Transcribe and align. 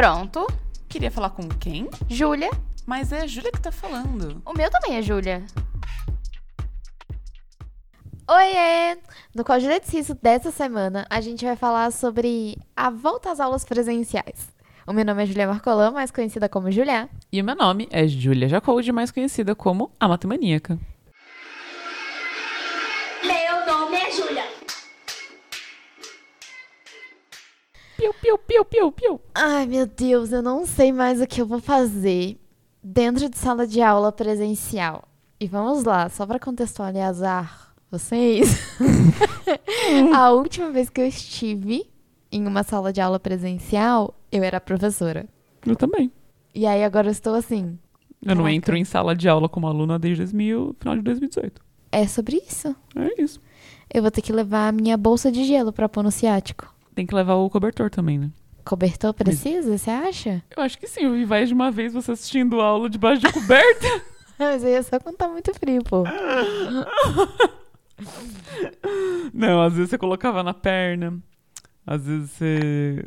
Pronto. 0.00 0.46
Queria 0.88 1.10
falar 1.10 1.28
com 1.28 1.46
quem? 1.46 1.86
Júlia. 2.08 2.48
Mas 2.86 3.12
é 3.12 3.20
a 3.20 3.26
Júlia 3.26 3.52
que 3.52 3.60
tá 3.60 3.70
falando. 3.70 4.40
O 4.46 4.54
meu 4.54 4.70
também 4.70 4.96
é 4.96 5.02
Júlia. 5.02 5.44
Oiê! 8.26 8.96
No 9.34 9.44
Código 9.44 9.68
de 9.68 9.76
Exercício 9.76 10.14
dessa 10.14 10.50
semana, 10.50 11.06
a 11.10 11.20
gente 11.20 11.44
vai 11.44 11.54
falar 11.54 11.92
sobre 11.92 12.56
a 12.74 12.88
volta 12.88 13.30
às 13.30 13.40
aulas 13.40 13.62
presenciais. 13.62 14.48
O 14.86 14.94
meu 14.94 15.04
nome 15.04 15.22
é 15.22 15.26
Julia 15.26 15.46
Marcolan, 15.46 15.90
mais 15.90 16.10
conhecida 16.10 16.48
como 16.48 16.70
Julia. 16.70 17.06
E 17.30 17.38
o 17.38 17.44
meu 17.44 17.54
nome 17.54 17.86
é 17.90 18.08
Júlia 18.08 18.48
Jacold, 18.48 18.90
mais 18.92 19.10
conhecida 19.10 19.54
como 19.54 19.90
a 20.00 20.08
Matemaníaca. 20.08 20.78
Piu, 28.30 28.38
piu, 28.38 28.64
piu, 28.64 28.92
piu. 28.92 29.20
Ai, 29.34 29.66
meu 29.66 29.86
Deus, 29.86 30.30
eu 30.30 30.40
não 30.40 30.64
sei 30.64 30.92
mais 30.92 31.20
o 31.20 31.26
que 31.26 31.40
eu 31.40 31.46
vou 31.46 31.58
fazer 31.58 32.38
dentro 32.80 33.28
de 33.28 33.36
sala 33.36 33.66
de 33.66 33.82
aula 33.82 34.12
presencial. 34.12 35.02
E 35.40 35.48
vamos 35.48 35.82
lá, 35.82 36.08
só 36.08 36.24
para 36.24 36.38
contextualizar 36.38 37.74
vocês. 37.90 38.76
a 40.14 40.30
última 40.30 40.70
vez 40.70 40.88
que 40.88 41.00
eu 41.00 41.06
estive 41.08 41.90
em 42.30 42.46
uma 42.46 42.62
sala 42.62 42.92
de 42.92 43.00
aula 43.00 43.18
presencial, 43.18 44.14
eu 44.30 44.44
era 44.44 44.60
professora. 44.60 45.26
Eu 45.66 45.74
também. 45.74 46.12
E 46.54 46.66
aí 46.66 46.84
agora 46.84 47.08
eu 47.08 47.12
estou 47.12 47.34
assim. 47.34 47.76
Eu 48.24 48.36
não 48.36 48.48
entro 48.48 48.76
em 48.76 48.84
sala 48.84 49.16
de 49.16 49.28
aula 49.28 49.48
como 49.48 49.66
aluna 49.66 49.98
desde 49.98 50.22
2000, 50.22 50.76
final 50.78 50.94
de 50.94 51.02
2018. 51.02 51.60
É 51.90 52.06
sobre 52.06 52.36
isso. 52.36 52.76
É 52.94 53.20
isso. 53.20 53.40
Eu 53.92 54.02
vou 54.02 54.10
ter 54.12 54.22
que 54.22 54.32
levar 54.32 54.68
a 54.68 54.72
minha 54.72 54.96
bolsa 54.96 55.32
de 55.32 55.42
gelo 55.42 55.72
pra 55.72 55.88
pôr 55.88 56.04
no 56.04 56.12
ciático. 56.12 56.72
Tem 56.94 57.06
que 57.06 57.14
levar 57.14 57.34
o 57.34 57.48
cobertor 57.50 57.88
também, 57.90 58.18
né? 58.18 58.30
Cobertor 58.64 59.14
precisa, 59.14 59.76
você 59.78 59.90
acha? 59.90 60.42
Eu 60.56 60.62
acho 60.62 60.78
que 60.78 60.86
sim, 60.86 61.04
eu 61.04 61.12
vi 61.12 61.24
mais 61.26 61.48
de 61.48 61.54
uma 61.54 61.70
vez 61.70 61.92
você 61.92 62.12
assistindo 62.12 62.60
aula 62.60 62.88
debaixo 62.90 63.22
de 63.22 63.32
coberta. 63.32 63.86
Mas 64.38 64.64
aí 64.64 64.72
é 64.74 64.82
só 64.82 64.98
quando 64.98 65.16
tá 65.16 65.28
muito 65.28 65.52
frio, 65.54 65.82
pô. 65.84 66.04
não, 69.32 69.62
às 69.62 69.74
vezes 69.74 69.90
você 69.90 69.98
colocava 69.98 70.42
na 70.42 70.54
perna. 70.54 71.18
Às 71.86 72.06
vezes 72.06 72.30
você. 72.30 73.04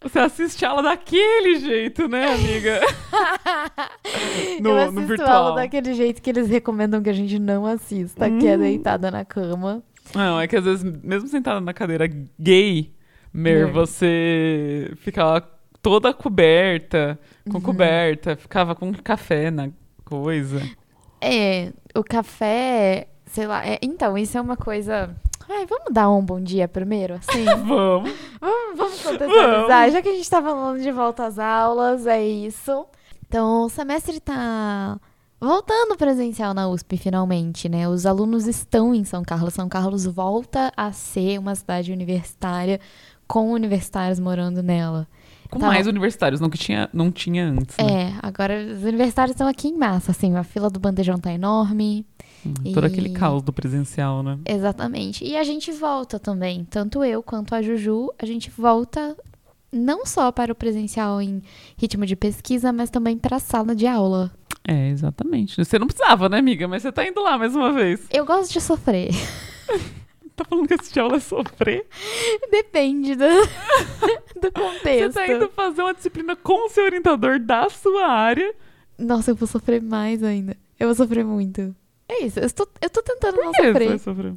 Você 0.00 0.18
assiste 0.20 0.64
aula 0.64 0.82
daquele 0.82 1.56
jeito, 1.58 2.06
né, 2.08 2.32
amiga? 2.32 2.80
No- 4.60 4.70
eu 4.78 4.92
no 4.92 5.06
virtual. 5.06 5.46
aula 5.46 5.56
daquele 5.56 5.92
jeito 5.94 6.22
que 6.22 6.30
eles 6.30 6.48
recomendam 6.48 7.02
que 7.02 7.10
a 7.10 7.12
gente 7.12 7.38
não 7.38 7.66
assista, 7.66 8.28
que 8.30 8.46
é 8.46 8.56
Hum. 8.56 8.60
deitada 8.60 9.10
na 9.10 9.24
cama. 9.24 9.82
Não, 10.14 10.40
é 10.40 10.46
que 10.48 10.56
às 10.56 10.64
vezes, 10.64 10.82
mesmo 11.02 11.28
sentada 11.28 11.60
na 11.60 11.72
cadeira 11.72 12.06
gay, 12.38 12.92
Mer, 13.32 13.68
É. 13.68 13.70
você 13.70 14.90
ficava 14.96 15.40
toda 15.82 16.14
coberta, 16.14 17.18
com 17.50 17.58
Uhum. 17.58 17.62
coberta, 17.62 18.36
ficava 18.36 18.74
com 18.74 18.92
café 18.94 19.50
na 19.50 19.68
coisa. 20.04 20.60
É, 21.20 21.72
o 21.94 22.02
café, 22.02 23.08
sei 23.26 23.46
lá. 23.46 23.64
é- 23.66 23.78
então, 23.82 24.16
isso 24.16 24.36
é 24.38 24.40
uma 24.40 24.56
coisa. 24.56 25.14
Ai, 25.48 25.66
vamos 25.66 25.92
dar 25.92 26.10
um 26.10 26.22
bom 26.24 26.40
dia 26.40 26.66
primeiro, 26.68 27.14
assim? 27.14 27.44
Vamos. 27.66 28.10
Vamos, 28.40 28.76
vamos 28.76 29.02
contextualizar. 29.02 29.66
Vamos. 29.68 29.92
Já 29.92 30.02
que 30.02 30.08
a 30.08 30.14
gente 30.14 30.30
tá 30.30 30.42
falando 30.42 30.80
de 30.82 30.90
volta 30.92 31.26
às 31.26 31.38
aulas, 31.38 32.06
é 32.06 32.22
isso. 32.22 32.86
Então, 33.26 33.64
o 33.64 33.68
semestre 33.68 34.20
tá 34.20 34.98
voltando 35.40 35.96
presencial 35.96 36.52
na 36.54 36.68
USP, 36.68 36.96
finalmente, 36.96 37.68
né? 37.68 37.88
Os 37.88 38.06
alunos 38.06 38.46
estão 38.46 38.94
em 38.94 39.04
São 39.04 39.22
Carlos. 39.22 39.54
São 39.54 39.68
Carlos 39.68 40.04
volta 40.06 40.72
a 40.76 40.92
ser 40.92 41.38
uma 41.38 41.54
cidade 41.54 41.92
universitária 41.92 42.80
com 43.26 43.50
universitários 43.52 44.18
morando 44.18 44.62
nela. 44.62 45.06
Com 45.50 45.58
Tá. 45.58 45.66
mais 45.68 45.86
universitários, 45.86 46.40
não 46.40 46.50
que 46.50 46.58
tinha, 46.58 46.90
não 46.92 47.10
tinha 47.10 47.46
antes. 47.46 47.74
né? 47.78 48.10
É, 48.10 48.14
agora 48.22 48.54
os 48.74 48.82
universitários 48.82 49.34
estão 49.34 49.48
aqui 49.48 49.68
em 49.68 49.78
massa, 49.78 50.10
assim, 50.10 50.34
a 50.36 50.44
fila 50.44 50.68
do 50.68 50.78
bandejão 50.78 51.18
tá 51.18 51.32
enorme. 51.32 52.04
Hum, 52.44 52.52
Todo 52.74 52.84
aquele 52.84 53.08
e- 53.08 53.12
caos 53.12 53.42
do 53.42 53.52
presencial, 53.52 54.22
né? 54.22 54.38
Exatamente. 54.46 55.24
E 55.24 55.36
a 55.36 55.44
gente 55.44 55.72
volta 55.72 56.18
também, 56.18 56.66
tanto 56.68 57.02
eu 57.02 57.22
quanto 57.22 57.54
a 57.54 57.62
Juju, 57.62 58.12
a 58.18 58.26
gente 58.26 58.50
volta 58.50 59.16
não 59.72 60.04
só 60.04 60.30
para 60.30 60.52
o 60.52 60.54
presencial 60.54 61.20
em 61.20 61.42
ritmo 61.78 62.04
de 62.04 62.14
pesquisa, 62.16 62.70
mas 62.72 62.90
também 62.90 63.16
para 63.16 63.36
a 63.36 63.40
sala 63.40 63.74
de 63.74 63.86
aula. 63.86 64.30
É, 64.70 64.88
exatamente. 64.90 65.56
Você 65.64 65.78
não 65.78 65.86
precisava, 65.86 66.28
né, 66.28 66.38
amiga? 66.38 66.68
Mas 66.68 66.82
você 66.82 66.92
tá 66.92 67.06
indo 67.06 67.22
lá 67.22 67.38
mais 67.38 67.56
uma 67.56 67.72
vez. 67.72 68.06
Eu 68.12 68.26
gosto 68.26 68.52
de 68.52 68.60
sofrer. 68.60 69.08
Tá 70.38 70.44
falando 70.44 70.68
que 70.68 70.74
assistir 70.74 71.00
aula 71.00 71.16
é 71.16 71.20
sofrer? 71.20 71.84
Depende 72.48 73.16
do, 73.16 73.24
do 74.40 74.52
contexto. 74.52 75.12
Você 75.12 75.26
tá 75.26 75.26
indo 75.26 75.48
fazer 75.48 75.82
uma 75.82 75.92
disciplina 75.92 76.36
com 76.36 76.66
o 76.66 76.68
seu 76.68 76.84
orientador 76.84 77.40
da 77.40 77.68
sua 77.68 78.06
área. 78.06 78.54
Nossa, 78.96 79.32
eu 79.32 79.34
vou 79.34 79.48
sofrer 79.48 79.82
mais 79.82 80.22
ainda. 80.22 80.56
Eu 80.78 80.86
vou 80.86 80.94
sofrer 80.94 81.24
muito. 81.24 81.74
É 82.08 82.22
isso, 82.22 82.38
eu 82.38 82.46
estou, 82.46 82.68
eu 82.80 82.88
tô 82.88 83.02
tentando 83.02 83.34
não 83.36 83.50
Por 83.50 83.52
que 83.52 83.62
você 83.62 83.66
sofrer. 83.72 83.88
vai 83.88 83.98
sofrer? 83.98 84.32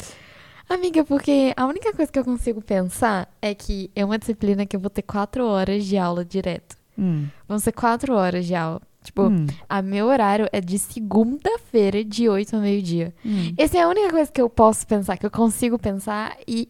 Amiga, 0.67 1.03
porque 1.03 1.53
a 1.55 1.67
única 1.67 1.93
coisa 1.93 2.11
que 2.11 2.17
eu 2.17 2.25
consigo 2.25 2.63
pensar 2.63 3.31
é 3.39 3.53
que 3.53 3.91
é 3.95 4.03
uma 4.03 4.17
disciplina 4.17 4.65
que 4.65 4.75
eu 4.75 4.79
vou 4.79 4.89
ter 4.89 5.03
quatro 5.03 5.45
horas 5.45 5.85
de 5.85 5.97
aula 5.99 6.25
direto. 6.25 6.75
Hum, 6.97 7.27
Vão 7.47 7.59
ser 7.59 7.73
quatro 7.73 8.15
horas 8.15 8.47
de 8.47 8.55
aula. 8.55 8.81
Tipo, 9.03 9.23
hum, 9.29 9.47
a 9.67 9.81
meu 9.81 10.05
horário 10.07 10.47
é 10.51 10.61
de 10.61 10.77
segunda-feira, 10.77 12.03
de 12.03 12.29
8 12.29 12.55
ao 12.55 12.61
meio-dia. 12.61 13.13
hum. 13.25 13.53
Essa 13.57 13.77
é 13.77 13.81
a 13.81 13.87
única 13.89 14.09
coisa 14.11 14.31
que 14.31 14.41
eu 14.41 14.49
posso 14.49 14.85
pensar, 14.85 15.17
que 15.17 15.25
eu 15.25 15.31
consigo 15.31 15.77
pensar, 15.79 16.37
e 16.47 16.69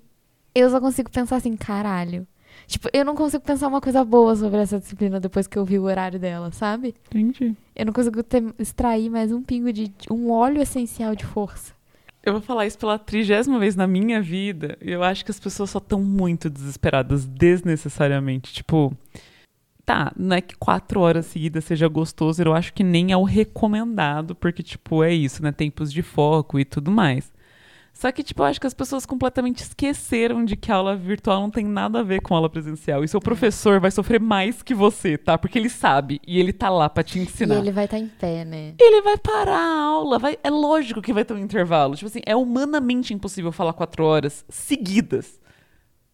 eu 0.55 0.69
só 0.69 0.79
consigo 0.79 1.09
pensar 1.09 1.37
assim, 1.37 1.55
caralho. 1.55 2.25
Tipo, 2.67 2.89
eu 2.93 3.03
não 3.03 3.15
consigo 3.15 3.43
pensar 3.43 3.67
uma 3.67 3.81
coisa 3.81 4.03
boa 4.05 4.35
sobre 4.35 4.59
essa 4.59 4.79
disciplina 4.79 5.19
depois 5.19 5.47
que 5.47 5.57
eu 5.57 5.65
vi 5.65 5.77
o 5.79 5.83
horário 5.83 6.19
dela, 6.19 6.51
sabe? 6.51 6.93
Entendi. 7.13 7.55
Eu 7.75 7.85
não 7.85 7.93
consigo 7.93 8.21
ter- 8.23 8.53
extrair 8.59 9.09
mais 9.09 9.31
um 9.31 9.41
pingo 9.41 9.71
de. 9.73 9.91
um 10.09 10.31
óleo 10.31 10.61
essencial 10.61 11.15
de 11.15 11.25
força. 11.25 11.73
Eu 12.23 12.33
vou 12.33 12.41
falar 12.41 12.67
isso 12.67 12.77
pela 12.77 12.99
trigésima 12.99 13.57
vez 13.57 13.75
na 13.75 13.87
minha 13.87 14.21
vida. 14.21 14.77
E 14.81 14.91
eu 14.91 15.03
acho 15.03 15.25
que 15.25 15.31
as 15.31 15.39
pessoas 15.39 15.69
só 15.71 15.79
estão 15.79 15.99
muito 16.01 16.49
desesperadas 16.49 17.25
desnecessariamente. 17.25 18.53
Tipo, 18.53 18.95
tá, 19.85 20.11
não 20.15 20.35
é 20.35 20.41
que 20.41 20.55
quatro 20.55 21.01
horas 21.01 21.25
seguidas 21.25 21.65
seja 21.65 21.87
gostoso, 21.87 22.41
eu 22.41 22.53
acho 22.53 22.73
que 22.73 22.83
nem 22.83 23.11
é 23.11 23.17
o 23.17 23.23
recomendado, 23.23 24.35
porque, 24.35 24.63
tipo, 24.63 25.03
é 25.03 25.13
isso, 25.13 25.43
né? 25.43 25.51
Tempos 25.51 25.91
de 25.91 26.01
foco 26.01 26.59
e 26.59 26.65
tudo 26.65 26.91
mais. 26.91 27.31
Só 27.93 28.11
que, 28.11 28.23
tipo, 28.23 28.41
eu 28.41 28.45
acho 28.45 28.59
que 28.59 28.65
as 28.65 28.73
pessoas 28.73 29.05
completamente 29.05 29.59
esqueceram 29.59 30.43
de 30.43 30.55
que 30.55 30.71
a 30.71 30.75
aula 30.75 30.95
virtual 30.95 31.41
não 31.41 31.51
tem 31.51 31.65
nada 31.65 31.99
a 31.99 32.03
ver 32.03 32.21
com 32.21 32.33
a 32.33 32.37
aula 32.37 32.49
presencial. 32.49 33.03
E 33.03 33.07
seu 33.07 33.19
professor 33.19 33.79
vai 33.79 33.91
sofrer 33.91 34.19
mais 34.19 34.63
que 34.63 34.73
você, 34.73 35.17
tá? 35.17 35.37
Porque 35.37 35.59
ele 35.59 35.69
sabe 35.69 36.19
e 36.25 36.39
ele 36.39 36.51
tá 36.51 36.69
lá 36.69 36.89
pra 36.89 37.03
te 37.03 37.19
ensinar 37.19 37.55
E 37.55 37.57
ele 37.59 37.71
vai 37.71 37.85
estar 37.85 37.99
em 37.99 38.07
pé, 38.07 38.43
né? 38.43 38.73
ele 38.79 39.01
vai 39.01 39.17
parar 39.17 39.59
a 39.59 39.83
aula. 39.83 40.17
Vai, 40.17 40.37
é 40.43 40.49
lógico 40.49 41.01
que 41.01 41.13
vai 41.13 41.23
ter 41.23 41.33
um 41.33 41.37
intervalo. 41.37 41.95
Tipo 41.95 42.07
assim, 42.07 42.21
é 42.25 42.35
humanamente 42.35 43.13
impossível 43.13 43.51
falar 43.51 43.73
quatro 43.73 44.03
horas 44.03 44.43
seguidas 44.49 45.40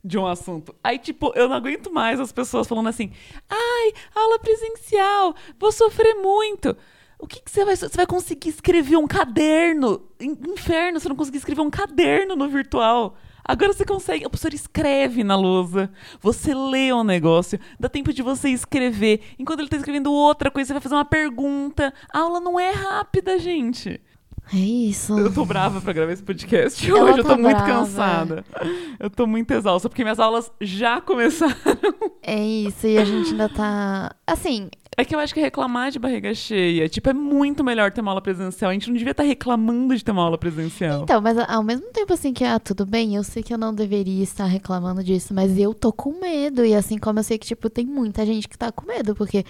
de 0.07 0.18
um 0.18 0.25
assunto. 0.25 0.73
Aí, 0.84 0.97
tipo, 0.97 1.31
eu 1.35 1.47
não 1.50 1.56
aguento 1.56 1.91
mais 1.91 2.19
as 2.19 2.31
pessoas 2.31 2.68
falando 2.68 2.88
assim: 2.90 3.12
ai, 3.50 3.94
aula 4.16 4.40
presencial, 4.40 5.35
vou 5.59 5.72
sofrer 5.72 6.16
muito. 6.16 6.75
O 7.19 7.28
que, 7.28 7.41
que 7.41 7.50
você 7.51 7.66
vai. 7.66 7.75
Você 7.75 7.90
vai 7.95 8.06
conseguir 8.07 8.50
escrever 8.50 8.95
um 8.95 9.07
caderno? 9.07 10.07
In- 10.19 10.38
Inferno, 10.53 11.00
você 11.00 11.09
não 11.09 11.16
conseguir 11.16 11.38
escrever 11.40 11.62
um 11.62 11.69
caderno 11.69 12.35
no 12.35 12.47
virtual. 12.47 13.16
Agora 13.44 13.72
você 13.73 13.85
consegue. 13.85 14.25
O 14.25 14.29
professor 14.29 14.53
escreve 14.53 15.23
na 15.23 15.35
lousa. 15.35 15.90
Você 16.22 16.53
lê 16.53 16.91
o 16.91 17.03
negócio. 17.03 17.59
Dá 17.79 17.89
tempo 17.89 18.13
de 18.13 18.22
você 18.22 18.50
escrever. 18.50 19.22
Enquanto 19.39 19.62
ele 19.62 19.69
tá 19.69 19.78
escrevendo 19.78 20.12
outra 20.12 20.51
coisa, 20.51 20.68
você 20.68 20.74
vai 20.74 20.81
fazer 20.81 20.95
uma 20.95 21.06
pergunta. 21.06 21.94
A 22.13 22.19
aula 22.19 22.39
não 22.39 22.59
é 22.59 22.72
rápida, 22.72 23.39
gente. 23.39 24.00
É 24.53 24.58
isso. 24.58 25.18
Eu 25.18 25.34
tô 25.34 25.46
brava 25.46 25.81
pra 25.81 25.91
gravar 25.94 26.12
esse 26.13 26.24
podcast 26.24 26.90
Ela 26.90 27.03
hoje. 27.03 27.19
eu 27.19 27.24
tá 27.24 27.35
tô 27.35 27.41
muito 27.41 27.56
brava. 27.58 27.72
cansada. 27.74 28.46
Eu 29.00 29.09
tô 29.09 29.28
muito 29.28 29.52
exausta, 29.52 29.90
porque 29.90 30.03
minhas 30.03 30.19
aulas 30.19 30.52
já 30.62 31.02
começaram. 31.02 31.56
É 32.24 32.41
isso, 32.44 32.88
e 32.88 32.98
a 32.98 33.06
gente 33.06 33.31
ainda 33.31 33.50
tá. 33.50 34.16
Assim, 34.25 34.69
É 34.98 35.06
que 35.06 35.13
eu 35.13 35.19
acho 35.19 35.33
que 35.33 35.39
reclamar 35.39 35.92
de 35.92 36.00
barriga 36.00 36.33
cheia, 36.33 36.89
tipo, 36.89 37.10
é 37.10 37.13
muito 37.13 37.63
melhor 37.63 37.92
ter 37.92 38.01
uma 38.01 38.12
aula 38.12 38.22
presencial. 38.22 38.72
A 38.72 38.74
gente 38.74 38.88
não 38.89 38.98
devia 38.98 39.12
estar 39.12 39.24
reclamando 39.24 39.95
de 39.95 40.04
ter 40.04 40.12
uma 40.12 40.24
aula 40.24 40.38
presencial. 40.38 41.04
Então, 41.04 41.22
mas 41.22 41.38
ao 41.38 41.62
mesmo 41.63 41.86
tempo 41.94 42.12
assim 42.13 42.33
que, 42.33 42.44
ah, 42.44 42.60
tudo 42.60 42.86
bem, 42.86 43.16
eu 43.16 43.24
sei 43.24 43.44
que 43.44 43.54
eu 43.54 43.57
não 43.57 43.74
deveria 43.74 44.24
estar 44.24 44.45
reclamando 44.45 45.04
disso, 45.04 45.33
mas 45.33 45.57
eu 45.57 45.74
tô 45.74 45.92
com 45.94 46.19
medo. 46.19 46.66
E 46.66 46.74
assim 46.74 46.98
como 46.98 47.19
eu 47.19 47.24
sei 47.24 47.38
que, 47.38 47.45
tipo, 47.48 47.69
tem 47.69 47.86
muita 47.86 48.25
gente 48.25 48.48
que 48.48 48.57
tá 48.57 48.72
com 48.72 48.86
medo, 48.88 49.13
porque 49.16 49.44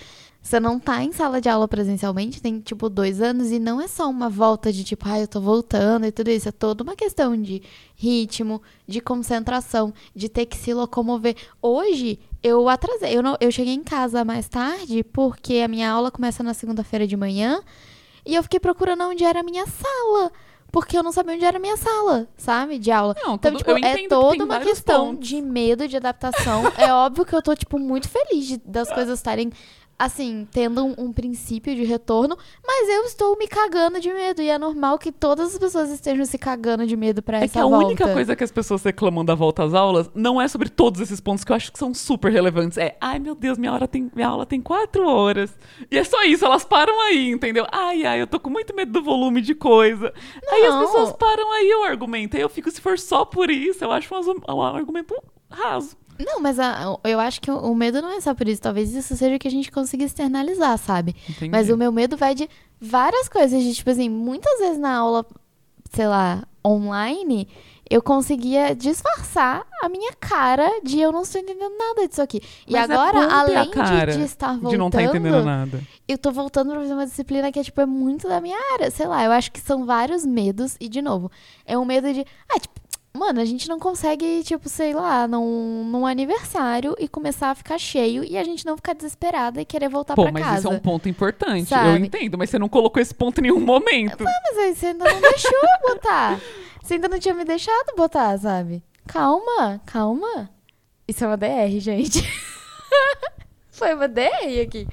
você 0.47 0.59
não 0.59 0.79
tá 0.79 1.03
em 1.03 1.11
sala 1.11 1.41
de 1.41 1.49
aula 1.49 1.67
presencialmente, 1.67 2.41
tem, 2.41 2.59
tipo, 2.61 2.89
dois 2.89 3.21
anos, 3.21 3.51
e 3.51 3.59
não 3.59 3.81
é 3.81 3.87
só 3.87 4.09
uma 4.09 4.29
volta 4.29 4.71
de, 4.71 4.83
tipo, 4.83 5.07
ah, 5.07 5.19
eu 5.19 5.27
tô 5.27 5.41
voltando 5.41 6.05
e 6.05 6.11
tudo 6.11 6.29
isso. 6.29 6.47
É 6.47 6.51
toda 6.51 6.83
uma 6.83 6.95
questão 6.95 7.35
de 7.39 7.61
ritmo, 7.95 8.61
de 8.87 9.01
concentração, 9.01 9.93
de 10.15 10.29
ter 10.29 10.45
que 10.45 10.55
se 10.57 10.73
locomover. 10.73 11.35
Hoje, 11.61 12.19
eu 12.41 12.69
atrasei. 12.69 13.15
Eu, 13.17 13.21
não, 13.23 13.35
eu 13.41 13.51
cheguei 13.51 13.73
em 13.73 13.83
casa 13.83 14.23
mais 14.23 14.47
tarde, 14.47 15.03
porque 15.03 15.55
a 15.63 15.67
minha 15.67 15.89
aula 15.91 16.09
começa 16.11 16.41
na 16.43 16.53
segunda-feira 16.53 17.05
de 17.07 17.17
manhã. 17.17 17.61
E 18.25 18.35
eu 18.35 18.43
fiquei 18.43 18.59
procurando 18.59 19.03
onde 19.03 19.23
era 19.23 19.39
a 19.39 19.43
minha 19.43 19.65
sala. 19.65 20.31
porque 20.69 20.97
eu 20.97 21.01
não 21.01 21.13
sabia 21.13 21.33
onde 21.33 21.45
era 21.45 21.57
a 21.57 21.61
minha 21.61 21.77
sala, 21.77 22.27
sabe? 22.37 22.77
De 22.77 22.91
aula. 22.91 23.15
Não, 23.23 23.35
Então, 23.35 23.55
tipo, 23.55 23.71
é 23.71 23.95
que 23.95 24.07
toda 24.09 24.31
tem 24.31 24.41
uma 24.43 24.59
questão 24.59 25.07
pontos. 25.15 25.27
de 25.27 25.41
medo 25.41 25.87
de 25.87 25.95
adaptação. 25.97 26.63
é 26.77 26.91
óbvio 26.93 27.25
que 27.25 27.33
eu 27.33 27.41
tô, 27.41 27.55
tipo, 27.55 27.79
muito 27.79 28.07
feliz 28.09 28.45
de- 28.47 28.61
das 28.65 28.91
coisas 28.91 29.17
estarem, 29.17 29.49
assim, 29.99 30.47
tendo 30.51 30.85
um, 30.85 30.95
um 30.97 31.11
princípio 31.13 31.73
de 31.75 31.83
retorno, 31.83 32.37
mas 32.65 32.87
eu 32.89 33.03
estou 33.05 33.37
me 33.37 33.47
cagando 33.47 33.99
de 33.99 34.13
medo. 34.13 34.41
E 34.41 34.49
é 34.49 34.57
normal 34.57 34.99
que 34.99 35.11
todas 35.11 35.53
as 35.53 35.59
pessoas 35.59 35.89
estejam 35.89 36.23
se 36.25 36.37
cagando 36.37 36.85
de 36.85 36.95
medo 36.95 37.21
pra 37.21 37.39
É 37.39 37.45
essa 37.45 37.53
que 37.53 37.59
a 37.59 37.63
volta. 37.63 37.85
única 37.87 38.13
coisa 38.13 38.35
que 38.35 38.43
as 38.43 38.51
pessoas 38.51 38.83
reclamam 38.83 39.25
da 39.25 39.33
volta 39.33 39.63
às 39.63 39.73
aulas 39.73 40.09
não 40.13 40.39
é 40.39 40.47
sobre 40.47 40.69
todos 40.69 41.01
esses 41.01 41.19
pontos 41.19 41.43
que 41.43 41.51
eu 41.51 41.55
acho 41.55 41.71
que 41.71 41.79
são 41.79 41.93
super 41.93 42.31
relevantes. 42.31 42.77
É, 42.77 42.95
ai 43.01 43.17
meu 43.17 43.33
Deus, 43.33 43.57
minha, 43.57 43.73
hora 43.73 43.87
tem, 43.87 44.11
minha 44.15 44.27
aula 44.27 44.45
tem 44.45 44.61
quatro 44.61 45.07
horas. 45.07 45.57
E 45.89 45.97
é 45.97 46.03
só 46.03 46.23
isso, 46.23 46.45
elas 46.45 46.63
param 46.63 46.99
aí, 47.01 47.31
entendeu? 47.31 47.65
Ai, 47.71 48.05
ai, 48.05 48.21
eu 48.21 48.27
tô 48.27 48.39
com 48.39 48.49
muito 48.49 48.75
medo 48.75 48.91
do 48.91 49.01
volume 49.03 49.41
de 49.41 49.55
coisa. 49.55 50.13
Aí 50.47 50.65
as 50.65 50.73
Não. 50.75 50.81
pessoas 50.85 51.11
param 51.13 51.51
aí 51.51 51.73
o 51.73 51.83
argumento. 51.83 52.35
Aí 52.37 52.41
eu 52.43 52.49
fico, 52.49 52.69
se 52.69 52.79
for 52.79 52.99
só 52.99 53.25
por 53.25 53.49
isso, 53.49 53.83
eu 53.83 53.91
acho 53.91 54.13
um, 54.13 54.53
um 54.53 54.61
argumento 54.61 55.15
raso. 55.49 55.97
Não, 56.19 56.39
mas 56.41 56.59
a- 56.59 56.97
eu 57.03 57.19
acho 57.19 57.39
que 57.41 57.49
o, 57.51 57.73
medo 57.75 58.01
não 58.01 58.11
é 58.11 58.21
só 58.21 58.33
por 58.33 58.47
isso. 58.47 58.61
Talvez 58.61 58.93
isso 58.93 59.15
seja 59.15 59.35
o 59.35 59.39
que 59.39 59.47
a 59.47 59.51
gente 59.51 59.71
consiga 59.71 60.03
externalizar, 60.03 60.77
sabe? 60.77 61.15
Entendi. 61.29 61.49
Mas 61.51 61.69
o 61.69 61.77
meu 61.77 61.91
medo 61.91 62.17
vai 62.17 62.33
de 62.35 62.49
várias 62.79 63.27
coisas. 63.29 63.61
De, 63.63 63.73
tipo 63.73 63.89
assim, 63.89 64.09
muitas 64.09 64.59
vezes 64.59 64.77
na 64.79 64.95
aula, 64.97 65.25
sei 65.91 66.07
lá, 66.07 66.43
online, 66.65 67.47
eu 67.89 68.01
conseguia 68.01 68.75
disfarçar 68.75 69.65
a 69.81 69.87
minha 69.87 70.11
cara 70.19 70.81
de 70.83 70.99
eu 70.99 71.11
não 71.11 71.21
estou 71.21 71.39
entendendo 71.39 71.73
nada 71.77 72.05
disso 72.07 72.21
aqui. 72.21 72.41
E 72.67 72.73
Mas 72.73 72.89
é 72.89 72.93
agora, 72.93 73.19
a 73.19 73.39
além 73.41 73.71
de, 73.71 74.17
de 74.17 74.23
estar 74.25 74.47
voltando, 74.53 74.69
De 74.71 74.77
não 74.77 74.87
estar 74.87 75.03
entendendo 75.03 75.43
nada. 75.45 75.81
eu 76.05 76.17
tô 76.17 76.29
voltando 76.31 76.71
pra 76.71 76.81
fazer 76.81 76.93
uma 76.93 77.05
disciplina 77.05 77.49
que 77.51 77.59
é, 77.59 77.63
tipo, 77.63 77.79
é 77.79 77.85
muito 77.85 78.27
da 78.27 78.41
minha 78.41 78.57
área. 78.73 78.91
Sei 78.91 79.07
lá, 79.07 79.23
eu 79.23 79.31
acho 79.31 79.51
que 79.53 79.61
são 79.61 79.85
vários 79.85 80.25
medos. 80.25 80.75
E, 80.81 80.89
de 80.89 81.01
novo, 81.01 81.31
é 81.65 81.77
um 81.77 81.85
medo 81.85 82.11
de... 82.13 82.25
Ah, 82.49 82.59
tipo, 82.59 82.75
mano, 83.17 83.41
a 83.41 83.45
gente 83.45 83.67
não 83.67 83.79
consegue, 83.79 84.43
tipo, 84.43 84.69
sei 84.69 84.93
lá, 84.93 85.27
num, 85.27 85.83
num 85.83 86.05
aniversário 86.05 86.95
e 86.99 87.07
começar 87.07 87.49
a 87.49 87.55
ficar 87.55 87.77
cheio 87.77 88.23
e 88.23 88.37
a 88.37 88.43
gente 88.43 88.65
não 88.65 88.75
ficar 88.77 88.93
desesperada 88.93 89.59
e 89.59 89.65
querer 89.65 89.89
voltar 89.89 90.15
Pô, 90.15 90.23
pra 90.23 90.31
mas 90.31 90.43
casa. 90.43 90.57
isso 90.59 90.67
é 90.67 90.71
um 90.71 90.79
ponto 90.79 91.09
importante. 91.09 91.73
Eu 91.73 91.77
Sabe? 91.77 92.05
entendo, 92.05 92.37
mas 92.37 92.49
você 92.49 92.59
não 92.59 92.69
colocou 92.69 93.01
esse 93.01 93.13
ponto 93.13 93.39
em 93.39 93.43
nenhum 93.43 93.59
momento. 93.59 94.23
Mas 94.23 94.57
aí 94.57 94.75
você 94.75 94.85
ainda 94.87 95.05
não 95.11 95.19
deixou 95.21 95.51
eu 95.51 95.93
botar. 95.93 96.39
Você 96.81 96.93
ainda 96.93 97.09
não 97.09 97.19
tinha 97.19 97.33
me 97.33 97.43
deixado 97.43 97.95
botar, 97.97 98.37
sabe? 98.37 98.81
Calma, 99.07 99.81
calma. 99.85 100.49
Isso 101.07 101.23
é 101.23 101.27
uma 101.27 101.37
DR, 101.37 101.79
gente. 101.79 102.21
Foi 103.71 103.93
uma 103.93 104.07
DR 104.07 104.61
aqui. 104.63 104.87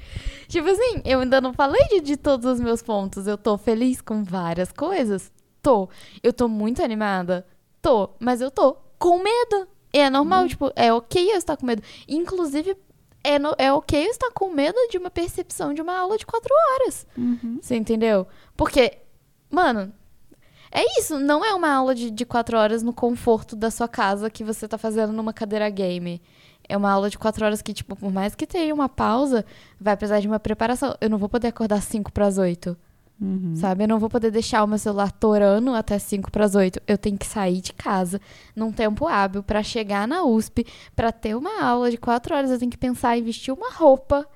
Tipo 0.47 0.69
assim, 0.69 1.01
eu 1.03 1.19
ainda 1.19 1.41
não 1.41 1.53
falei 1.53 1.87
de, 1.89 2.01
de 2.01 2.17
todos 2.17 2.45
os 2.45 2.59
meus 2.59 2.81
pontos. 2.81 3.27
Eu 3.27 3.37
tô 3.37 3.57
feliz 3.57 4.01
com 4.01 4.23
várias 4.23 4.71
coisas? 4.71 5.31
Tô. 5.61 5.89
Eu 6.21 6.31
tô 6.31 6.47
muito 6.47 6.83
animada? 6.83 7.45
Tô. 7.85 8.09
Mas 8.19 8.41
eu 8.41 8.49
tô 8.49 8.75
com 8.97 9.21
medo. 9.21 9.67
E 9.93 9.99
é 9.99 10.09
normal, 10.09 10.47
tipo, 10.47 10.71
é 10.75 10.91
ok 10.91 11.31
eu 11.31 11.37
estar 11.37 11.55
com 11.55 11.65
medo. 11.65 11.81
Inclusive, 12.07 12.75
é, 13.23 13.37
no- 13.39 13.55
é 13.57 13.71
ok 13.71 14.07
eu 14.07 14.11
estar 14.11 14.31
com 14.31 14.49
medo 14.49 14.77
de 14.89 14.97
uma 14.97 15.09
percepção 15.09 15.73
de 15.73 15.81
uma 15.81 15.97
aula 15.97 16.17
de 16.17 16.25
quatro 16.25 16.53
horas. 16.53 17.05
Você 17.61 17.75
entendeu? 17.75 18.27
Porque, 18.57 18.97
mano, 19.49 19.93
é 20.71 20.83
isso. 20.99 21.17
Não 21.19 21.45
é 21.45 21.53
uma 21.53 21.69
aula 21.71 21.95
de, 21.95 22.11
de 22.11 22.25
quatro 22.25 22.57
horas 22.57 22.83
no 22.83 22.91
conforto 22.93 23.55
da 23.55 23.71
sua 23.71 23.87
casa 23.87 24.29
que 24.29 24.43
você 24.43 24.67
tá 24.67 24.77
fazendo 24.77 25.13
numa 25.13 25.31
cadeira 25.31 25.69
game. 25.69 26.21
É 26.67 26.75
uma 26.75 26.91
aula 26.91 27.09
de 27.09 27.17
quatro 27.17 27.45
horas 27.45 27.61
que, 27.61 27.73
tipo, 27.73 27.95
por 27.95 28.11
mais 28.11 28.33
que 28.35 28.47
tenha 28.47 28.73
uma 28.73 28.89
pausa, 28.89 29.45
vai 29.79 29.95
precisar 29.95 30.19
de 30.19 30.27
uma 30.27 30.39
preparação. 30.39 30.95
Eu 30.99 31.09
não 31.09 31.17
vou 31.19 31.29
poder 31.29 31.47
acordar 31.49 31.81
cinco 31.81 32.11
pras 32.11 32.37
oito, 32.39 32.75
Uhum. 33.21 33.55
sabe? 33.55 33.83
Eu 33.83 33.87
não 33.87 33.97
vou 33.99 34.09
poder 34.09 34.29
deixar 34.29 34.63
o 34.63 34.67
meu 34.67 34.77
celular 34.77 35.09
torando 35.11 35.73
até 35.73 35.97
cinco 35.97 36.29
pras 36.29 36.53
oito. 36.55 36.81
Eu 36.87 36.97
tenho 36.97 37.17
que 37.17 37.25
sair 37.25 37.61
de 37.61 37.71
casa 37.73 38.19
num 38.55 38.71
tempo 38.71 39.07
hábil 39.07 39.41
pra 39.41 39.63
chegar 39.63 40.05
na 40.07 40.23
USP, 40.25 40.65
pra 40.95 41.11
ter 41.11 41.35
uma 41.35 41.63
aula 41.63 41.89
de 41.89 41.97
quatro 41.97 42.35
horas. 42.35 42.51
Eu 42.51 42.59
tenho 42.59 42.71
que 42.71 42.77
pensar 42.77 43.17
em 43.17 43.23
vestir 43.23 43.51
uma 43.53 43.71
roupa, 43.71 44.27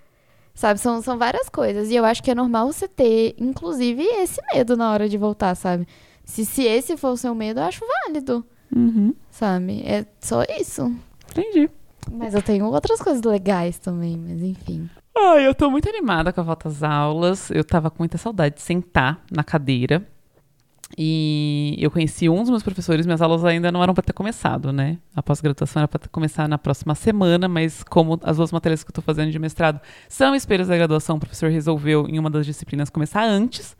Sabe? 0.53 0.77
São, 0.77 1.01
são 1.01 1.17
várias 1.17 1.47
coisas. 1.47 1.89
E 1.89 1.95
eu 1.95 2.03
acho 2.03 2.21
que 2.21 2.29
é 2.31 2.35
normal 2.35 2.67
você 2.67 2.85
ter, 2.85 3.33
inclusive, 3.37 4.03
esse 4.03 4.41
medo 4.53 4.75
na 4.75 4.91
hora 4.91 5.07
de 5.07 5.17
voltar, 5.17 5.55
sabe? 5.55 5.87
Se, 6.25 6.43
se 6.45 6.63
esse 6.63 6.97
for 6.97 7.11
o 7.11 7.17
seu 7.17 7.33
medo, 7.33 7.61
eu 7.61 7.63
acho 7.63 7.79
válido, 8.05 8.45
Uhum. 8.75 9.13
sabe? 9.31 9.81
É 9.85 10.05
só 10.19 10.43
isso. 10.59 10.93
Entendi. 11.31 11.69
Mas 12.11 12.33
eu 12.33 12.41
tenho 12.41 12.65
outras 12.65 12.99
coisas 12.99 13.21
legais 13.23 13.79
também, 13.79 14.17
mas 14.17 14.41
enfim. 14.41 14.89
Ai, 15.21 15.45
eu 15.45 15.53
tô 15.53 15.69
muito 15.69 15.89
animada 15.89 16.31
com 16.31 16.39
a 16.39 16.43
volta 16.43 16.69
às 16.69 16.81
aulas. 16.81 17.51
Eu 17.51 17.63
tava 17.63 17.91
com 17.91 17.97
muita 17.99 18.17
saudade 18.17 18.55
de 18.55 18.61
sentar 18.61 19.21
na 19.29 19.43
cadeira. 19.43 20.07
E 20.97 21.75
eu 21.77 21.91
conheci 21.91 22.29
um 22.29 22.39
dos 22.39 22.49
meus 22.49 22.63
professores, 22.63 23.05
minhas 23.05 23.21
aulas 23.21 23.43
ainda 23.43 23.71
não 23.71 23.83
eram 23.83 23.93
para 23.93 24.03
ter 24.03 24.13
começado, 24.13 24.71
né? 24.71 24.97
A 25.15 25.21
pós-graduação 25.21 25.81
era 25.81 25.87
para 25.87 25.99
começar 26.09 26.47
na 26.47 26.57
próxima 26.57 26.95
semana, 26.95 27.47
mas 27.47 27.83
como 27.83 28.19
as 28.23 28.37
duas 28.37 28.51
matérias 28.51 28.83
que 28.83 28.89
eu 28.89 28.93
tô 28.93 29.01
fazendo 29.01 29.29
de 29.29 29.37
mestrado 29.37 29.79
são 30.07 30.33
espelhos 30.33 30.67
da 30.67 30.75
graduação, 30.75 31.17
o 31.17 31.19
professor 31.19 31.51
resolveu 31.51 32.07
em 32.07 32.17
uma 32.17 32.29
das 32.29 32.45
disciplinas 32.45 32.89
começar 32.89 33.23
antes. 33.23 33.75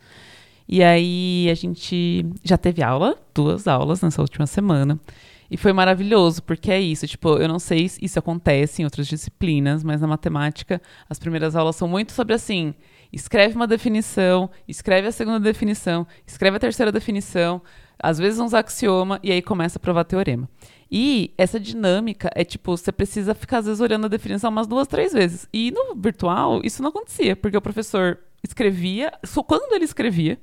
E 0.68 0.84
aí 0.84 1.50
a 1.50 1.56
gente 1.56 2.26
já 2.44 2.58
teve 2.58 2.84
aula, 2.84 3.18
duas 3.34 3.68
aulas 3.68 4.02
nessa 4.02 4.22
última 4.22 4.46
semana. 4.46 5.00
E 5.50 5.58
foi 5.58 5.74
maravilhoso, 5.74 6.44
porque 6.44 6.72
é 6.72 6.80
isso, 6.80 7.08
tipo, 7.08 7.38
eu 7.38 7.48
não 7.48 7.58
sei 7.58 7.90
se 7.90 8.04
isso 8.04 8.20
acontece 8.20 8.82
em 8.82 8.86
outras 8.86 9.08
disciplinas, 9.08 9.84
mas 9.84 10.02
na 10.02 10.08
matemática 10.08 10.82
as 11.10 11.18
primeiras 11.18 11.56
aulas 11.56 11.76
são 11.76 11.88
muito 11.88 12.12
sobre 12.12 12.36
assim, 12.36 12.74
escreve 13.12 13.56
uma 13.56 13.66
definição, 13.66 14.50
escreve 14.68 15.08
a 15.08 15.12
segunda 15.12 15.40
definição, 15.40 16.06
escreve 16.26 16.58
a 16.58 16.60
terceira 16.60 16.92
definição, 16.92 17.62
às 17.98 18.18
vezes 18.18 18.40
uns 18.40 18.54
axioma 18.54 19.20
e 19.24 19.32
aí 19.32 19.42
começa 19.42 19.78
a 19.78 19.82
provar 19.82 20.04
teorema. 20.04 20.48
E 20.92 21.34
essa 21.38 21.60
dinâmica 21.60 22.30
é 22.34 22.44
tipo, 22.44 22.76
você 22.76 22.92
precisa 22.92 23.36
ficar 23.36 23.60
às 23.60 23.66
vezes 23.66 23.82
olhando 23.82 24.06
a 24.06 24.10
definição 24.10 24.50
umas 24.50 24.68
duas, 24.68 24.88
três 24.88 25.14
vezes. 25.14 25.48
E 25.54 25.72
no 25.72 25.96
virtual 25.96 26.62
isso 26.64 26.82
não 26.82 26.90
acontecia, 26.90 27.36
porque 27.36 27.58
o 27.58 27.62
professor 27.62 28.20
escrevia, 28.44 29.12
só 29.24 29.44
quando 29.44 29.74
ele 29.74 29.86
escrevia, 29.86 30.40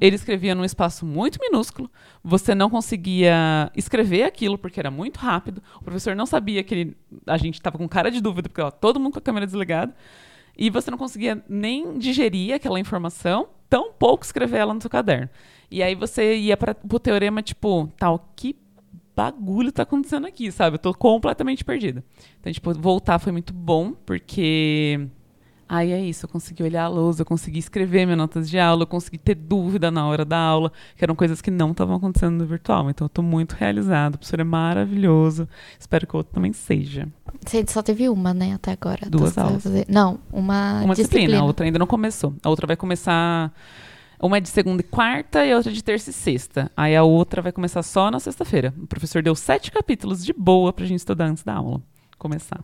ele 0.00 0.16
escrevia 0.16 0.54
num 0.54 0.64
espaço 0.64 1.04
muito 1.06 1.38
minúsculo, 1.40 1.90
você 2.22 2.54
não 2.54 2.70
conseguia 2.70 3.70
escrever 3.76 4.24
aquilo 4.24 4.58
porque 4.58 4.80
era 4.80 4.90
muito 4.90 5.18
rápido, 5.18 5.62
o 5.80 5.84
professor 5.84 6.14
não 6.14 6.26
sabia 6.26 6.62
que 6.62 6.74
ele, 6.74 6.96
a 7.26 7.36
gente 7.36 7.54
estava 7.54 7.78
com 7.78 7.88
cara 7.88 8.10
de 8.10 8.20
dúvida, 8.20 8.48
porque 8.48 8.62
ó, 8.62 8.70
todo 8.70 8.98
mundo 9.00 9.12
com 9.12 9.18
a 9.18 9.22
câmera 9.22 9.46
desligada, 9.46 9.94
e 10.56 10.70
você 10.70 10.90
não 10.90 10.98
conseguia 10.98 11.42
nem 11.48 11.98
digerir 11.98 12.54
aquela 12.54 12.78
informação, 12.78 13.48
tão 13.68 13.92
pouco 13.92 14.24
escrever 14.24 14.58
ela 14.58 14.74
no 14.74 14.80
seu 14.80 14.90
caderno. 14.90 15.30
E 15.70 15.82
aí 15.82 15.94
você 15.94 16.36
ia 16.36 16.56
para 16.56 16.76
o 16.92 16.98
teorema, 17.00 17.42
tipo, 17.42 17.90
tal, 17.96 18.30
que 18.36 18.54
bagulho 19.16 19.72
tá 19.72 19.82
acontecendo 19.82 20.26
aqui, 20.26 20.50
sabe? 20.52 20.74
Eu 20.74 20.78
tô 20.78 20.94
completamente 20.94 21.64
perdida. 21.64 22.04
Então, 22.40 22.52
tipo, 22.52 22.72
voltar 22.74 23.18
foi 23.18 23.32
muito 23.32 23.52
bom, 23.52 23.92
porque 23.92 25.08
Aí 25.74 25.90
é 25.90 25.98
isso, 25.98 26.26
eu 26.26 26.28
consegui 26.28 26.62
olhar 26.62 26.84
a 26.84 26.88
lousa, 26.88 27.22
eu 27.22 27.24
consegui 27.24 27.58
escrever 27.58 28.04
minhas 28.04 28.18
notas 28.18 28.50
de 28.50 28.58
aula, 28.58 28.82
eu 28.82 28.86
consegui 28.86 29.16
ter 29.16 29.34
dúvida 29.34 29.90
na 29.90 30.06
hora 30.06 30.22
da 30.22 30.36
aula, 30.36 30.70
que 30.94 31.02
eram 31.02 31.14
coisas 31.14 31.40
que 31.40 31.50
não 31.50 31.70
estavam 31.70 31.96
acontecendo 31.96 32.36
no 32.36 32.44
virtual. 32.44 32.90
Então 32.90 33.06
eu 33.06 33.08
tô 33.08 33.22
muito 33.22 33.52
realizado, 33.54 34.16
o 34.16 34.18
professor 34.18 34.40
é 34.40 34.44
maravilhoso. 34.44 35.48
Espero 35.80 36.06
que 36.06 36.14
o 36.14 36.18
outro 36.18 36.34
também 36.34 36.52
seja. 36.52 37.08
Você 37.46 37.64
só 37.68 37.80
teve 37.80 38.06
uma, 38.10 38.34
né, 38.34 38.52
até 38.52 38.72
agora. 38.72 39.08
Duas 39.08 39.32
Então, 39.32 39.46
aulas. 39.46 39.62
fazer- 39.62 39.86
Não, 39.88 40.18
uma, 40.30 40.82
Uma 40.82 40.94
disciplina, 40.94 40.94
disciplina. 40.94 41.40
a 41.40 41.44
outra 41.44 41.64
ainda 41.64 41.78
não 41.78 41.86
começou. 41.86 42.34
A 42.42 42.50
outra 42.50 42.66
vai 42.66 42.76
começar. 42.76 43.50
Uma 44.20 44.36
é 44.36 44.40
de 44.40 44.50
segunda 44.50 44.82
e 44.82 44.84
quarta 44.84 45.42
e 45.46 45.52
a 45.52 45.56
outra 45.56 45.72
é 45.72 45.74
de 45.74 45.82
terça 45.82 46.10
e 46.10 46.12
sexta. 46.12 46.70
Aí 46.76 46.94
a 46.94 47.02
outra 47.02 47.40
vai 47.40 47.50
começar 47.50 47.82
só 47.82 48.10
na 48.10 48.20
sexta-feira. 48.20 48.74
O 48.78 48.86
professor 48.86 49.22
deu 49.22 49.34
sete 49.34 49.72
capítulos 49.72 50.22
de 50.22 50.34
boa 50.34 50.70
pra 50.70 50.84
gente 50.84 50.98
estudar 50.98 51.24
antes 51.28 51.42
da 51.42 51.54
aula 51.54 51.80
começar. 52.18 52.60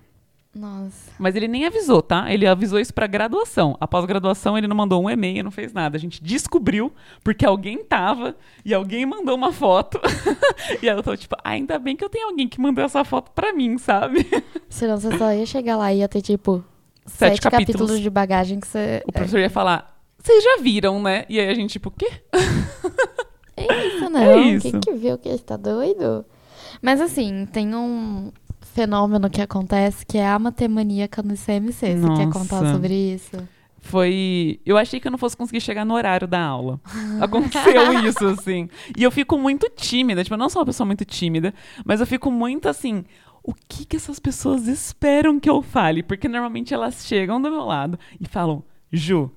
Nossa. 0.55 1.13
Mas 1.19 1.37
ele 1.37 1.47
nem 1.47 1.67
avisou, 1.67 2.03
tá? 2.03 2.33
Ele 2.33 2.47
avisou 2.47 2.81
isso 2.81 2.93
pra 2.93 3.07
graduação. 3.07 3.77
Após 3.81 4.05
graduação, 4.07 4.57
ele 4.59 4.67
não 4.67 4.75
mandou 4.75 5.03
um 5.05 5.09
e-mail, 5.09 5.45
não 5.45 5.51
fez 5.51 5.73
nada. 5.73 5.97
A 5.97 6.01
gente 6.01 6.23
descobriu 6.23 6.93
porque 7.23 7.45
alguém 7.47 7.85
tava 7.85 8.35
e 8.65 8.75
alguém 8.75 9.07
mandou 9.07 9.37
uma 9.37 9.53
foto. 9.53 10.01
e 10.83 10.89
aí 10.89 10.97
eu 10.97 11.03
tô 11.03 11.17
tipo, 11.17 11.37
"Ah, 11.45 11.51
ainda 11.51 11.79
bem 11.79 11.95
que 11.95 12.03
eu 12.05 12.09
tenho 12.09 12.29
alguém 12.29 12.49
que 12.49 12.61
mandou 12.61 12.83
essa 12.85 13.05
foto 13.05 13.31
pra 13.33 13.53
mim, 13.53 13.79
sabe? 13.79 14.27
Senão 14.69 14.97
você 14.97 15.17
só 15.17 15.33
ia 15.33 15.47
chegar 15.47 15.77
lá 15.77 15.93
e 15.93 15.99
ia 15.99 16.09
ter, 16.09 16.23
tipo, 16.23 16.65
Sete 17.07 17.31
sete, 17.37 17.41
capítulos. 17.43 17.67
capítulos. 17.81 18.01
de 18.01 18.11
bagagem 18.11 18.59
que 18.59 18.67
você. 18.67 19.03
O 19.07 19.13
professor 19.13 19.39
ia 19.39 19.51
falar, 19.51 19.99
vocês 20.19 20.43
já 20.43 20.57
viram, 20.61 21.01
né? 21.01 21.25
E 21.29 21.39
aí 21.39 21.49
a 21.49 21.55
gente, 21.55 21.73
tipo, 21.73 21.89
o 21.91 21.93
quê? 21.93 22.11
É 23.57 23.87
isso, 23.87 24.09
não. 24.11 24.21
É 24.21 24.39
isso. 24.41 24.71
Quem 24.71 24.81
que 24.81 24.93
viu 24.95 25.17
que 25.19 25.29
está 25.29 25.57
doido? 25.57 26.25
Mas 26.83 27.01
assim, 27.01 27.47
tem 27.47 27.75
um 27.75 28.31
fenômeno 28.79 29.29
que 29.29 29.41
acontece 29.41 30.07
que 30.07 30.19
é 30.19 30.27
a 30.29 30.39
matemaníaca 30.39 31.21
no 31.21 31.35
ICMC. 31.35 31.97
Você 31.97 32.15
quer 32.17 32.31
contar 32.31 32.61
Nossa. 32.61 32.73
sobre 32.75 32.95
isso? 32.95 33.37
Foi. 33.81 34.61
Eu 34.65 34.77
achei 34.77 35.01
que 35.01 35.09
eu 35.09 35.11
não 35.11 35.19
fosse 35.19 35.37
conseguir 35.37 35.61
chegar 35.61 35.85
no 35.85 35.95
horário 35.95 36.29
da 36.29 36.41
aula. 36.41 36.81
Aconteceu 37.21 37.93
isso, 38.07 38.25
assim. 38.27 38.69
E 38.97 39.03
eu 39.03 39.11
fico 39.11 39.37
muito 39.37 39.69
tímida. 39.75 40.23
Tipo, 40.23 40.35
eu 40.35 40.39
não 40.39 40.49
sou 40.49 40.61
uma 40.61 40.67
pessoa 40.67 40.87
muito 40.87 41.05
tímida, 41.05 41.53
mas 41.85 42.01
eu 42.01 42.07
fico 42.07 42.31
muito 42.31 42.69
assim. 42.69 43.05
O 43.43 43.53
que, 43.53 43.85
que 43.85 43.97
essas 43.97 44.21
pessoas 44.21 44.69
esperam 44.69 45.41
que 45.41 45.51
eu 45.51 45.61
fale? 45.61 46.03
Porque 46.03 46.29
normalmente 46.29 46.73
elas 46.73 47.05
chegam 47.05 47.41
do 47.41 47.51
meu 47.51 47.65
lado 47.65 47.99
e 48.21 48.29
falam: 48.29 48.63
Ju, 48.93 49.31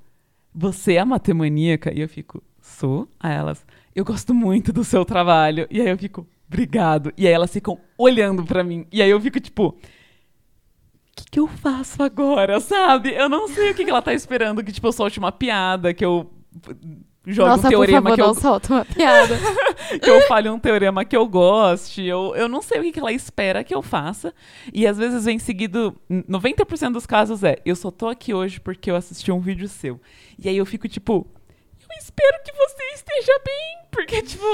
você 0.53 0.93
é 0.93 0.99
a 0.99 1.05
matemaníaca? 1.05 1.91
E 1.93 2.01
eu 2.01 2.09
fico, 2.09 2.43
sou? 2.61 3.07
Aí 3.19 3.33
elas, 3.33 3.65
eu 3.95 4.05
gosto 4.05 4.33
muito 4.33 4.71
do 4.71 4.83
seu 4.83 5.03
trabalho. 5.03 5.65
E 5.71 5.81
aí 5.81 5.89
eu 5.89 5.97
fico, 5.97 6.27
obrigado. 6.51 7.13
E 7.17 7.25
aí 7.25 7.33
elas 7.33 7.51
ficam 7.51 7.79
olhando 7.97 8.43
pra 8.43 8.63
mim. 8.63 8.85
E 8.91 9.01
aí 9.01 9.09
eu 9.09 9.21
fico 9.21 9.39
tipo, 9.39 9.67
o 9.69 9.75
que, 11.15 11.25
que 11.31 11.39
eu 11.39 11.47
faço 11.47 12.03
agora, 12.03 12.59
sabe? 12.59 13.13
Eu 13.13 13.29
não 13.29 13.47
sei 13.47 13.71
o 13.71 13.75
que, 13.75 13.85
que 13.85 13.89
ela 13.89 14.01
tá 14.01 14.13
esperando, 14.13 14.63
que 14.63 14.71
tipo, 14.71 14.87
eu 14.87 14.91
solte 14.91 15.17
uma 15.17 15.31
piada, 15.31 15.93
que 15.93 16.03
eu 16.03 16.29
jogue 17.25 17.49
Nossa, 17.49 17.67
um 17.67 17.69
teorema 17.69 18.09
por 18.09 18.09
favor, 18.09 18.15
que 18.15 18.21
eu 18.21 18.27
não 18.27 18.33
solta 18.33 18.73
uma 18.73 18.85
piada. 18.85 19.35
que 20.01 20.09
eu 20.09 20.21
fale 20.27 20.49
um 20.49 20.59
teorema 20.59 21.05
que 21.05 21.15
eu 21.15 21.25
goste. 21.27 22.03
Eu, 22.03 22.35
eu 22.35 22.49
não 22.49 22.61
sei 22.61 22.79
o 22.79 22.83
que, 22.83 22.91
que 22.91 22.99
ela 22.99 23.13
espera 23.13 23.63
que 23.63 23.73
eu 23.73 23.81
faça. 23.81 24.33
E 24.73 24.85
às 24.85 24.97
vezes 24.97 25.25
vem 25.25 25.39
seguido. 25.39 25.95
90% 26.09 26.91
dos 26.91 27.05
casos 27.05 27.43
é: 27.43 27.57
eu 27.65 27.75
só 27.75 27.91
tô 27.91 28.09
aqui 28.09 28.33
hoje 28.33 28.59
porque 28.59 28.91
eu 28.91 28.95
assisti 28.95 29.31
um 29.31 29.39
vídeo 29.39 29.67
seu. 29.67 29.99
E 30.37 30.49
aí 30.49 30.57
eu 30.57 30.65
fico 30.65 30.87
tipo: 30.87 31.27
eu 31.79 31.97
espero 31.99 32.43
que 32.43 32.51
você 32.53 32.83
esteja 32.95 33.39
bem. 33.45 33.77
Porque, 33.91 34.21
tipo. 34.21 34.45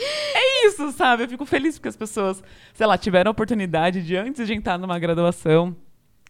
É 0.00 0.66
isso, 0.66 0.92
sabe? 0.92 1.24
Eu 1.24 1.28
fico 1.28 1.44
feliz 1.44 1.76
porque 1.76 1.88
as 1.88 1.96
pessoas, 1.96 2.42
sei 2.74 2.86
lá, 2.86 2.96
tiveram 2.96 3.30
a 3.30 3.32
oportunidade 3.32 4.02
de, 4.02 4.16
antes 4.16 4.46
de 4.46 4.54
entrar 4.54 4.78
numa 4.78 4.98
graduação, 4.98 5.76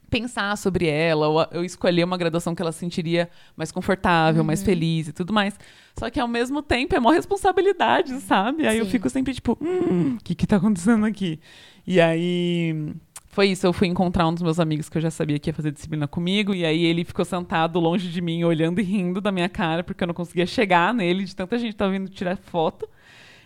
pensar 0.08 0.56
sobre 0.56 0.86
ela, 0.86 1.28
ou 1.28 1.46
eu 1.52 1.64
escolher 1.64 2.04
uma 2.04 2.16
graduação 2.16 2.54
que 2.54 2.62
ela 2.62 2.72
se 2.72 2.78
sentiria 2.78 3.28
mais 3.56 3.70
confortável, 3.70 4.42
mais 4.42 4.62
feliz 4.62 5.08
e 5.08 5.12
tudo 5.12 5.32
mais. 5.32 5.58
Só 5.98 6.08
que 6.10 6.18
ao 6.18 6.28
mesmo 6.28 6.62
tempo 6.62 6.94
é 6.94 6.98
uma 6.98 7.12
responsabilidade, 7.12 8.18
sabe? 8.20 8.66
Aí 8.66 8.78
eu 8.78 8.84
Sim. 8.86 8.90
fico 8.90 9.10
sempre 9.10 9.34
tipo, 9.34 9.58
hum, 9.60 10.16
o 10.16 10.24
que 10.24 10.34
que 10.34 10.46
tá 10.46 10.56
acontecendo 10.56 11.04
aqui? 11.04 11.38
E 11.86 12.00
aí 12.00 12.94
foi 13.26 13.48
isso, 13.50 13.66
eu 13.66 13.72
fui 13.72 13.86
encontrar 13.86 14.26
um 14.26 14.32
dos 14.32 14.42
meus 14.42 14.58
amigos 14.58 14.88
que 14.88 14.96
eu 14.98 15.02
já 15.02 15.10
sabia 15.10 15.38
que 15.38 15.50
ia 15.50 15.54
fazer 15.54 15.70
disciplina 15.70 16.08
comigo, 16.08 16.54
e 16.54 16.64
aí 16.64 16.84
ele 16.84 17.04
ficou 17.04 17.24
sentado 17.24 17.78
longe 17.78 18.08
de 18.10 18.20
mim, 18.20 18.42
olhando 18.44 18.80
e 18.80 18.82
rindo 18.82 19.20
da 19.20 19.30
minha 19.30 19.48
cara, 19.48 19.84
porque 19.84 20.02
eu 20.02 20.06
não 20.06 20.14
conseguia 20.14 20.46
chegar 20.46 20.92
nele, 20.94 21.24
de 21.24 21.36
tanta 21.36 21.58
gente 21.58 21.76
tava 21.76 21.92
vindo 21.92 22.08
tirar 22.08 22.36
foto. 22.36 22.88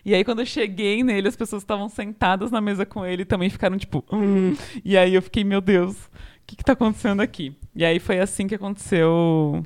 E 0.05 0.15
aí, 0.15 0.25
quando 0.25 0.41
eu 0.41 0.47
cheguei 0.47 1.03
nele, 1.03 1.29
as 1.29 1.37
pessoas 1.37 1.63
estavam 1.63 1.89
sentadas 1.89 2.51
na 2.51 2.61
mesa 2.61 2.85
com 2.85 3.05
ele 3.07 3.23
e 3.23 3.27
também 3.27 3.49
ficaram 3.49 3.79
tipo. 3.79 4.05
"Hum". 4.13 4.55
E 4.85 4.97
aí 4.97 5.15
eu 5.15 5.23
fiquei, 5.23 5.45
meu 5.45 5.61
Deus, 5.61 5.95
o 5.97 6.11
que, 6.47 6.57
que 6.57 6.65
tá 6.65 6.73
acontecendo 6.73 7.21
aqui? 7.21 7.55
E 7.75 7.85
aí 7.85 7.99
foi 7.99 8.19
assim 8.21 8.47
que 8.47 8.55
aconteceu 8.55 9.65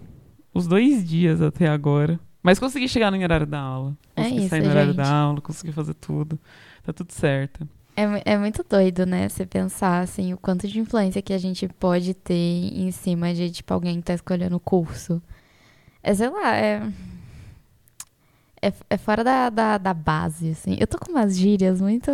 os 0.52 0.66
dois 0.66 1.06
dias 1.08 1.40
até 1.40 1.66
agora. 1.68 2.20
Mas 2.42 2.58
consegui 2.58 2.88
chegar 2.88 3.10
no 3.10 3.18
horário 3.20 3.46
da 3.46 3.58
aula. 3.58 3.96
É 4.14 4.22
Consegui 4.22 4.40
isso, 4.40 4.48
sair 4.50 4.62
no 4.62 4.70
horário 4.70 4.92
gente. 4.92 4.96
da 4.98 5.10
aula, 5.12 5.40
consegui 5.40 5.72
fazer 5.72 5.94
tudo. 5.94 6.38
Tá 6.84 6.92
tudo 6.92 7.10
certo. 7.12 7.68
É, 7.96 8.34
é 8.34 8.38
muito 8.38 8.62
doido, 8.68 9.04
né? 9.06 9.28
Você 9.28 9.44
pensar, 9.46 10.00
assim, 10.00 10.32
o 10.32 10.36
quanto 10.36 10.68
de 10.68 10.78
influência 10.78 11.20
que 11.22 11.32
a 11.32 11.38
gente 11.38 11.66
pode 11.66 12.12
ter 12.14 12.34
em 12.34 12.90
cima 12.92 13.32
de, 13.34 13.50
tipo, 13.50 13.72
alguém 13.74 13.96
que 13.96 14.02
tá 14.04 14.14
escolhendo 14.14 14.54
o 14.56 14.60
curso. 14.60 15.20
É, 16.02 16.14
sei 16.14 16.28
lá, 16.28 16.54
é... 16.54 16.82
É, 18.62 18.72
é 18.90 18.96
fora 18.96 19.22
da, 19.22 19.50
da, 19.50 19.78
da 19.78 19.94
base, 19.94 20.50
assim. 20.50 20.76
Eu 20.80 20.86
tô 20.86 20.98
com 20.98 21.10
umas 21.12 21.36
gírias 21.36 21.80
muito... 21.80 22.10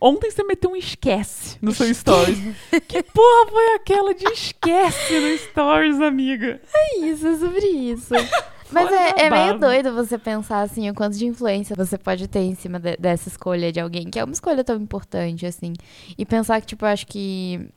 Ontem 0.00 0.30
você 0.30 0.44
meteu 0.44 0.70
um 0.70 0.76
esquece 0.76 1.58
no 1.60 1.72
seu 1.72 1.92
stories. 1.92 2.38
que 2.86 3.02
porra 3.02 3.50
foi 3.50 3.74
aquela 3.74 4.14
de 4.14 4.24
esquece 4.26 5.18
no 5.18 5.36
stories, 5.38 6.00
amiga? 6.00 6.60
É 6.72 6.98
isso, 7.00 7.26
é 7.26 7.36
sobre 7.36 7.66
isso. 7.66 8.14
Mas 8.70 8.90
é, 8.90 9.26
é 9.26 9.30
meio 9.30 9.58
doido 9.58 9.92
você 9.92 10.16
pensar, 10.16 10.62
assim, 10.62 10.88
o 10.88 10.94
quanto 10.94 11.18
de 11.18 11.26
influência 11.26 11.76
você 11.76 11.98
pode 11.98 12.26
ter 12.28 12.40
em 12.40 12.54
cima 12.54 12.78
de- 12.78 12.96
dessa 12.96 13.28
escolha 13.28 13.70
de 13.72 13.80
alguém, 13.80 14.08
que 14.08 14.18
é 14.18 14.24
uma 14.24 14.32
escolha 14.32 14.64
tão 14.64 14.76
importante, 14.76 15.44
assim. 15.44 15.74
E 16.16 16.24
pensar 16.24 16.60
que, 16.60 16.68
tipo, 16.68 16.84
eu 16.86 16.88
acho 16.88 17.06
que 17.06 17.68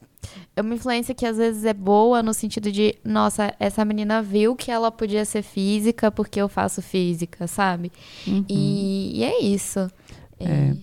é 0.56 0.62
uma 0.62 0.74
influência 0.74 1.14
que 1.14 1.26
às 1.26 1.38
vezes 1.38 1.66
é 1.66 1.74
boa 1.74 2.24
no 2.24 2.34
sentido 2.34 2.72
de, 2.72 2.96
nossa, 3.04 3.54
essa 3.60 3.84
menina 3.84 4.22
viu 4.22 4.56
que 4.56 4.72
ela 4.72 4.92
podia 4.92 5.26
ser 5.26 5.42
física 5.42 6.12
porque 6.12 6.40
eu 6.42 6.48
faço 6.48 6.82
física, 6.82 7.48
sabe? 7.48 7.92
E, 8.50 9.20
e 9.20 9.24
é 9.24 9.42
isso. 9.42 9.80
É. 10.40 10.76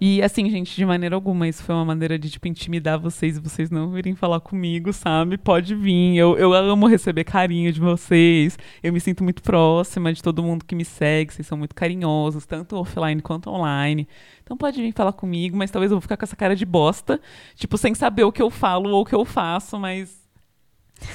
E 0.00 0.22
assim, 0.22 0.48
gente, 0.48 0.76
de 0.76 0.86
maneira 0.86 1.16
alguma, 1.16 1.48
isso 1.48 1.62
foi 1.64 1.74
uma 1.74 1.84
maneira 1.84 2.16
de, 2.16 2.30
tipo, 2.30 2.46
intimidar 2.46 3.00
vocês 3.00 3.36
e 3.36 3.40
vocês 3.40 3.68
não 3.68 3.90
virem 3.90 4.14
falar 4.14 4.38
comigo, 4.38 4.92
sabe? 4.92 5.36
Pode 5.36 5.74
vir. 5.74 6.16
Eu, 6.16 6.38
eu 6.38 6.52
amo 6.54 6.86
receber 6.86 7.24
carinho 7.24 7.72
de 7.72 7.80
vocês. 7.80 8.56
Eu 8.80 8.92
me 8.92 9.00
sinto 9.00 9.24
muito 9.24 9.42
próxima 9.42 10.12
de 10.12 10.22
todo 10.22 10.42
mundo 10.42 10.64
que 10.64 10.74
me 10.76 10.84
segue. 10.84 11.32
Vocês 11.32 11.48
são 11.48 11.58
muito 11.58 11.74
carinhosos, 11.74 12.46
tanto 12.46 12.76
offline 12.76 13.20
quanto 13.20 13.50
online. 13.50 14.06
Então 14.44 14.56
pode 14.56 14.80
vir 14.80 14.92
falar 14.92 15.12
comigo, 15.12 15.56
mas 15.56 15.70
talvez 15.70 15.90
eu 15.90 15.96
vou 15.96 16.02
ficar 16.02 16.16
com 16.16 16.24
essa 16.24 16.36
cara 16.36 16.54
de 16.54 16.64
bosta, 16.64 17.20
tipo, 17.56 17.76
sem 17.76 17.92
saber 17.94 18.22
o 18.22 18.32
que 18.32 18.40
eu 18.40 18.50
falo 18.50 18.90
ou 18.90 19.02
o 19.02 19.04
que 19.04 19.14
eu 19.14 19.24
faço, 19.24 19.78
mas. 19.78 20.16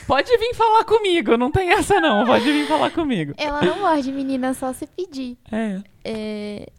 Pode 0.07 0.29
vir 0.37 0.53
falar 0.55 0.83
comigo, 0.85 1.37
não 1.37 1.51
tem 1.51 1.71
essa 1.71 1.99
não. 1.99 2.25
Pode 2.25 2.45
vir 2.45 2.67
falar 2.67 2.91
comigo. 2.91 3.33
Ela 3.37 3.61
não 3.61 3.79
morde, 3.79 4.11
menina, 4.11 4.53
só 4.53 4.71
se 4.71 4.87
pedir. 4.87 5.37
É. 5.51 5.81
É, 6.05 6.69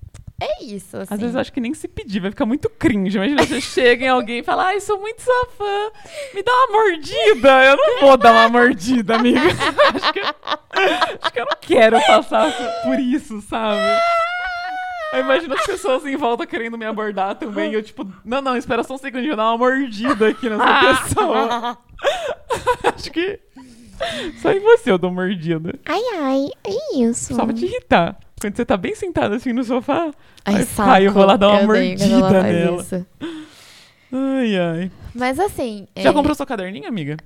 é 0.41 0.65
isso, 0.65 0.97
assim. 0.97 1.15
Às 1.15 1.21
vezes 1.21 1.35
eu 1.35 1.41
acho 1.41 1.53
que 1.53 1.61
nem 1.61 1.73
se 1.75 1.87
pedir, 1.87 2.21
vai 2.21 2.31
ficar 2.31 2.45
muito 2.45 2.69
cringe. 2.69 3.17
Imagina 3.17 3.45
você 3.45 3.61
chega 3.63 4.05
em 4.05 4.09
alguém 4.09 4.39
e 4.41 4.43
fala, 4.43 4.67
ai, 4.67 4.81
sou 4.81 5.01
muito 5.01 5.23
sua 5.23 5.47
fã, 5.57 5.91
me 6.35 6.43
dá 6.43 6.53
uma 6.53 6.73
mordida. 6.73 7.65
Eu 7.65 7.77
não 7.77 8.01
vou 8.01 8.17
dar 8.17 8.33
uma 8.33 8.49
mordida, 8.49 9.17
amiga. 9.17 9.41
acho, 9.95 10.13
que, 10.13 10.21
acho 10.21 11.33
que 11.33 11.41
eu 11.41 11.45
não 11.45 11.57
quero 11.61 12.01
passar 12.05 12.53
por 12.83 12.99
isso, 12.99 13.41
sabe? 13.43 13.81
Eu 15.13 15.21
imagino 15.21 15.55
as 15.55 15.65
pessoas 15.65 16.05
em 16.05 16.17
volta 16.17 16.45
querendo 16.45 16.77
me 16.77 16.85
abordar 16.85 17.37
também. 17.37 17.71
E 17.71 17.75
eu, 17.75 17.83
tipo, 17.83 18.05
não, 18.25 18.43
não, 18.43 18.57
espera 18.57 18.83
só 18.83 18.95
um 18.95 18.99
segundinho, 18.99 19.35
eu 19.35 19.37
dar 19.37 19.45
uma 19.45 19.59
mordida 19.59 20.29
aqui 20.29 20.51
nessa 20.51 21.05
pessoa. 21.05 21.79
acho 22.93 23.11
que 23.13 23.39
só 24.43 24.51
em 24.51 24.59
você 24.59 24.91
eu 24.91 24.99
dou 24.99 25.13
mordida. 25.13 25.79
Ai, 25.87 26.03
ai, 26.19 26.49
é 26.65 26.99
isso. 26.99 27.35
Só 27.35 27.45
pra 27.45 27.55
te 27.55 27.65
irritar. 27.65 28.19
Quando 28.45 28.57
você 28.57 28.65
tá 28.67 28.77
bem 28.77 28.95
sentado 28.95 29.35
assim 29.35 29.53
no 29.55 29.65
sofá. 29.65 30.11
Ai, 30.45 30.57
Ai, 30.57 30.63
saco. 30.65 30.89
pai, 30.91 31.07
eu 31.07 31.13
vou 31.13 31.25
lá 31.25 31.37
dar 31.37 31.49
uma 31.49 31.61
Eu 31.63 31.67
mordida 31.67 32.43
nela. 32.43 32.83
isso. 32.83 33.07
Ai, 34.13 34.59
ai. 34.59 34.91
Mas 35.15 35.39
assim. 35.41 35.89
Já 35.97 36.11
é, 36.11 36.13
comprou 36.13 36.35
seu 36.35 36.45
caderninho, 36.47 36.87
amiga? 36.87 37.17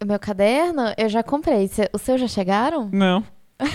O 0.00 0.06
meu 0.06 0.18
caderno, 0.18 0.82
eu 0.96 1.08
já 1.08 1.22
comprei. 1.22 1.66
Cê- 1.66 1.90
O 1.92 1.98
seu 1.98 2.16
já 2.16 2.28
chegaram? 2.28 2.88
Não. 2.92 3.24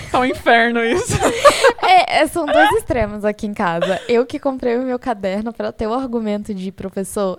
Tá 0.10 0.20
um 0.22 0.26
inferno 0.26 0.82
isso. 0.82 1.14
é, 1.86 2.22
é, 2.22 2.28
são 2.28 2.46
dois 2.46 2.72
extremos 2.72 3.26
aqui 3.26 3.46
em 3.48 3.54
casa. 3.54 4.00
Eu 4.08 4.26
que 4.26 4.40
comprei 4.40 4.78
o 4.78 4.84
meu 4.84 4.98
caderno 4.98 5.52
pra 5.52 5.74
ter 5.74 5.88
o 5.88 5.94
argumento 5.94 6.54
de 6.54 6.72
professor. 6.72 7.38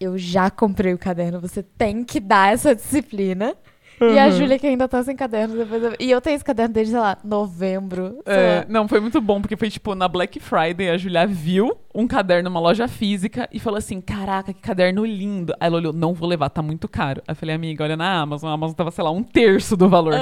Eu 0.00 0.18
já 0.18 0.50
comprei 0.50 0.92
o 0.92 0.98
caderno, 0.98 1.40
você 1.40 1.62
tem 1.62 2.02
que 2.02 2.18
dar 2.18 2.52
essa 2.52 2.74
disciplina. 2.74 3.54
E 4.00 4.18
a 4.18 4.26
Uhum. 4.26 4.30
Júlia 4.32 4.58
que 4.58 4.66
ainda 4.66 4.86
tá 4.86 5.02
sem 5.02 5.16
caderno. 5.16 5.56
Depois 5.56 5.82
eu- 5.82 5.94
E 5.98 6.10
eu 6.10 6.20
tenho 6.20 6.34
esse 6.36 6.44
caderno 6.44 6.74
desde, 6.74 6.92
sei 6.92 7.00
lá, 7.00 7.16
novembro. 7.24 8.18
sei 8.26 8.34
É, 8.36 8.56
lá. 8.58 8.66
não, 8.68 8.86
foi 8.86 9.00
muito 9.00 9.20
bom, 9.20 9.40
porque 9.40 9.56
foi 9.56 9.70
tipo 9.70 9.94
na 9.94 10.06
Black 10.06 10.38
Friday, 10.38 10.90
a 10.90 10.98
Julia 10.98 11.26
viu 11.26 11.76
um 11.94 12.06
caderno 12.06 12.50
numa 12.50 12.60
loja 12.60 12.86
física 12.88 13.48
e 13.50 13.58
falou 13.58 13.78
assim: 13.78 14.00
Caraca, 14.00 14.52
que 14.52 14.60
caderno 14.60 15.04
lindo. 15.06 15.54
Aí 15.58 15.68
ela 15.68 15.76
olhou, 15.76 15.92
não 15.94 16.12
vou 16.12 16.28
levar, 16.28 16.50
tá 16.50 16.60
muito 16.60 16.86
caro. 16.88 17.22
Aí 17.26 17.32
eu 17.32 17.36
falei, 17.36 17.54
amiga, 17.54 17.84
olha 17.84 17.96
na 17.96 18.20
Amazon, 18.20 18.50
a 18.50 18.52
Amazon 18.54 18.74
tava, 18.74 18.90
sei 18.90 19.02
lá, 19.02 19.10
um 19.10 19.22
terço 19.22 19.76
do 19.76 19.88
valor. 19.88 20.14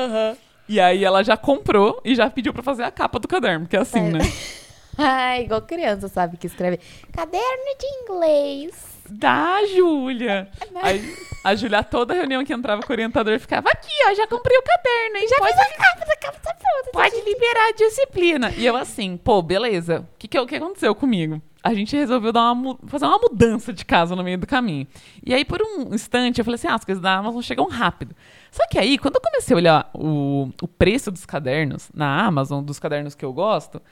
E 0.68 0.78
aí 0.80 1.04
ela 1.04 1.22
já 1.24 1.36
comprou 1.36 2.00
e 2.04 2.14
já 2.14 2.30
pediu 2.30 2.52
pra 2.54 2.62
fazer 2.62 2.84
a 2.84 2.90
capa 2.90 3.18
do 3.18 3.26
caderno, 3.28 3.66
porque 3.66 3.76
é 3.76 3.80
assim, 3.80 3.98
É. 3.98 4.10
né? 4.12 4.18
Ai, 4.96 5.42
igual 5.50 5.60
criança, 5.62 6.06
sabe? 6.08 6.36
Que 6.36 6.46
escreve 6.46 6.78
caderno 7.12 7.76
de 7.78 7.86
inglês. 8.12 8.93
Da 9.08 9.64
Júlia. 9.66 10.48
Aí 10.82 11.16
a 11.44 11.54
Júlia, 11.54 11.82
toda 11.82 12.14
reunião 12.14 12.42
que 12.42 12.54
entrava 12.54 12.80
com 12.82 12.90
o 12.90 12.94
orientador, 12.94 13.38
ficava 13.38 13.68
aqui, 13.68 13.92
ó, 14.08 14.14
já 14.14 14.26
comprei 14.26 14.56
o 14.56 14.62
caderno, 14.62 15.16
hein? 15.18 15.28
Já 15.28 15.36
pode, 15.36 15.52
fiz 15.52 15.60
a 15.60 15.76
capa, 15.76 16.12
a 16.12 16.16
capa 16.16 16.38
tá 16.38 16.54
pronta. 16.54 16.90
pode 16.90 17.20
liberar 17.22 17.68
a 17.68 17.72
disciplina. 17.72 18.50
E 18.56 18.64
eu 18.64 18.74
assim, 18.74 19.18
pô, 19.18 19.42
beleza. 19.42 20.00
O 20.00 20.18
que, 20.18 20.26
que, 20.26 20.46
que 20.46 20.56
aconteceu 20.56 20.94
comigo? 20.94 21.42
A 21.62 21.74
gente 21.74 21.94
resolveu 21.94 22.32
dar 22.32 22.50
uma, 22.50 22.78
fazer 22.86 23.04
uma 23.04 23.18
mudança 23.18 23.74
de 23.74 23.84
casa 23.84 24.16
no 24.16 24.24
meio 24.24 24.38
do 24.38 24.46
caminho. 24.46 24.86
E 25.22 25.34
aí, 25.34 25.44
por 25.44 25.60
um 25.62 25.94
instante, 25.94 26.38
eu 26.38 26.44
falei 26.46 26.56
assim: 26.56 26.68
ah, 26.68 26.74
as 26.74 26.84
coisas 26.84 27.02
da 27.02 27.14
Amazon 27.14 27.42
chegam 27.42 27.68
rápido. 27.68 28.16
Só 28.50 28.66
que 28.66 28.78
aí, 28.78 28.96
quando 28.96 29.16
eu 29.16 29.20
comecei 29.20 29.54
a 29.54 29.58
olhar 29.58 29.90
o, 29.92 30.48
o 30.62 30.68
preço 30.68 31.10
dos 31.10 31.26
cadernos 31.26 31.90
na 31.94 32.24
Amazon, 32.24 32.64
dos 32.64 32.78
cadernos 32.78 33.14
que 33.14 33.24
eu 33.24 33.32
gosto, 33.34 33.82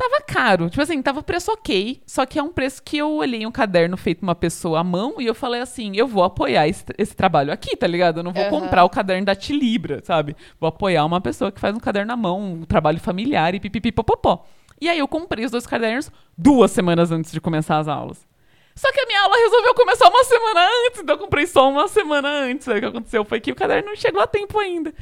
tava 0.00 0.22
caro. 0.22 0.70
Tipo 0.70 0.82
assim, 0.82 1.02
tava 1.02 1.22
preço 1.22 1.52
ok. 1.52 2.02
Só 2.06 2.24
que 2.24 2.38
é 2.38 2.42
um 2.42 2.50
preço 2.50 2.82
que 2.82 2.96
eu 2.96 3.12
olhei 3.12 3.46
um 3.46 3.52
caderno 3.52 3.96
feito 3.98 4.22
uma 4.22 4.34
pessoa 4.34 4.80
à 4.80 4.84
mão 4.84 5.16
e 5.18 5.26
eu 5.26 5.34
falei 5.34 5.60
assim: 5.60 5.92
eu 5.94 6.06
vou 6.06 6.24
apoiar 6.24 6.66
esse, 6.66 6.84
esse 6.96 7.14
trabalho 7.14 7.52
aqui, 7.52 7.76
tá 7.76 7.86
ligado? 7.86 8.20
Eu 8.20 8.22
não 8.22 8.32
vou 8.32 8.42
Aham. 8.42 8.50
comprar 8.50 8.84
o 8.84 8.88
caderno 8.88 9.26
da 9.26 9.34
Tilibra, 9.34 10.00
sabe? 10.02 10.34
Vou 10.58 10.68
apoiar 10.68 11.04
uma 11.04 11.20
pessoa 11.20 11.52
que 11.52 11.60
faz 11.60 11.74
um 11.74 11.80
caderno 11.80 12.12
à 12.12 12.16
mão, 12.16 12.40
um 12.40 12.64
trabalho 12.64 12.98
familiar 12.98 13.54
e 13.54 13.60
pipipipopopó. 13.60 14.46
E 14.80 14.88
aí 14.88 14.98
eu 14.98 15.06
comprei 15.06 15.44
os 15.44 15.50
dois 15.50 15.66
cadernos 15.66 16.10
duas 16.36 16.70
semanas 16.70 17.12
antes 17.12 17.30
de 17.30 17.40
começar 17.40 17.78
as 17.78 17.86
aulas. 17.86 18.26
Só 18.74 18.90
que 18.92 19.00
a 19.00 19.06
minha 19.06 19.20
aula 19.22 19.36
resolveu 19.36 19.74
começar 19.74 20.08
uma 20.08 20.24
semana 20.24 20.60
antes, 20.86 21.00
então 21.02 21.14
eu 21.16 21.18
comprei 21.18 21.46
só 21.46 21.68
uma 21.68 21.86
semana 21.86 22.28
antes. 22.28 22.66
Aí 22.66 22.78
o 22.78 22.80
que 22.80 22.86
aconteceu 22.86 23.24
foi 23.26 23.38
que 23.38 23.52
o 23.52 23.54
caderno 23.54 23.90
não 23.90 23.96
chegou 23.96 24.22
a 24.22 24.26
tempo 24.26 24.58
ainda. 24.58 24.94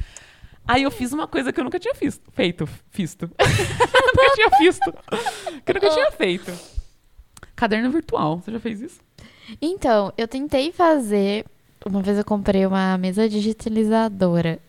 Aí 0.69 0.83
eu 0.83 0.91
fiz 0.91 1.11
uma 1.11 1.27
coisa 1.27 1.51
que 1.51 1.59
eu 1.59 1.63
nunca 1.63 1.79
tinha 1.79 1.95
fiz, 1.95 2.21
feito. 2.31 2.69
Fisto. 2.91 3.25
nunca 3.33 4.35
tinha 4.35 4.49
visto. 4.59 4.93
Que 5.65 5.71
eu 5.71 5.73
nunca 5.73 5.89
tinha 5.89 6.11
feito. 6.11 6.51
Caderno 7.55 7.89
virtual. 7.89 8.37
Você 8.39 8.51
já 8.51 8.59
fez 8.59 8.79
isso? 8.79 9.01
Então, 9.59 10.13
eu 10.15 10.27
tentei 10.27 10.71
fazer. 10.71 11.43
Uma 11.83 12.03
vez 12.03 12.19
eu 12.19 12.23
comprei 12.23 12.67
uma 12.67 12.95
mesa 12.99 13.27
digitalizadora. 13.27 14.59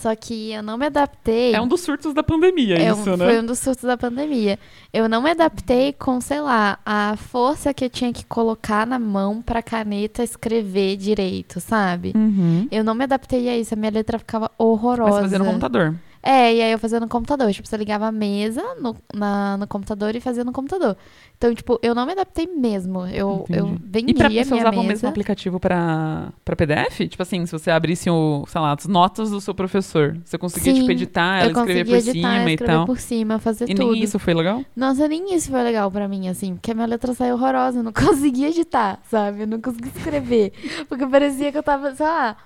Só 0.00 0.16
que 0.16 0.50
eu 0.52 0.62
não 0.62 0.78
me 0.78 0.86
adaptei. 0.86 1.54
É 1.54 1.60
um 1.60 1.68
dos 1.68 1.82
surtos 1.82 2.14
da 2.14 2.22
pandemia, 2.22 2.76
É 2.76 2.90
um- 2.92 2.98
isso, 2.98 3.16
né? 3.18 3.26
Foi 3.26 3.38
um 3.38 3.44
dos 3.44 3.58
surtos 3.58 3.84
da 3.84 3.98
pandemia. 3.98 4.58
Eu 4.94 5.10
não 5.10 5.20
me 5.20 5.30
adaptei 5.30 5.92
com, 5.92 6.20
sei 6.22 6.40
lá, 6.40 6.78
a 6.86 7.16
força 7.16 7.74
que 7.74 7.84
eu 7.84 7.90
tinha 7.90 8.10
que 8.10 8.24
colocar 8.24 8.86
na 8.86 8.98
mão 8.98 9.42
pra 9.42 9.62
caneta 9.62 10.22
escrever 10.22 10.96
direito, 10.96 11.60
sabe? 11.60 12.12
Uhum. 12.16 12.66
Eu 12.70 12.82
não 12.82 12.94
me 12.94 13.04
adaptei 13.04 13.46
a 13.50 13.58
isso. 13.58 13.74
A 13.74 13.76
minha 13.76 13.90
letra 13.92 14.18
ficava 14.18 14.50
Mas 14.58 14.66
horrorosa. 14.66 15.20
fazer 15.20 15.38
no 15.38 15.44
computador. 15.44 15.94
É, 16.22 16.54
e 16.54 16.60
aí 16.62 16.70
eu 16.72 16.78
fazia 16.78 17.00
no 17.00 17.08
computador. 17.08 17.50
Tipo, 17.52 17.66
você 17.66 17.76
ligava 17.76 18.06
a 18.06 18.12
mesa 18.12 18.62
no, 18.80 18.94
na, 19.14 19.56
no 19.56 19.66
computador 19.66 20.14
e 20.14 20.20
fazia 20.20 20.44
no 20.44 20.52
computador. 20.52 20.96
Então, 21.38 21.54
tipo, 21.54 21.78
eu 21.82 21.94
não 21.94 22.04
me 22.04 22.12
adaptei 22.12 22.46
mesmo. 22.46 23.06
Eu, 23.06 23.46
eu 23.48 23.78
vendia 23.82 24.10
E 24.10 24.14
pra 24.14 24.28
você 24.28 24.54
usava 24.54 24.76
o 24.76 24.82
mesmo 24.82 24.88
mesa. 24.88 25.08
aplicativo 25.08 25.58
pra, 25.58 26.28
pra 26.44 26.54
PDF? 26.54 26.98
Tipo 27.08 27.22
assim, 27.22 27.46
se 27.46 27.52
você 27.52 27.70
abrisse 27.70 28.10
o, 28.10 28.44
sei 28.46 28.60
lá, 28.60 28.74
as 28.78 28.86
notas 28.86 29.30
do 29.30 29.40
seu 29.40 29.54
professor, 29.54 30.18
você 30.22 30.36
conseguia, 30.36 30.74
Sim, 30.74 30.80
tipo, 30.80 30.92
editar, 30.92 31.38
ela 31.42 31.52
escrever 31.52 31.86
por 31.86 31.94
editar, 31.96 32.12
cima 32.12 32.50
e 32.50 32.52
escrever 32.54 32.66
tal. 32.74 32.84
por 32.86 32.98
cima, 32.98 33.38
fazer 33.38 33.64
E 33.70 33.74
tudo. 33.74 33.92
nem 33.92 34.02
isso 34.02 34.18
foi 34.18 34.34
legal? 34.34 34.62
Nossa, 34.76 35.08
nem 35.08 35.34
isso 35.34 35.50
foi 35.50 35.62
legal 35.62 35.90
pra 35.90 36.06
mim, 36.06 36.28
assim, 36.28 36.54
porque 36.54 36.72
a 36.72 36.74
minha 36.74 36.86
letra 36.86 37.14
saiu 37.14 37.36
horrorosa, 37.36 37.78
eu 37.78 37.82
não 37.82 37.92
conseguia 37.94 38.48
editar, 38.50 39.00
sabe? 39.10 39.42
Eu 39.42 39.46
não 39.46 39.60
conseguia 39.60 39.90
escrever. 39.96 40.52
Porque 40.86 41.06
parecia 41.06 41.50
que 41.50 41.56
eu 41.56 41.62
tava, 41.62 41.94
sei 41.94 42.04
lá. 42.04 42.36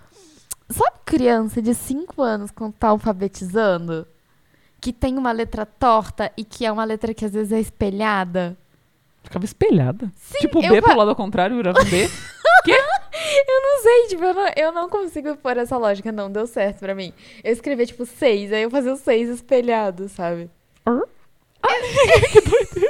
Sabe 0.71 0.97
criança 1.15 1.63
de 1.63 1.75
5 1.75 2.21
anos 2.23 2.51
quando 2.51 2.73
tá 2.75 2.89
alfabetizando? 2.89 4.07
Que 4.81 4.93
tem 4.93 5.17
uma 5.17 5.33
letra 5.33 5.65
torta 5.65 6.31
e 6.37 6.45
que 6.45 6.67
é 6.67 6.73
uma 6.73 6.85
letra 6.85 7.15
que 7.15 7.25
às 7.25 7.33
vezes 7.33 7.53
é 7.53 7.61
espelhada? 7.61 8.57
Ficava 9.23 9.45
espelhada. 9.45 10.13
Sim, 10.17 10.39
tipo, 10.39 10.61
B 10.61 10.83
pro 10.83 10.97
lado 10.97 11.11
ao 11.11 11.17
contrário, 11.17 11.57
virava 11.57 11.83
B. 11.85 12.09
Eu 12.67 13.63
não 13.63 13.83
sei, 13.83 14.07
tipo, 14.09 14.25
eu 14.25 14.35
não, 14.35 14.51
eu 14.57 14.73
não 14.73 14.89
consigo 14.89 15.37
pôr 15.37 15.57
essa 15.57 15.77
lógica, 15.77 16.11
não 16.11 16.31
deu 16.31 16.47
certo 16.47 16.81
pra 16.81 16.95
mim. 16.95 17.13
Eu 17.45 17.53
escrevia, 17.53 17.87
tipo, 17.87 18.05
6, 18.05 18.53
aí 18.53 18.63
eu 18.63 18.71
fazia 18.71 18.93
o 18.93 18.97
6 18.97 19.29
espelhado, 19.29 20.09
sabe? 20.09 20.51
Hã? 20.87 21.03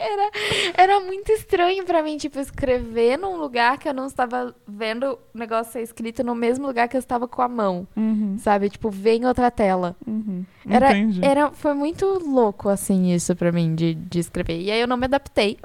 Era, 0.00 0.30
era 0.76 1.00
muito 1.00 1.30
estranho 1.30 1.84
pra 1.84 2.02
mim, 2.02 2.16
tipo, 2.16 2.38
escrever 2.40 3.18
num 3.18 3.36
lugar 3.36 3.76
que 3.78 3.88
eu 3.88 3.92
não 3.94 4.06
estava 4.06 4.54
vendo 4.66 5.18
o 5.34 5.38
negócio 5.38 5.72
ser 5.74 5.82
escrito 5.82 6.24
no 6.24 6.34
mesmo 6.34 6.66
lugar 6.66 6.88
que 6.88 6.96
eu 6.96 7.00
estava 7.00 7.28
com 7.28 7.42
a 7.42 7.48
mão, 7.48 7.86
Uhum, 7.96 8.36
sabe? 8.38 8.70
Tipo, 8.70 8.88
ver 8.90 9.16
em 9.16 9.26
outra 9.26 9.50
tela. 9.50 9.94
uhum. 10.06 10.44
Era, 10.68 10.90
Entendi. 10.96 11.20
era, 11.24 11.50
foi 11.52 11.74
muito 11.74 12.06
louco, 12.26 12.68
assim, 12.68 13.12
isso 13.12 13.36
pra 13.36 13.52
mim, 13.52 13.74
de, 13.74 13.94
de 13.94 14.18
escrever. 14.20 14.60
E 14.60 14.70
aí 14.70 14.80
eu 14.80 14.86
não 14.88 14.96
me 14.96 15.04
adaptei. 15.04 15.58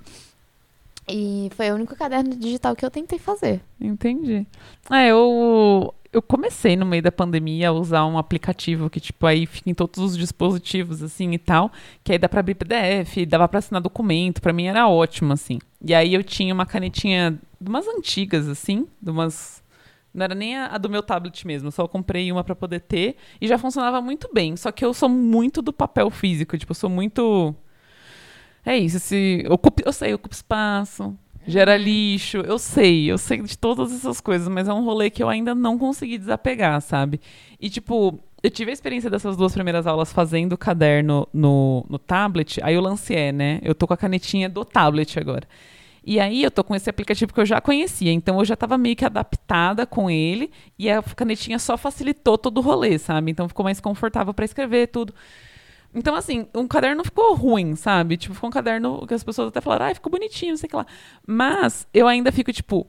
E 1.08 1.50
foi 1.56 1.70
o 1.72 1.76
único 1.76 1.96
caderno 1.96 2.36
digital 2.36 2.76
que 2.76 2.84
eu 2.84 2.90
tentei 2.90 3.20
fazer. 3.20 3.62
Entendi. 3.80 4.46
É, 4.92 5.10
eu, 5.12 5.94
eu 6.16 6.22
comecei 6.22 6.78
no 6.78 6.86
meio 6.86 7.04
da 7.04 7.12
pandemia 7.12 7.68
a 7.70 7.72
usar 7.74 8.06
um 8.06 8.18
aplicativo 8.18 8.90
que, 8.90 9.02
tipo, 9.02 9.26
aí 9.26 9.46
fica 9.46 9.70
em 9.70 9.74
todos 9.74 10.00
os 10.00 10.18
dispositivos, 10.18 11.04
assim, 11.04 11.32
e 11.34 11.38
tal, 11.38 11.70
que 12.06 12.14
aí 12.14 12.18
dá 12.18 12.30
pra 12.30 12.40
abrir 12.40 12.56
PDF, 12.56 13.26
dava 13.28 13.50
pra 13.50 13.60
assinar 13.60 13.82
documento, 13.82 14.42
pra 14.42 14.54
mim 14.54 14.68
era 14.68 14.88
ótimo, 14.88 15.34
assim. 15.34 15.60
E 15.84 15.94
aí 15.94 16.14
eu 16.14 16.24
tinha 16.24 16.54
uma 16.54 16.66
canetinha 16.66 17.38
de 17.60 17.70
umas 17.70 17.86
antigas, 17.86 18.48
assim, 18.48 18.88
de 19.02 19.12
umas... 19.12 19.62
Não 20.14 20.24
era 20.24 20.34
nem 20.34 20.56
a, 20.56 20.68
a 20.68 20.78
do 20.78 20.90
meu 20.90 21.04
tablet 21.04 21.46
mesmo, 21.46 21.70
só 21.70 21.86
comprei 21.86 22.32
uma 22.32 22.46
pra 22.46 22.56
poder 22.56 22.80
ter 22.80 23.18
e 23.42 23.48
já 23.48 23.58
funcionava 23.58 24.02
muito 24.02 24.30
bem. 24.34 24.56
Só 24.56 24.72
que 24.72 24.86
eu 24.86 24.94
sou 24.94 25.10
muito 25.10 25.62
do 25.62 25.74
papel 25.74 26.10
físico, 26.10 26.58
tipo, 26.58 26.72
eu 26.72 26.76
sou 26.76 26.90
muito... 26.90 27.54
É 28.66 28.78
isso, 28.78 29.00
se 29.00 29.46
ocupa, 29.50 29.84
eu 29.86 29.92
sei, 29.92 30.14
ocupa 30.14 30.34
espaço, 30.34 31.16
gera 31.48 31.78
lixo, 31.78 32.38
eu 32.38 32.58
sei, 32.58 33.12
eu 33.12 33.18
sei 33.18 33.42
de 33.42 33.58
todas 33.58 33.92
essas 33.92 34.20
coisas, 34.20 34.48
mas 34.48 34.68
é 34.68 34.74
um 34.74 34.84
rolê 34.84 35.10
que 35.10 35.22
eu 35.22 35.30
ainda 35.30 35.54
não 35.54 35.78
consegui 35.78 36.18
desapegar, 36.18 36.82
sabe? 36.82 37.20
E 37.60 37.70
tipo, 37.70 38.20
eu 38.42 38.50
tive 38.50 38.72
a 38.72 38.74
experiência 38.74 39.10
dessas 39.10 39.36
duas 39.38 39.54
primeiras 39.54 39.88
aulas 39.88 40.12
fazendo 40.14 40.54
o 40.54 40.58
caderno 40.58 41.28
no, 41.34 41.86
no 41.90 41.98
tablet, 41.98 42.60
aí 42.64 42.76
eu 42.76 42.82
lancei, 42.82 43.32
né? 43.32 43.60
Eu 43.64 43.74
tô 43.74 43.88
com 43.88 43.94
a 43.94 43.98
canetinha 43.98 44.50
do 44.50 44.64
tablet 44.64 45.20
agora. 45.20 45.48
E 46.06 46.20
aí 46.20 46.44
eu 46.44 46.52
tô 46.52 46.64
com 46.64 46.76
esse 46.76 46.88
aplicativo 46.88 47.34
que 47.34 47.40
eu 47.40 47.46
já 47.46 47.60
conhecia, 47.60 48.12
então 48.12 48.38
eu 48.38 48.46
já 48.46 48.56
tava 48.56 48.78
meio 48.78 48.96
que 48.96 49.04
adaptada 49.04 49.88
com 49.88 50.10
ele 50.10 50.52
e 50.78 50.88
a 50.90 51.02
canetinha 51.02 51.58
só 51.58 51.76
facilitou 51.76 52.38
todo 52.38 52.60
o 52.60 52.62
rolê, 52.62 53.00
sabe? 53.00 53.32
Então 53.32 53.48
ficou 53.48 53.64
mais 53.64 53.80
confortável 53.80 54.32
pra 54.32 54.46
escrever 54.46 54.88
tudo. 54.88 55.14
Então, 55.96 56.14
assim, 56.14 56.46
um 56.54 56.68
caderno 56.68 56.98
não 56.98 57.06
ficou 57.06 57.34
ruim, 57.34 57.76
sabe? 57.76 58.18
Tipo, 58.18 58.36
ficou 58.36 58.50
um 58.50 58.52
caderno 58.52 59.08
que 59.08 59.14
as 59.14 59.24
pessoas 59.24 59.48
até 59.48 59.62
falaram, 59.62 59.86
ai, 59.86 59.96
ficou 59.96 60.12
bonitinho, 60.12 60.52
não 60.52 60.58
sei 60.58 60.68
o 60.68 60.70
que 60.70 60.76
lá. 60.76 60.86
Mas 61.26 61.88
eu 61.94 62.06
ainda 62.06 62.34
fico, 62.34 62.52
tipo, 62.52 62.86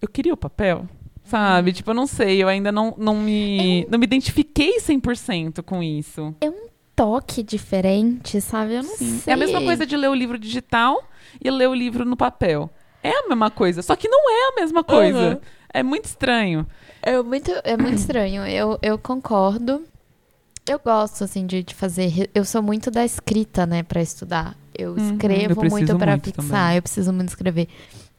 eu 0.00 0.06
queria 0.06 0.34
o 0.34 0.36
papel, 0.36 0.86
sabe? 1.24 1.72
Tipo, 1.72 1.90
eu 1.90 1.94
não 1.94 2.06
sei, 2.06 2.42
eu 2.42 2.48
ainda 2.48 2.70
não, 2.70 2.94
não, 2.98 3.16
me, 3.16 3.86
não 3.90 3.98
me 3.98 4.04
identifiquei 4.04 4.78
100% 4.78 5.62
com 5.62 5.82
isso. 5.82 6.34
Toque 6.94 7.42
diferente, 7.42 8.40
sabe? 8.40 8.74
Eu 8.74 8.82
não 8.82 8.96
Sim. 8.96 9.18
sei. 9.18 9.32
É 9.32 9.34
a 9.34 9.36
mesma 9.36 9.60
coisa 9.62 9.86
de 9.86 9.96
ler 9.96 10.08
o 10.08 10.14
livro 10.14 10.38
digital 10.38 11.02
e 11.42 11.50
ler 11.50 11.68
o 11.68 11.74
livro 11.74 12.04
no 12.04 12.16
papel. 12.16 12.70
É 13.02 13.10
a 13.10 13.28
mesma 13.28 13.50
coisa, 13.50 13.82
só 13.82 13.96
que 13.96 14.08
não 14.08 14.30
é 14.30 14.52
a 14.52 14.60
mesma 14.60 14.84
coisa. 14.84 15.30
Uhum. 15.30 15.40
É 15.72 15.82
muito 15.82 16.04
estranho. 16.04 16.66
É 17.02 17.20
muito, 17.20 17.50
é 17.64 17.76
muito 17.76 17.98
estranho. 17.98 18.46
Eu, 18.46 18.78
eu 18.80 18.96
concordo. 18.96 19.84
Eu 20.66 20.78
gosto, 20.78 21.24
assim, 21.24 21.46
de, 21.46 21.62
de 21.62 21.74
fazer. 21.74 22.30
Eu 22.34 22.44
sou 22.44 22.62
muito 22.62 22.90
da 22.90 23.04
escrita, 23.04 23.66
né, 23.66 23.82
pra 23.82 24.00
estudar. 24.00 24.56
Eu 24.76 24.92
Uhum, 24.92 25.12
escrevo 25.12 25.62
eu 25.64 25.70
muito 25.70 25.96
pra 25.98 26.12
muito 26.12 26.24
fixar. 26.24 26.46
também. 26.46 26.76
Eu 26.76 26.82
preciso 26.82 27.12
muito 27.12 27.28
escrever. 27.28 27.68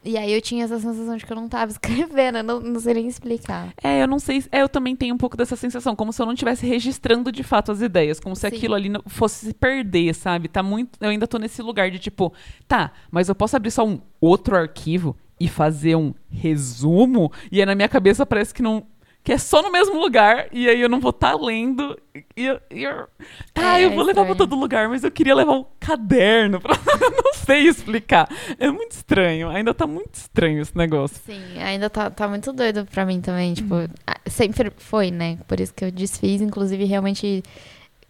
E 0.04 0.16
aí 0.16 0.32
eu 0.32 0.40
tinha 0.40 0.64
essa 0.64 0.80
sensação 0.80 1.18
de 1.18 1.26
que 1.26 1.32
eu 1.34 1.36
não 1.36 1.50
tava 1.50 1.72
escrevendo. 1.74 2.38
Eu 2.38 2.44
não, 2.44 2.60
não 2.60 2.80
sei 2.80 2.94
nem 2.94 3.08
explicar. 3.08 3.74
É, 3.84 4.04
eu 4.04 4.08
não 4.08 4.20
sei. 4.20 4.42
se- 4.42 4.50
É, 4.52 4.62
eu 4.62 4.70
também 4.70 4.96
tenho 4.96 5.16
um 5.16 5.18
pouco 5.18 5.36
dessa 5.36 5.56
sensação, 5.56 5.96
como 5.96 6.14
se 6.14 6.22
eu 6.22 6.26
não 6.28 6.34
estivesse 6.34 6.68
registrando 6.68 7.32
de 7.32 7.42
fato 7.42 7.72
as 7.72 7.82
ideias, 7.82 8.20
como 8.20 8.36
se 8.36 8.42
Sim. 8.48 8.56
aquilo 8.56 8.76
ali 8.76 8.92
fosse 9.08 9.48
se 9.48 9.54
perder, 9.54 10.14
sabe? 10.14 10.48
Tá 10.48 10.62
muito. 10.62 11.00
Eu 11.02 11.10
ainda 11.10 11.26
tô 11.26 11.40
nesse 11.40 11.64
lugar 11.64 11.90
de 11.90 11.98
tipo, 11.98 12.32
tá, 12.68 12.92
mas 13.10 13.28
eu 13.28 13.34
posso 13.34 13.56
abrir 13.56 13.72
só 13.72 13.84
um 13.86 14.00
outro 14.22 14.56
arquivo 14.56 15.18
e 15.40 15.48
fazer 15.48 15.96
um 15.96 16.14
resumo? 16.30 17.32
E 17.52 17.60
aí 17.60 17.66
na 17.66 17.74
minha 17.76 17.90
cabeça 17.90 18.24
parece 18.24 18.54
que 18.54 18.62
não. 18.62 18.84
Que 19.26 19.34
é 19.34 19.38
só 19.40 19.62
no 19.64 19.72
mesmo 19.72 20.00
lugar, 20.00 20.48
e 20.52 20.70
aí 20.70 20.80
eu 20.80 20.88
não 20.88 21.00
vou 21.00 21.10
estar 21.10 21.34
lendo. 21.34 22.00
E 22.38 22.46
eu, 22.46 22.60
e 22.70 22.84
eu- 22.84 23.08
tá, 23.54 23.80
É, 23.80 23.86
eu 23.86 23.90
vou 23.90 24.04
levar 24.04 24.22
pra 24.22 24.32
estranho. 24.32 24.36
todo 24.36 24.56
lugar, 24.56 24.88
mas 24.88 25.04
eu 25.04 25.10
queria 25.10 25.34
levar 25.34 25.54
um 25.54 25.66
caderno. 25.80 26.62
Pra... 26.62 26.76
eu 27.02 27.10
não 27.10 27.34
sei 27.34 27.68
explicar. 27.68 28.30
É 28.60 28.70
muito 28.70 28.92
estranho. 28.92 29.50
Ainda 29.50 29.74
tá 29.74 29.88
muito 29.88 30.14
estranho 30.14 30.62
esse 30.62 30.78
negócio. 30.78 31.18
Sim, 31.26 31.60
ainda 31.60 31.90
tá, 31.90 32.12
tá 32.12 32.28
muito 32.28 32.54
doido 32.54 32.86
pra 32.86 33.04
mim 33.04 33.20
também. 33.20 33.56
Tipo, 33.56 33.74
ah, 34.06 34.20
sempre 34.28 34.72
foi, 34.78 35.10
né? 35.10 35.40
Por 35.48 35.60
isso 35.60 35.74
que 35.74 35.84
eu 35.86 35.92
desfiz. 35.92 36.40
Inclusive, 36.40 36.86
realmente, 36.86 37.42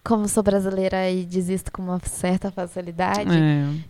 como 0.04 0.28
sou 0.28 0.42
brasileira 0.42 1.10
e 1.10 1.24
desisto 1.24 1.72
com 1.72 1.80
uma 1.80 1.98
certa 2.04 2.50
facilidade. 2.50 3.30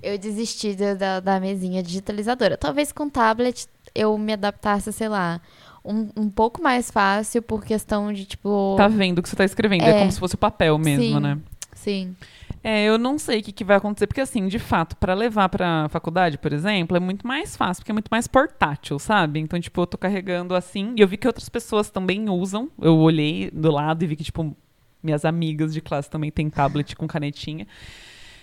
É. 0.03 0.13
Eu 0.15 0.17
desisti 0.17 0.77
da, 0.97 1.19
da 1.19 1.41
mesinha 1.41 1.83
digitalizadora. 1.83 2.57
Talvez 2.57 2.93
com 2.93 3.11
tablet 3.11 3.67
eu 3.95 4.17
me 4.17 4.33
adaptasse, 4.35 4.93
sei 4.93 5.09
lá, 5.09 5.41
um, 5.87 6.11
um 6.17 6.29
pouco 6.31 6.63
mais 6.63 6.91
fácil 6.91 7.41
por 7.43 7.65
questão 7.65 8.13
de, 8.13 8.25
tipo. 8.25 8.75
Tá 8.77 8.89
vendo 8.89 9.19
o 9.19 9.23
que 9.23 9.29
você 9.29 9.37
tá 9.37 9.45
escrevendo. 9.45 9.83
É, 9.85 9.91
É. 9.91 9.99
como 10.01 10.11
se 10.13 10.19
fosse 10.19 10.35
o 10.35 10.39
papel 10.39 10.77
mesmo, 10.79 11.05
Sim. 11.05 11.21
né? 11.21 11.39
Sim. 11.75 12.17
É, 12.65 12.85
eu 12.85 12.99
não 12.99 13.17
sei 13.19 13.39
o 13.39 13.43
que, 13.45 13.53
que 13.53 13.63
vai 13.63 13.77
acontecer, 13.77 14.07
porque 14.09 14.21
assim, 14.21 14.49
de 14.49 14.59
fato, 14.59 14.97
pra 14.97 15.15
levar 15.15 15.49
pra 15.49 15.89
faculdade, 15.89 16.37
por 16.37 16.53
exemplo, 16.53 16.97
é 16.97 17.01
muito 17.01 17.25
mais 17.27 17.57
fácil, 17.57 17.83
porque 17.83 17.93
é 17.93 17.95
muito 17.95 18.09
mais 18.09 18.27
portátil, 18.27 18.99
sabe? 18.99 19.39
Então, 19.39 19.61
tipo, 19.61 19.81
eu 19.81 19.87
tô 19.87 19.97
carregando 19.97 20.53
assim, 20.55 20.93
e 20.97 21.01
eu 21.01 21.07
vi 21.07 21.17
que 21.17 21.29
outras 21.29 21.49
pessoas 21.49 21.91
também 21.91 22.29
usam. 22.29 22.69
Eu 22.81 22.97
olhei 22.99 23.51
do 23.53 23.71
lado 23.71 24.03
e 24.03 24.07
vi 24.09 24.17
que, 24.17 24.25
tipo, 24.25 24.57
minhas 25.01 25.25
amigas 25.25 25.73
de 25.73 25.81
classe 25.81 26.11
também 26.11 26.33
têm 26.33 26.51
tablet 26.51 26.97
com 26.97 27.07
canetinha. 27.07 27.69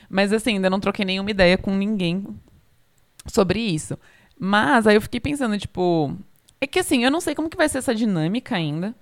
Mas 0.09 0.31
assim, 0.31 0.53
ainda 0.55 0.69
não 0.69 0.79
troquei 0.79 1.03
nenhuma 1.03 1.31
ideia 1.31 1.57
com 1.57 1.75
ninguém 1.75 2.25
sobre 3.27 3.59
isso. 3.59 3.97
Mas 4.39 4.87
aí 4.87 4.95
eu 4.95 5.01
fiquei 5.01 5.19
pensando, 5.19 5.57
tipo, 5.57 6.15
é 6.63 6.67
que 6.67 6.79
assim, 6.79 7.03
eu 7.03 7.11
não 7.11 7.21
sei 7.21 7.35
como 7.35 7.49
que 7.49 7.57
vai 7.57 7.69
ser 7.69 7.77
essa 7.79 7.93
dinâmica 7.95 8.55
ainda, 8.55 8.93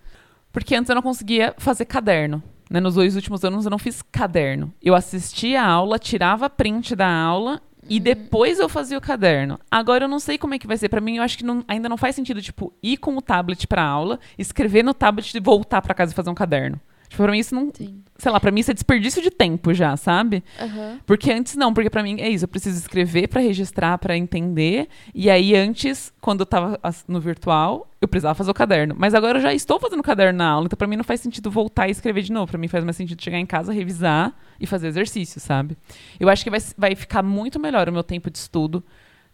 porque 0.51 0.75
antes 0.75 0.89
eu 0.89 0.95
não 0.95 1.01
conseguia 1.01 1.53
fazer 1.57 1.85
caderno. 1.85 2.41
Né? 2.69 2.79
Nos 2.79 2.95
dois 2.95 3.15
últimos 3.15 3.43
anos 3.43 3.65
eu 3.65 3.71
não 3.71 3.77
fiz 3.77 4.01
caderno. 4.01 4.73
Eu 4.81 4.95
assistia 4.95 5.61
a 5.61 5.67
aula, 5.67 5.99
tirava 5.99 6.49
print 6.49 6.95
da 6.95 7.07
aula 7.11 7.61
e 7.89 7.99
depois 7.99 8.59
eu 8.59 8.69
fazia 8.69 8.97
o 8.97 9.01
caderno. 9.01 9.59
Agora 9.69 10.05
eu 10.05 10.07
não 10.07 10.19
sei 10.19 10.37
como 10.37 10.53
é 10.53 10.59
que 10.59 10.67
vai 10.67 10.77
ser. 10.77 10.87
Pra 10.87 11.01
mim, 11.01 11.17
eu 11.17 11.23
acho 11.23 11.37
que 11.37 11.43
não- 11.43 11.63
ainda 11.67 11.89
não 11.89 11.97
faz 11.97 12.15
sentido, 12.15 12.41
tipo, 12.41 12.71
ir 12.81 12.95
com 12.97 13.17
o 13.17 13.21
tablet 13.21 13.67
pra 13.67 13.83
aula, 13.83 14.19
escrever 14.37 14.83
no 14.83 14.93
tablet 14.93 15.33
e 15.35 15.39
voltar 15.39 15.81
pra 15.81 15.93
casa 15.93 16.13
e 16.13 16.15
fazer 16.15 16.29
um 16.29 16.35
caderno. 16.35 16.79
Tipo, 17.11 17.23
pra 17.23 17.31
mim 17.33 17.39
isso 17.39 17.53
não. 17.53 17.69
Sim. 17.73 18.01
Sei 18.17 18.31
lá, 18.31 18.39
pra 18.39 18.51
mim 18.51 18.61
isso 18.61 18.71
é 18.71 18.73
desperdício 18.73 19.21
de 19.21 19.29
tempo 19.29 19.73
já, 19.73 19.97
sabe? 19.97 20.41
Aham. 20.57 20.97
Porque 21.05 21.29
antes 21.29 21.57
não, 21.57 21.73
porque 21.73 21.89
pra 21.89 22.01
mim 22.01 22.21
é 22.21 22.29
isso, 22.29 22.45
eu 22.45 22.47
preciso 22.47 22.77
escrever 22.79 23.27
pra 23.27 23.41
registrar, 23.41 23.97
pra 23.97 24.15
entender. 24.15 24.87
E 25.13 25.29
aí 25.29 25.53
antes, 25.53 26.13
quando 26.21 26.39
eu 26.39 26.45
tava 26.45 26.79
no 27.09 27.19
virtual, 27.19 27.91
eu 27.99 28.07
precisava 28.07 28.33
fazer 28.33 28.49
o 28.49 28.53
caderno. 28.53 28.95
Mas 28.97 29.13
agora 29.13 29.39
eu 29.39 29.41
já 29.41 29.53
estou 29.53 29.77
fazendo 29.77 29.99
o 29.99 30.03
caderno 30.03 30.37
na 30.37 30.47
aula, 30.47 30.67
então 30.67 30.77
pra 30.77 30.87
mim 30.87 30.95
não 30.95 31.03
faz 31.03 31.19
sentido 31.19 31.51
voltar 31.51 31.89
e 31.89 31.91
escrever 31.91 32.21
de 32.21 32.31
novo. 32.31 32.49
Pra 32.49 32.57
mim 32.57 32.69
faz 32.69 32.81
mais 32.85 32.95
sentido 32.95 33.21
chegar 33.21 33.39
em 33.39 33.45
casa, 33.45 33.73
revisar 33.73 34.33
e 34.57 34.65
fazer 34.65 34.87
exercício, 34.87 35.41
sabe? 35.41 35.75
Eu 36.17 36.29
acho 36.29 36.45
que 36.45 36.49
vai, 36.49 36.61
vai 36.77 36.95
ficar 36.95 37.21
muito 37.21 37.59
melhor 37.59 37.89
o 37.89 37.91
meu 37.91 38.03
tempo 38.03 38.31
de 38.31 38.37
estudo 38.37 38.81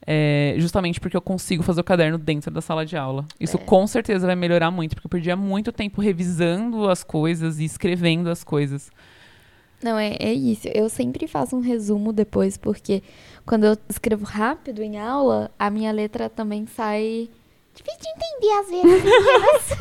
é, 0.06 0.56
justamente 0.58 1.00
porque 1.00 1.18
eu 1.18 1.22
consigo 1.22 1.64
fazer 1.64 1.82
o 1.82 1.84
caderno 1.84 2.18
dentro 2.18 2.52
da 2.52 2.62
sala 2.62 2.86
de 2.86 2.96
aula. 2.96 3.26
Isso 3.40 3.58
É. 3.58 3.60
com 3.60 3.86
certeza 3.88 4.26
vai 4.28 4.36
melhorar 4.36 4.72
muito, 4.72 4.96
porque 4.96 5.08
eu 5.08 5.12
perdia 5.12 5.36
muito 5.36 5.72
tempo 5.72 6.02
revisando 6.02 6.90
as 6.90 7.04
coisas 7.04 7.60
e 7.60 7.66
escrevendo 7.66 8.30
as 8.30 8.44
coisas. 8.44 8.90
Não, 9.84 9.98
é, 9.98 10.16
é 10.20 10.34
isso. 10.34 10.68
Eu 10.74 10.90
sempre 10.90 11.28
faço 11.28 11.56
um 11.56 11.60
resumo 11.60 12.12
depois, 12.12 12.58
porque 12.58 13.04
quando 13.46 13.66
eu 13.66 13.78
escrevo 13.88 14.26
rápido 14.26 14.82
em 14.82 14.98
aula, 14.98 15.52
a 15.60 15.70
minha 15.70 15.92
letra 15.92 16.30
também 16.30 16.66
sai. 16.66 17.30
Difícil 17.78 18.00
de 18.02 18.10
entender 18.10 18.54
às 18.60 18.70
vezes. 18.70 19.04
meninas. 19.06 19.78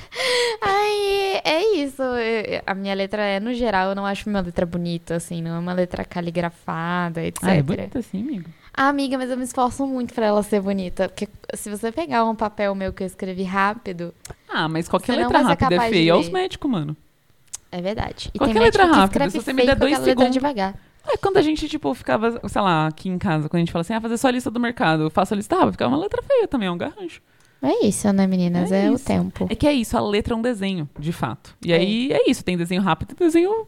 Aí 0.63 1.41
é 1.45 1.75
isso. 1.77 2.03
Eu- 2.03 2.63
a 2.67 2.75
minha 2.75 2.95
letra 2.95 3.23
é, 3.23 3.41
no 3.41 3.53
geral, 3.55 3.89
eu 3.91 3.95
não 3.95 4.05
acho 4.07 4.29
minha 4.29 4.43
letra 4.43 4.67
bonita, 4.67 5.17
assim, 5.17 5.41
não 5.43 5.57
é 5.57 5.59
uma 5.59 5.73
letra 5.73 6.05
caligrafada, 6.05 7.23
etc. 7.25 7.43
Ah, 7.45 7.55
é 7.55 7.63
bonito 7.63 7.99
assim, 7.99 8.21
amigo. 8.23 8.51
Ah, 8.75 8.89
amiga, 8.89 9.17
mas 9.17 9.31
eu 9.31 9.37
me 9.39 9.45
esforço 9.45 9.87
muito 9.87 10.13
pra 10.13 10.27
ela 10.27 10.43
ser 10.43 10.61
bonita. 10.61 11.09
Porque 11.09 11.29
se 11.55 11.71
você 11.71 11.91
pegar 11.91 12.25
um 12.25 12.35
papel 12.35 12.75
meu 12.75 12.93
que 12.93 13.03
eu 13.03 13.07
escrevi 13.07 13.43
rápido, 13.43 14.15
Ah, 14.49 14.69
mas 14.69 14.89
qualquer 14.89 15.17
letra 15.17 15.41
rápida 15.41 15.75
é 15.77 15.89
feia. 15.89 16.15
Olha 16.15 16.21
os 16.23 16.29
médicos, 16.29 16.71
mano. 16.71 16.97
é 17.73 17.81
verdade. 17.81 18.31
E 18.35 18.39
Qualquer 18.39 18.53
tem 18.55 18.63
letra 18.63 18.85
rápida, 18.87 19.31
se 19.31 19.41
você 19.41 19.53
me 19.53 19.65
der 19.65 19.77
dois 19.77 19.99
segundos- 19.99 20.33
devagar. 20.33 20.75
É 21.09 21.17
quando 21.17 21.37
a 21.37 21.43
gente, 21.43 21.69
tipo, 21.69 21.95
ficava, 21.95 22.41
sei 22.49 22.61
lá, 22.61 22.89
aqui 22.89 23.09
em 23.09 23.17
casa, 23.17 23.49
quando 23.49 23.59
a 23.59 23.61
gente 23.61 23.71
fala 23.73 23.83
assim, 23.83 23.95
ah, 23.95 24.01
fazer 24.01 24.19
só 24.19 24.27
a 24.27 24.31
lista 24.33 24.51
do 24.51 24.59
mercado, 24.59 25.05
eu 25.05 25.11
faço 25.11 25.35
a 25.35 25.37
lista, 25.37 25.55
ah, 25.57 25.63
vai 25.63 25.71
ficar 25.73 25.87
uma 25.87 25.97
letra 25.97 26.21
feia 26.21 26.49
também, 26.49 26.67
é 26.67 26.71
um 26.71 26.77
garrancho. 26.77 27.23
É 27.69 27.87
isso, 27.87 28.13
né, 28.13 28.27
meninas? 28.27 28.71
É 28.71 28.87
É, 28.87 28.91
o 28.91 28.99
tempo. 28.99 29.47
É 29.51 29.55
que 29.55 29.67
é 29.67 29.73
isso, 29.73 29.97
a 29.97 30.01
letra 30.01 30.35
é 30.35 30.37
um 30.37 30.43
desenho, 30.43 30.89
de 30.99 31.13
fato. 31.13 31.57
E 31.65 31.73
É. 31.73 31.77
aí 31.77 32.13
é 32.13 32.31
isso, 32.31 32.45
tem 32.45 32.57
desenho 32.57 32.81
rápido 32.83 33.13
e 33.13 33.15
desenho 33.17 33.67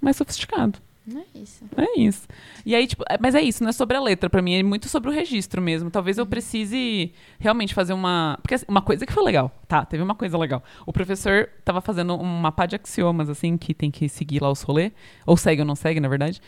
mais 0.00 0.16
sofisticado. 0.16 0.78
É 1.12 1.38
isso. 1.40 1.64
É 1.76 1.98
isso. 2.00 2.28
E 2.64 2.72
aí, 2.74 2.86
tipo, 2.86 3.02
é- 3.10 3.18
mas 3.20 3.34
é 3.34 3.40
isso, 3.42 3.64
não 3.64 3.70
é 3.70 3.72
sobre 3.72 3.96
a 3.96 4.00
letra, 4.00 4.30
pra 4.30 4.40
mim, 4.40 4.54
é 4.54 4.62
muito 4.62 4.88
sobre 4.88 5.10
o 5.10 5.12
registro 5.12 5.60
mesmo. 5.60 5.90
Talvez 5.90 6.18
eu 6.18 6.26
precise 6.26 7.12
realmente 7.40 7.74
fazer 7.74 7.92
uma. 7.92 8.38
Porque 8.40 8.54
assim, 8.54 8.66
uma 8.68 8.82
coisa 8.82 9.04
que 9.04 9.12
foi 9.12 9.24
legal, 9.24 9.50
tá? 9.66 9.84
Teve 9.84 10.02
uma 10.04 10.14
coisa 10.14 10.38
legal. 10.38 10.62
O 10.86 10.92
professor 10.92 11.48
tava 11.64 11.80
fazendo 11.80 12.14
um 12.14 12.24
mapa 12.24 12.66
de 12.66 12.76
axiomas, 12.76 13.28
assim, 13.28 13.56
que 13.56 13.74
tem 13.74 13.90
que 13.90 14.08
seguir 14.08 14.40
lá 14.40 14.50
os 14.52 14.62
rolê. 14.62 14.92
Ou 15.26 15.36
segue 15.36 15.62
ou 15.62 15.66
não 15.66 15.74
segue, 15.74 15.98
na 15.98 16.06
verdade. 16.08 16.40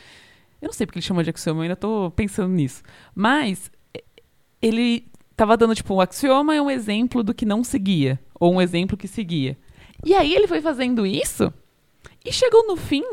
Eu 0.61 0.67
não 0.67 0.73
sei 0.73 0.87
porque 0.87 0.99
ele 1.01 1.07
chama 1.07 1.25
de 1.25 1.31
axioma, 1.31 1.61
eu 1.61 1.63
ainda 1.63 1.77
tô 1.77 2.13
pensando 2.15 2.51
nisso. 2.55 2.85
Mas 3.17 3.69
ele 4.61 5.07
tava 5.37 5.57
dando, 5.57 5.75
tipo, 5.75 5.95
um 5.95 6.01
axioma 6.01 6.55
é 6.55 6.61
um 6.63 6.71
exemplo 6.71 7.23
do 7.23 7.33
que 7.35 7.45
não 7.47 7.63
seguia. 7.65 8.19
Ou 8.39 8.55
um 8.55 8.61
exemplo 8.61 8.97
que 8.97 9.07
seguia. 9.09 9.57
E 10.05 10.15
aí 10.15 10.35
ele 10.35 10.47
foi 10.49 10.61
fazendo 10.61 11.07
isso, 11.07 11.53
e 12.25 12.33
chegou 12.33 12.67
no 12.67 12.77
fim, 12.77 13.05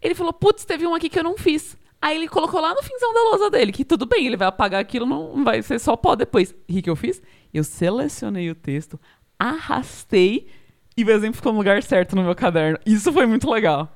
ele 0.00 0.14
falou, 0.14 0.32
putz, 0.32 0.64
teve 0.64 0.86
um 0.86 0.94
aqui 0.94 1.08
que 1.08 1.18
eu 1.18 1.24
não 1.24 1.36
fiz. 1.36 1.76
Aí 2.00 2.16
ele 2.16 2.28
colocou 2.28 2.60
lá 2.60 2.74
no 2.74 2.82
finzão 2.82 3.12
da 3.12 3.20
lousa 3.24 3.50
dele, 3.50 3.72
que 3.72 3.84
tudo 3.84 4.06
bem, 4.06 4.26
ele 4.26 4.36
vai 4.36 4.48
apagar 4.48 4.80
aquilo, 4.80 5.04
não 5.04 5.44
vai 5.44 5.60
ser 5.62 5.78
só 5.78 5.96
pó 5.96 6.14
depois. 6.14 6.54
E 6.68 6.78
o 6.78 6.82
que 6.82 6.88
eu 6.88 6.96
fiz? 6.96 7.20
Eu 7.52 7.64
selecionei 7.64 8.48
o 8.50 8.54
texto, 8.54 8.98
arrastei 9.38 10.46
e 10.96 11.04
o 11.04 11.10
exemplo 11.10 11.36
ficou 11.36 11.52
no 11.52 11.58
lugar 11.58 11.82
certo 11.82 12.14
no 12.16 12.22
meu 12.22 12.34
caderno. 12.34 12.78
Isso 12.86 13.12
foi 13.12 13.26
muito 13.26 13.50
legal. 13.50 13.94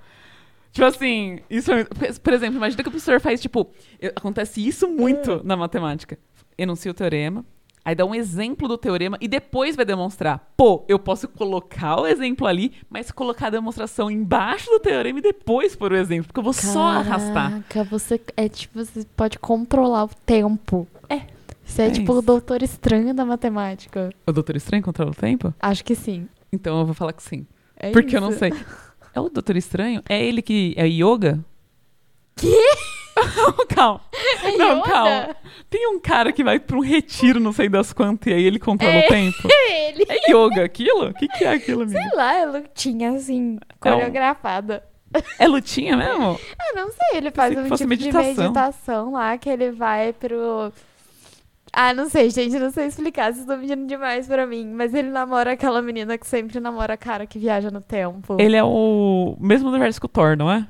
Tipo 0.72 0.86
assim, 0.86 1.40
isso 1.50 1.70
foi, 1.70 1.84
por- 2.20 2.32
exemplo, 2.32 2.56
imagina 2.56 2.82
que 2.82 2.88
o 2.88 2.92
professor 2.92 3.20
faz, 3.20 3.40
tipo, 3.40 3.70
acontece 4.16 4.66
isso 4.66 4.88
muito 4.88 5.40
na 5.44 5.56
matemática. 5.56 6.18
Enuncia 6.56 6.90
o 6.90 6.94
teorema, 6.94 7.44
aí 7.84 7.94
dá 7.94 8.04
um 8.04 8.14
exemplo 8.14 8.68
do 8.68 8.78
teorema 8.78 9.16
e 9.20 9.26
depois 9.28 9.74
vai 9.76 9.84
demonstrar. 9.84 10.52
Pô, 10.56 10.84
eu 10.88 10.98
posso 10.98 11.26
colocar 11.28 12.00
o 12.00 12.06
exemplo 12.06 12.46
ali, 12.46 12.72
mas 12.88 13.10
colocar 13.10 13.48
a 13.48 13.50
demonstração 13.50 14.10
embaixo 14.10 14.70
do 14.70 14.78
teorema 14.80 15.18
e 15.18 15.22
depois 15.22 15.74
pôr 15.76 15.92
o 15.92 15.96
exemplo, 15.96 16.26
porque 16.26 16.40
eu 16.40 16.44
vou 16.44 16.52
só 16.52 16.88
arrastar. 16.88 17.50
Caraca, 17.68 17.84
você 17.84 18.20
é 18.36 18.48
tipo, 18.48 18.84
você 18.84 19.04
pode 19.16 19.38
controlar 19.38 20.04
o 20.04 20.10
tempo. 20.26 20.86
É. 21.08 21.22
Você 21.64 21.82
é, 21.82 21.86
É 21.86 21.90
tipo 21.90 22.10
isso. 22.12 22.18
o 22.18 22.22
doutor 22.22 22.62
estranho 22.62 23.14
da 23.14 23.24
matemática. 23.24 24.10
O 24.26 24.32
Doutor 24.32 24.56
Estranho 24.56 24.82
controla 24.82 25.10
o 25.12 25.14
tempo? 25.14 25.54
Acho 25.60 25.84
que 25.84 25.94
sim. 25.94 26.28
Então 26.52 26.80
eu 26.80 26.84
vou 26.86 26.94
falar 26.94 27.12
que 27.12 27.22
sim. 27.22 27.46
É 27.76 27.90
porque 27.90 28.16
eu 28.16 28.20
não 28.20 28.30
isso. 28.30 28.40
sei. 28.40 28.52
É 29.14 29.20
o 29.20 29.28
Doutor 29.28 29.56
Estranho? 29.56 30.02
É 30.08 30.22
ele 30.22 30.42
que 30.42 30.74
é 30.76 30.86
yoga? 30.86 31.38
Quê? 32.36 32.58
calma. 33.74 34.00
É 34.42 34.56
Não, 34.56 34.78
Yoda? 34.78 34.88
calma. 34.90 35.36
Tem 35.70 35.86
um 35.88 35.98
cara 36.00 36.32
que 36.32 36.42
vai 36.44 36.58
pra 36.58 36.76
um 36.76 36.80
retiro, 36.80 37.38
não 37.40 37.52
sei 37.52 37.68
das 37.68 37.92
quantas, 37.92 38.30
e 38.32 38.34
aí 38.34 38.44
ele 38.44 38.58
controla 38.58 38.92
É. 38.94 39.04
o 39.06 39.08
tempo. 39.08 39.48
É 39.50 39.88
ele. 39.90 40.04
É 40.08 40.30
yoga 40.32 40.64
aquilo? 40.64 41.08
O 41.08 41.14
que, 41.14 41.28
que 41.28 41.44
é 41.44 41.52
aquilo, 41.54 41.82
amigo? 41.82 41.98
Sei 41.98 42.10
lá, 42.16 42.34
é 42.34 42.44
lutinha 42.46 43.12
assim, 43.12 43.58
É 43.60 43.74
coreografada. 43.78 44.82
É 45.38 45.46
lutinha 45.46 45.96
mesmo? 45.96 46.38
Eu 46.68 46.74
não 46.74 46.88
sei, 46.90 47.18
ele 47.18 47.30
faz 47.30 47.56
um 47.56 47.62
tipo 47.64 47.76
de 47.76 47.86
meditação. 47.86 48.44
meditação 48.44 49.12
lá 49.12 49.36
que 49.36 49.48
ele 49.50 49.70
vai 49.70 50.12
pro. 50.14 50.72
Ah, 51.74 51.94
não 51.94 52.08
sei, 52.08 52.28
gente, 52.30 52.58
não 52.58 52.70
sei 52.70 52.86
explicar, 52.86 53.26
vocês 53.32 53.38
estão 53.40 53.58
pedindo 53.58 53.86
demais 53.86 54.26
pra 54.26 54.46
mim. 54.46 54.70
Mas 54.74 54.92
ele 54.94 55.08
namora 55.10 55.52
aquela 55.52 55.80
menina 55.82 56.16
que 56.18 56.26
sempre 56.26 56.58
namora 56.60 56.96
cara 56.96 57.26
que 57.26 57.38
viaja 57.38 57.70
no 57.70 57.80
tempo. 57.80 58.36
Ele 58.40 58.56
é 58.56 58.64
o 58.64 59.36
mesmo 59.40 59.68
universo 59.70 59.98
que 60.00 60.06
o 60.06 60.08
Thor, 60.08 60.36
não 60.36 60.50
é? 60.50 60.66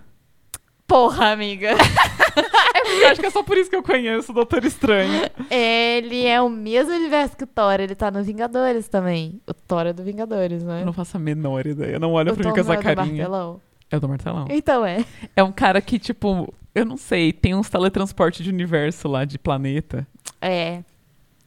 Porra, 0.86 1.32
amiga. 1.32 1.70
Eu 3.02 3.08
acho 3.08 3.20
que 3.20 3.26
é 3.26 3.30
só 3.30 3.42
por 3.42 3.56
isso 3.56 3.70
que 3.70 3.76
eu 3.76 3.82
conheço 3.82 4.32
o 4.32 4.34
Doutor 4.34 4.64
Estranho. 4.64 5.22
ele 5.50 6.26
é 6.26 6.40
o 6.40 6.48
mesmo 6.48 6.92
universo 6.94 7.36
que 7.36 7.44
o 7.44 7.46
Thor, 7.46 7.80
ele 7.80 7.94
tá 7.94 8.10
no 8.10 8.22
Vingadores 8.22 8.88
também. 8.88 9.40
O 9.46 9.54
Thor 9.54 9.86
é 9.86 9.92
do 9.92 10.02
Vingadores, 10.02 10.62
né? 10.62 10.82
Eu 10.82 10.86
não 10.86 10.92
faço 10.92 11.16
a 11.16 11.20
menor 11.20 11.66
ideia. 11.66 11.98
Não 11.98 12.12
olha 12.12 12.32
o 12.32 12.34
pra 12.36 12.44
mim 12.44 12.54
Thor 12.54 12.54
com 12.54 12.60
essa 12.60 12.74
é 12.74 12.76
do 12.76 12.82
carinha. 12.82 13.06
martelão. 13.06 13.60
É 13.90 14.00
do 14.00 14.08
martelão. 14.08 14.46
Então 14.50 14.84
é. 14.84 15.04
É 15.36 15.42
um 15.42 15.52
cara 15.52 15.80
que, 15.80 15.98
tipo, 15.98 16.52
eu 16.74 16.84
não 16.84 16.96
sei, 16.96 17.32
tem 17.32 17.54
uns 17.54 17.68
teletransporte 17.68 18.42
de 18.42 18.50
universo 18.50 19.08
lá, 19.08 19.24
de 19.24 19.38
planeta. 19.38 20.06
É. 20.40 20.82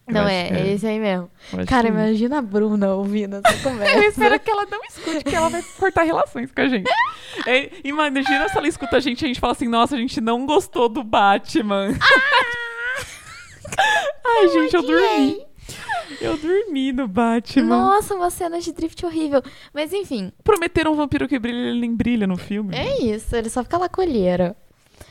Não 0.07 0.27
é, 0.27 0.49
é 0.49 0.67
esse 0.73 0.85
aí 0.85 0.99
mesmo. 0.99 1.29
Cara, 1.67 1.83
que- 1.87 1.93
imagina 1.93 2.37
a 2.37 2.41
Bruna 2.41 2.93
ouvindo 2.93 3.37
essa 3.43 3.57
conversa. 3.67 3.97
Eu 3.97 4.03
espero 4.03 4.39
que 4.39 4.51
ela 4.51 4.65
não 4.69 4.79
escute, 4.87 5.23
que 5.23 5.35
ela 5.35 5.49
vai 5.49 5.63
cortar 5.79 6.03
relações 6.03 6.51
com 6.51 6.61
a 6.61 6.67
gente. 6.67 6.89
É, 7.45 7.69
imagina 7.83 8.47
se 8.47 8.57
ela 8.57 8.65
escuta 8.67 8.95
a 8.95 8.99
gente 9.01 9.21
e 9.21 9.25
a 9.25 9.27
gente 9.27 9.41
fala 9.41 9.51
assim, 9.51 9.67
nossa, 9.67 9.93
a 9.93 9.97
gente 9.97 10.21
não 10.21 10.45
gostou 10.45 10.87
do 10.87 11.03
Batman. 11.03 11.89
Ai, 14.25 14.47
gente, 14.49 14.73
eu 14.75 14.81
dormi. 14.83 15.45
Eu 16.21 16.37
dormi 16.37 16.91
no 16.93 17.07
Batman. 17.07 17.65
Nossa, 17.67 18.15
uma 18.15 18.29
cena 18.29 18.59
de 18.61 18.71
drift 18.71 19.05
horrível. 19.05 19.41
Mas 19.73 19.91
enfim, 19.91 20.31
Prometeram 20.43 20.93
um 20.93 20.95
vampiro 20.95 21.27
que 21.27 21.37
brilha, 21.37 21.57
ele 21.69 21.79
nem 21.81 21.93
brilha 21.93 22.25
no 22.27 22.37
filme. 22.37 22.75
é 22.75 23.01
isso. 23.03 23.35
Ele 23.35 23.49
só 23.49 23.63
fica 23.63 23.77
lá 23.77 23.89
com 23.89 24.01
a 24.01 24.05
olheira. 24.05 24.55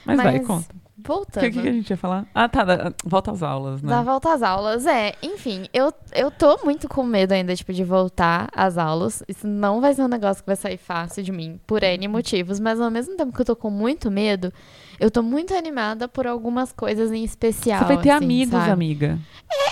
Mas, 0.04 0.16
vai, 0.16 0.38
mas- 0.40 0.68
conta. 1.04 1.38
O 1.38 1.42
Voltando. 1.42 1.42
que, 1.52 1.62
que 1.62 1.68
a 1.68 1.72
gente 1.72 1.90
ia 1.90 1.96
falar? 1.96 2.26
Ah, 2.34 2.48
tá, 2.48 2.64
da- 2.64 2.92
volta 3.04 3.30
às 3.32 3.42
aulas, 3.42 3.82
né? 3.82 3.88
Da 3.90 4.02
volta 4.02 4.32
às 4.32 4.42
aulas, 4.42 4.86
é. 4.86 5.14
Enfim, 5.22 5.66
eu, 5.72 5.92
eu 6.14 6.30
tô 6.30 6.58
muito 6.64 6.88
com 6.88 7.02
medo 7.04 7.32
ainda, 7.32 7.54
tipo, 7.54 7.72
de 7.72 7.84
voltar 7.84 8.48
às 8.54 8.78
aulas. 8.78 9.22
Isso 9.28 9.46
não 9.46 9.80
vai 9.80 9.94
ser 9.94 10.02
um 10.02 10.08
negócio 10.08 10.42
que 10.42 10.46
vai 10.48 10.56
sair 10.56 10.76
fácil 10.78 11.22
de 11.22 11.30
mim, 11.32 11.60
por. 11.66 11.82
N 11.82 12.08
motivos. 12.08 12.58
Mas 12.58 12.80
ao 12.80 12.90
mesmo 12.90 13.16
tempo 13.16 13.32
que 13.32 13.40
eu 13.40 13.44
tô 13.44 13.54
com 13.56 13.70
muito 13.70 14.10
medo, 14.10 14.52
eu 14.98 15.10
tô 15.10 15.22
muito 15.22 15.54
animada 15.54 16.08
por 16.08 16.26
algumas 16.26 16.72
coisas 16.72 17.12
em 17.12 17.22
especial. 17.24 17.80
Você 17.80 17.84
vai 17.94 18.00
ter 18.02 18.10
assim, 18.10 18.24
amigos, 18.24 18.52
sabe? 18.58 18.70
amiga. 18.70 19.18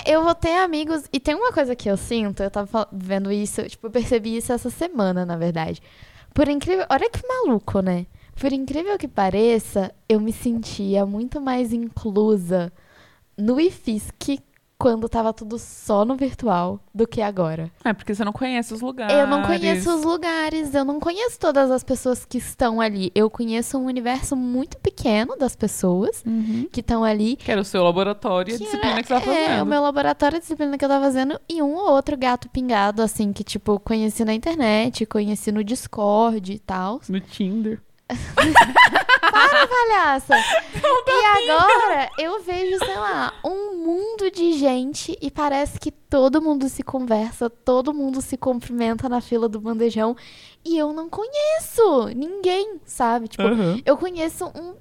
É, 0.05 0.11
eu 0.15 0.23
vou 0.23 0.35
ter 0.35 0.55
amigos. 0.59 1.03
E 1.11 1.19
tem 1.19 1.35
uma 1.35 1.51
coisa 1.51 1.75
que 1.75 1.89
eu 1.89 1.97
sinto, 1.97 2.43
eu 2.43 2.51
tava 2.51 2.87
vendo 2.91 3.31
isso, 3.31 3.63
tipo, 3.63 3.87
eu 3.87 3.91
percebi 3.91 4.37
isso 4.37 4.53
essa 4.53 4.69
semana, 4.69 5.25
na 5.25 5.35
verdade. 5.35 5.81
Por 6.33 6.47
incrível. 6.47 6.85
Olha 6.89 7.09
que 7.09 7.21
maluco, 7.27 7.79
né? 7.81 8.05
Por 8.35 8.51
incrível 8.51 8.97
que 8.97 9.07
pareça, 9.07 9.93
eu 10.07 10.19
me 10.19 10.33
sentia 10.33 11.05
muito 11.05 11.39
mais 11.39 11.71
inclusa 11.73 12.71
no 13.37 13.59
IFISC 13.59 14.39
quando 14.77 15.07
tava 15.07 15.31
tudo 15.31 15.57
só 15.57 16.03
no 16.03 16.13
virtual 16.17 16.77
do 16.93 17.07
que 17.07 17.21
agora. 17.21 17.71
É, 17.85 17.93
porque 17.93 18.13
você 18.13 18.25
não 18.25 18.33
conhece 18.33 18.73
os 18.73 18.81
lugares. 18.81 19.15
Eu 19.15 19.25
não 19.27 19.41
conheço 19.43 19.95
os 19.95 20.03
lugares, 20.03 20.75
eu 20.75 20.83
não 20.83 20.99
conheço 20.99 21.39
todas 21.39 21.71
as 21.71 21.85
pessoas 21.85 22.25
que 22.25 22.37
estão 22.37 22.81
ali. 22.81 23.09
Eu 23.15 23.29
conheço 23.29 23.77
um 23.77 23.85
universo 23.85 24.35
muito 24.35 24.77
pequeno 24.79 25.37
das 25.37 25.55
pessoas 25.55 26.21
Uhum. 26.27 26.67
que 26.69 26.81
estão 26.81 27.01
ali. 27.01 27.37
Que 27.37 27.49
era 27.49 27.61
o 27.61 27.63
seu 27.63 27.81
laboratório 27.81 28.51
e 28.51 28.55
a 28.55 28.57
disciplina 28.57 28.91
era- 28.95 29.01
que 29.03 29.07
você 29.07 29.13
tava 29.13 29.25
fazendo. 29.25 29.51
É, 29.51 29.63
o 29.63 29.65
meu 29.65 29.81
laboratório, 29.81 30.35
a 30.37 30.41
disciplina 30.41 30.77
que 30.77 30.83
eu 30.83 30.89
tava 30.89 31.05
fazendo, 31.05 31.39
e 31.47 31.61
um 31.61 31.75
ou 31.75 31.91
outro 31.91 32.17
gato 32.17 32.49
pingado, 32.49 33.01
assim, 33.01 33.31
que, 33.31 33.43
tipo, 33.43 33.79
conheci 33.79 34.25
na 34.25 34.33
internet, 34.33 35.05
conheci 35.05 35.49
no 35.49 35.63
Discord 35.63 36.51
e 36.51 36.59
tal. 36.59 36.99
No 37.07 37.21
Tinder. 37.21 37.79
Palhaça! 39.31 40.35
e 40.35 41.51
agora 41.51 42.09
eu 42.19 42.41
vejo, 42.43 42.77
sei 42.79 42.95
lá, 42.95 43.33
um 43.43 43.77
mundo 43.77 44.29
de 44.31 44.53
gente 44.53 45.17
e 45.21 45.29
parece 45.31 45.79
que 45.79 45.91
todo 45.91 46.41
mundo 46.41 46.69
se 46.69 46.83
conversa, 46.83 47.49
todo 47.49 47.93
mundo 47.93 48.21
se 48.21 48.37
cumprimenta 48.37 49.09
na 49.09 49.21
fila 49.21 49.47
do 49.49 49.59
bandejão 49.59 50.15
e 50.63 50.77
eu 50.77 50.93
não 50.93 51.09
conheço 51.09 52.07
ninguém, 52.15 52.79
sabe? 52.85 53.27
Tipo, 53.27 53.43
Aham. 53.43 53.81
eu 53.85 53.97
conheço 53.97 54.45
um- 54.55 54.75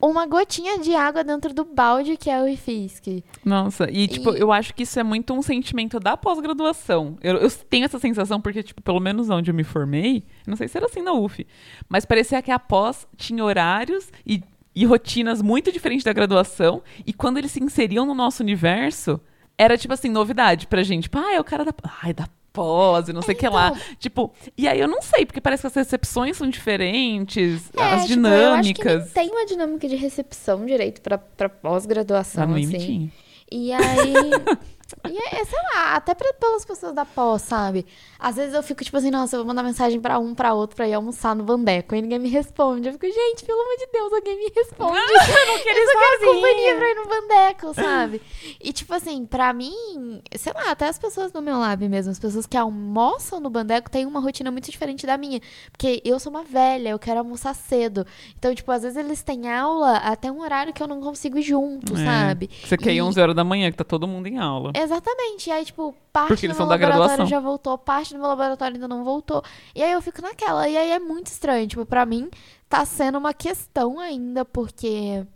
uma 0.00 0.26
gotinha 0.26 0.78
de 0.78 0.94
água 0.94 1.24
dentro 1.24 1.52
do 1.52 1.64
balde 1.64 2.16
que 2.16 2.30
é 2.30 2.40
o 2.40 2.46
IFISC. 2.48 3.24
Nossa, 3.44 3.90
e 3.90 4.06
tipo, 4.06 4.34
E- 4.34 4.40
eu 4.40 4.52
acho 4.52 4.72
que 4.74 4.84
isso 4.84 4.98
é 4.98 5.02
muito 5.02 5.32
um 5.34 5.42
sentimento 5.42 5.98
da 5.98 6.16
pós-graduação. 6.16 7.16
Eu, 7.22 7.36
eu 7.36 7.50
tenho 7.50 7.84
essa 7.84 7.98
sensação 7.98 8.40
porque, 8.40 8.62
tipo, 8.62 8.80
pelo 8.82 9.00
menos 9.00 9.28
onde 9.30 9.50
eu 9.50 9.54
me 9.54 9.64
formei, 9.64 10.24
não 10.46 10.56
sei 10.56 10.68
se 10.68 10.76
era 10.76 10.86
assim 10.86 11.02
na 11.02 11.12
UF, 11.12 11.46
mas 11.88 12.04
parecia 12.04 12.40
que 12.42 12.50
a 12.50 12.58
pós 12.58 13.06
tinha 13.16 13.44
horários 13.44 14.10
e, 14.26 14.42
e 14.74 14.84
rotinas 14.84 15.42
muito 15.42 15.72
diferentes 15.72 16.04
da 16.04 16.12
graduação, 16.12 16.82
e 17.06 17.12
quando 17.12 17.38
eles 17.38 17.50
se 17.50 17.62
inseriam 17.62 18.06
no 18.06 18.14
nosso 18.14 18.42
universo, 18.42 19.20
era, 19.56 19.76
tipo 19.76 19.92
assim, 19.92 20.08
novidade 20.08 20.68
pra 20.68 20.84
gente. 20.84 21.04
Tipo, 21.04 21.18
ah, 21.18 21.34
é 21.34 21.40
o 21.40 21.44
cara 21.44 21.64
da. 21.64 21.72
Ai, 22.02 22.14
da 22.14 22.28
pose, 22.52 23.12
não 23.12 23.22
sei 23.22 23.34
o 23.34 23.38
que 23.38 23.48
lá. 23.48 23.68
então. 23.68 23.82
Tipo, 23.98 24.32
e 24.56 24.66
aí 24.68 24.80
eu 24.80 24.88
não 24.88 25.00
sei, 25.02 25.24
porque 25.26 25.40
parece 25.40 25.62
que 25.62 25.66
as 25.68 25.74
recepções 25.74 26.36
são 26.36 26.48
diferentes, 26.48 27.70
É, 27.76 27.82
as 27.82 28.02
tipo, 28.02 28.14
dinâmicas. 28.14 29.04
nem 29.14 29.26
tem 29.26 29.30
uma 29.30 29.46
dinâmica 29.46 29.88
de 29.88 29.96
recepção 29.96 30.64
direito 30.66 31.00
pra, 31.00 31.18
pra 31.18 31.48
Tá 31.48 31.54
pós-graduação, 31.62 32.46
no 32.46 32.54
assim. 32.54 32.66
limitinho. 32.66 33.12
E 33.50 33.72
aí. 33.72 34.12
e 35.10 35.18
é, 35.18 35.44
sei 35.44 35.58
lá, 35.74 35.94
até 35.96 36.14
pra, 36.14 36.32
pelas 36.32 36.64
pessoas 36.64 36.94
da 36.94 37.04
pós, 37.04 37.42
sabe? 37.42 37.84
Às 38.18 38.36
vezes 38.36 38.54
eu 38.54 38.62
fico 38.62 38.82
tipo 38.82 38.96
assim, 38.96 39.10
nossa, 39.10 39.36
eu 39.36 39.40
vou 39.40 39.46
mandar 39.46 39.62
mensagem 39.62 40.00
pra 40.00 40.18
um, 40.18 40.34
pra 40.34 40.54
outro, 40.54 40.74
pra 40.76 40.88
ir 40.88 40.94
almoçar 40.94 41.34
no 41.36 41.44
Vandeco. 41.44 41.94
E 41.94 42.02
ninguém 42.02 42.18
me 42.18 42.28
responde. 42.28 42.88
Eu 42.88 42.92
fico, 42.94 43.06
gente, 43.06 43.44
pelo 43.44 43.60
amor 43.60 43.76
de 43.76 43.86
Deus, 43.92 44.12
alguém 44.12 44.36
me 44.38 44.52
responde. 44.54 44.98
eu 44.98 45.46
não 45.46 45.62
quero 45.62 45.78
eu 45.78 45.86
só 45.86 45.98
quero 45.98 46.32
companhia 46.34 46.76
pra 46.76 46.90
ir 46.90 46.94
no 46.94 47.04
Vandeco, 47.04 47.74
sabe? 47.74 48.22
E 48.60 48.72
tipo 48.72 48.94
assim, 48.94 49.26
pra 49.26 49.52
mim, 49.52 50.22
sei 50.36 50.52
lá, 50.54 50.70
até 50.70 50.88
as 50.88 50.98
pessoas 50.98 51.30
do 51.30 51.42
meu 51.42 51.58
lab 51.58 51.86
mesmo, 51.88 52.10
as 52.10 52.18
pessoas 52.18 52.46
que 52.46 52.56
almoçam 52.56 53.40
no 53.40 53.50
Bandeco 53.50 53.90
têm 53.90 54.06
uma 54.06 54.20
rotina 54.20 54.50
muito 54.50 54.70
diferente 54.70 55.06
da 55.06 55.16
minha. 55.18 55.40
Porque 55.70 56.00
eu 56.04 56.18
sou 56.18 56.30
uma 56.30 56.42
velha, 56.42 56.88
eu 56.90 56.98
quero 56.98 57.18
almoçar 57.20 57.54
cedo. 57.54 58.06
Então, 58.38 58.54
tipo, 58.54 58.70
às 58.72 58.82
vezes 58.82 58.96
eles 58.96 59.22
têm 59.22 59.50
aula 59.50 59.98
até 59.98 60.32
um 60.32 60.40
horário 60.40 60.72
que 60.72 60.82
eu 60.82 60.86
não 60.88 61.00
consigo 61.00 61.38
ir 61.38 61.42
junto, 61.42 61.94
É. 61.94 62.04
sabe? 62.04 62.50
Você 62.64 62.76
quer 62.76 62.92
ir 62.92 62.96
E- 62.96 63.02
11 63.02 63.20
horas 63.20 63.36
da 63.36 63.44
manhã, 63.44 63.70
que 63.70 63.76
tá 63.76 63.84
todo 63.84 64.08
mundo 64.08 64.26
em 64.26 64.38
aula. 64.38 64.72
Exatamente. 64.82 65.48
E 65.48 65.52
aí, 65.52 65.64
tipo, 65.64 65.94
parte 66.12 66.28
Porque 66.28 66.48
do 66.48 66.54
meu 66.54 66.66
laboratório 66.66 67.26
já 67.26 67.40
voltou, 67.40 67.76
parte 67.76 68.14
do 68.14 68.20
meu 68.20 68.28
laboratório 68.28 68.76
ainda 68.76 68.86
não 68.86 69.02
voltou. 69.02 69.42
E 69.74 69.82
aí 69.82 69.92
eu 69.92 70.00
fico 70.00 70.22
naquela. 70.22 70.68
E 70.68 70.76
aí 70.76 70.90
é 70.90 70.98
muito 71.00 71.26
estranho. 71.26 71.66
Tipo, 71.66 71.84
pra 71.84 72.06
mim, 72.06 72.30
tá 72.68 72.84
sendo 72.84 73.18
uma 73.18 73.34
questão 73.34 73.98
ainda, 73.98 74.44
porque. 74.44 75.26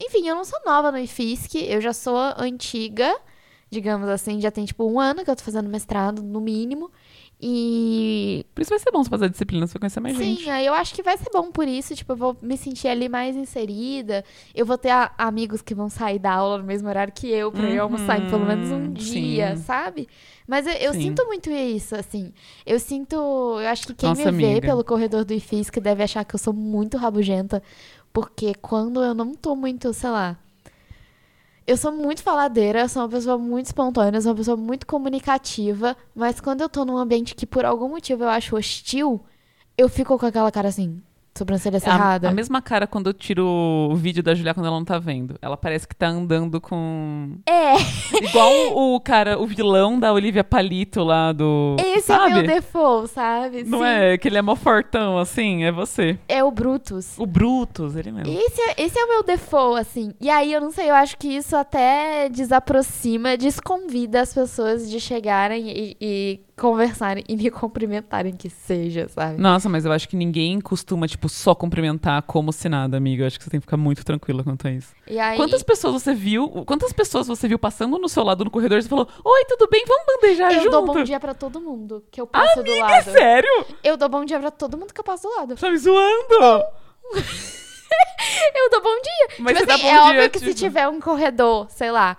Enfim, 0.00 0.28
eu 0.28 0.34
não 0.34 0.44
sou 0.44 0.58
nova 0.64 0.90
no 0.90 0.98
IFISC, 0.98 1.56
eu 1.56 1.80
já 1.80 1.92
sou 1.92 2.16
antiga, 2.36 3.14
digamos 3.70 4.08
assim, 4.08 4.40
já 4.40 4.50
tem 4.50 4.64
tipo 4.64 4.84
um 4.84 4.98
ano 4.98 5.24
que 5.24 5.30
eu 5.30 5.36
tô 5.36 5.44
fazendo 5.44 5.68
mestrado, 5.68 6.22
no 6.22 6.40
mínimo. 6.40 6.90
E 7.44 8.46
Por 8.54 8.62
isso 8.62 8.70
vai 8.70 8.78
ser 8.78 8.92
bom 8.92 9.02
você 9.02 9.10
fazer 9.10 9.24
a 9.24 9.28
disciplina, 9.28 9.66
você 9.66 9.72
vai 9.72 9.80
conhecer 9.80 9.98
mais 10.00 10.16
Sim, 10.16 10.36
gente. 10.36 10.48
aí 10.48 10.64
eu 10.64 10.72
acho 10.74 10.94
que 10.94 11.02
vai 11.02 11.18
ser 11.18 11.28
bom 11.32 11.50
por 11.50 11.66
isso. 11.66 11.92
Tipo, 11.94 12.12
eu 12.12 12.16
vou 12.16 12.36
me 12.40 12.56
sentir 12.56 12.86
ali 12.86 13.08
mais 13.08 13.34
inserida. 13.34 14.24
Eu 14.54 14.64
vou 14.64 14.78
ter 14.78 14.90
a- 14.90 15.10
amigos 15.18 15.60
que 15.60 15.74
vão 15.74 15.88
sair 15.88 16.20
da 16.20 16.32
aula 16.32 16.58
no 16.58 16.64
mesmo 16.64 16.88
horário 16.88 17.12
que 17.12 17.26
eu, 17.28 17.50
pra 17.50 17.68
ir 17.68 17.78
almoçar 17.78 18.16
em 18.18 18.26
pelo 18.26 18.46
menos 18.46 18.70
um 18.70 18.82
Uhum, 18.84 18.92
dia, 18.92 19.56
sim. 19.56 19.62
sabe? 19.64 20.08
Mas 20.46 20.66
eu, 20.68 20.72
eu 20.74 20.92
Sim. 20.94 21.00
sinto 21.02 21.26
muito 21.26 21.50
isso, 21.50 21.96
assim. 21.96 22.32
Eu 22.64 22.78
sinto. 22.78 23.16
Eu 23.16 23.68
acho 23.68 23.86
que 23.88 23.94
quem 23.94 24.10
Nossa, 24.10 24.30
me 24.30 24.38
vê 24.38 24.46
amiga. 24.52 24.66
pelo 24.68 24.84
corredor 24.84 25.24
do 25.24 25.34
IFISC 25.34 25.80
deve 25.80 26.02
achar 26.04 26.24
que 26.24 26.34
eu 26.34 26.38
sou 26.38 26.52
muito 26.52 26.96
rabugenta. 26.96 27.60
Porque 28.12 28.54
quando 28.54 29.02
eu 29.02 29.14
não 29.14 29.34
tô 29.34 29.56
muito, 29.56 29.92
sei 29.92 30.10
lá. 30.10 30.38
Eu 31.66 31.76
sou 31.76 31.92
muito 31.92 32.22
faladeira, 32.22 32.88
sou 32.88 33.02
uma 33.02 33.08
pessoa 33.08 33.38
muito 33.38 33.66
espontânea, 33.66 34.20
sou 34.20 34.32
uma 34.32 34.36
pessoa 34.36 34.56
muito 34.56 34.86
comunicativa, 34.86 35.96
mas 36.14 36.40
quando 36.40 36.60
eu 36.60 36.68
tô 36.68 36.84
num 36.84 36.96
ambiente 36.96 37.34
que 37.36 37.46
por 37.46 37.64
algum 37.64 37.88
motivo 37.88 38.24
eu 38.24 38.28
acho 38.28 38.56
hostil, 38.56 39.24
eu 39.78 39.88
fico 39.88 40.18
com 40.18 40.26
aquela 40.26 40.50
cara 40.50 40.68
assim, 40.68 41.00
sobrancelha 41.36 41.78
A, 41.78 41.80
cerrada. 41.80 42.28
a 42.28 42.32
mesma 42.32 42.60
cara 42.60 42.86
quando 42.86 43.08
eu 43.08 43.14
tiro 43.14 43.46
o 43.46 43.94
vídeo 43.96 44.22
da 44.22 44.34
Julia 44.34 44.52
quando 44.54 44.66
ela 44.66 44.76
não 44.76 44.84
tá 44.84 44.98
vendo. 44.98 45.36
Ela 45.40 45.56
parece 45.56 45.86
que 45.88 45.94
tá 45.96 46.08
andando 46.08 46.60
com. 46.60 47.36
É, 47.46 47.74
Igual 48.22 48.52
o 48.76 49.00
cara, 49.00 49.38
o 49.40 49.46
vilão 49.46 49.98
da 49.98 50.12
Olivia 50.12 50.44
Palito 50.44 51.02
lá 51.02 51.32
do. 51.32 51.76
esse 51.78 52.06
sabe? 52.08 52.32
é 52.32 52.34
meu 52.34 52.42
default, 52.46 53.08
sabe? 53.10 53.64
Não 53.64 53.78
Sim, 53.78 53.84
é 53.86 54.18
que 54.18 54.28
ele 54.28 54.38
é 54.38 54.42
mó 54.42 54.54
fortão, 54.56 55.18
assim, 55.18 55.64
é 55.64 55.72
você. 55.72 56.18
é 56.28 56.42
o 56.44 56.50
Brutus. 56.50 57.18
O 57.18 57.26
Brutus, 57.26 57.96
ele 57.96 58.12
mesmo. 58.12 58.32
Esse 58.32 58.60
é, 58.60 58.74
esse 58.82 58.98
é 58.98 59.04
o 59.04 59.08
meu 59.08 59.22
default, 59.22 59.80
assim. 59.80 60.12
E 60.20 60.28
aí, 60.30 60.52
eu 60.52 60.60
não 60.60 60.70
sei, 60.70 60.90
eu 60.90 60.94
acho 60.94 61.16
que 61.16 61.28
isso 61.28 61.56
até 61.56 62.28
desaproxima, 62.28 63.36
desconvida 63.36 64.20
as 64.20 64.32
pessoas 64.34 64.88
de 64.90 65.00
chegarem 65.00 65.68
e, 65.70 65.96
e 66.00 66.40
conversarem 66.56 67.24
e 67.28 67.36
me 67.36 67.50
cumprimentarem, 67.50 68.32
que 68.36 68.48
seja, 68.50 69.08
sabe? 69.08 69.40
Nossa, 69.40 69.68
mas 69.68 69.84
eu 69.84 69.92
acho 69.92 70.08
que 70.08 70.16
ninguém 70.16 70.60
costuma, 70.60 71.08
tipo, 71.08 71.28
só 71.28 71.54
cumprimentar 71.54 72.22
como 72.22 72.52
se 72.52 72.68
nada, 72.68 72.96
amiga. 72.96 73.22
Eu 73.22 73.26
acho 73.26 73.38
que 73.38 73.44
você 73.44 73.50
tem 73.50 73.60
que 73.60 73.66
ficar 73.66 73.76
muito 73.76 74.04
tranquila 74.04 74.44
quanto 74.44 74.68
a 74.68 74.70
isso. 74.70 74.94
E 75.06 75.18
aí, 75.18 75.36
Quantas 75.36 75.62
pessoas 75.62 75.94
você 75.94 76.14
viu? 76.14 76.48
Quantas 76.66 76.92
pessoas 76.92 77.26
você 77.26 77.48
viu 77.48 77.58
passando 77.58 77.98
no 77.98 78.08
seu 78.08 78.22
lado 78.22 78.44
no 78.44 78.50
corredor 78.50 78.78
e 78.78 78.82
você 78.82 78.88
falou: 78.88 79.08
Oi, 79.24 79.44
tudo 79.46 79.68
bem? 79.70 79.84
Vamos 79.86 80.04
bandejar 80.06 80.52
eu 80.52 80.58
junto? 80.60 80.70
dou 80.70 80.86
bom 80.86 81.02
dia 81.02 81.18
pra 81.18 81.34
todo 81.34 81.60
mundo 81.60 82.04
que 82.10 82.20
eu 82.20 82.26
passo 82.26 82.62
do 82.62 82.70
É 82.70 82.80
lado. 82.80 83.04
sério? 83.10 83.66
Eu 83.82 83.96
dou 83.96 84.08
bom 84.08 84.24
dia 84.24 84.38
pra 84.38 84.50
todo 84.50 84.76
mundo 84.76 84.92
que 84.92 85.00
eu 85.00 85.04
passo 85.04 85.22
do 85.28 85.34
lado. 85.36 85.56
Tá 85.56 85.70
me 85.70 85.78
zoando? 85.78 86.62
Eu 88.54 88.70
dou 88.70 88.82
bom 88.82 88.94
dia. 89.02 89.36
Mas 89.40 89.58
tipo 89.58 89.70
assim, 89.72 89.82
dá 89.82 89.88
é 89.88 89.92
bom 89.94 90.00
óbvio 90.02 90.20
dia, 90.20 90.28
que 90.30 90.38
se 90.38 90.44
tipo- 90.46 90.58
tiver 90.58 90.88
um 90.88 91.00
corredor, 91.00 91.66
sei 91.70 91.90
lá, 91.90 92.16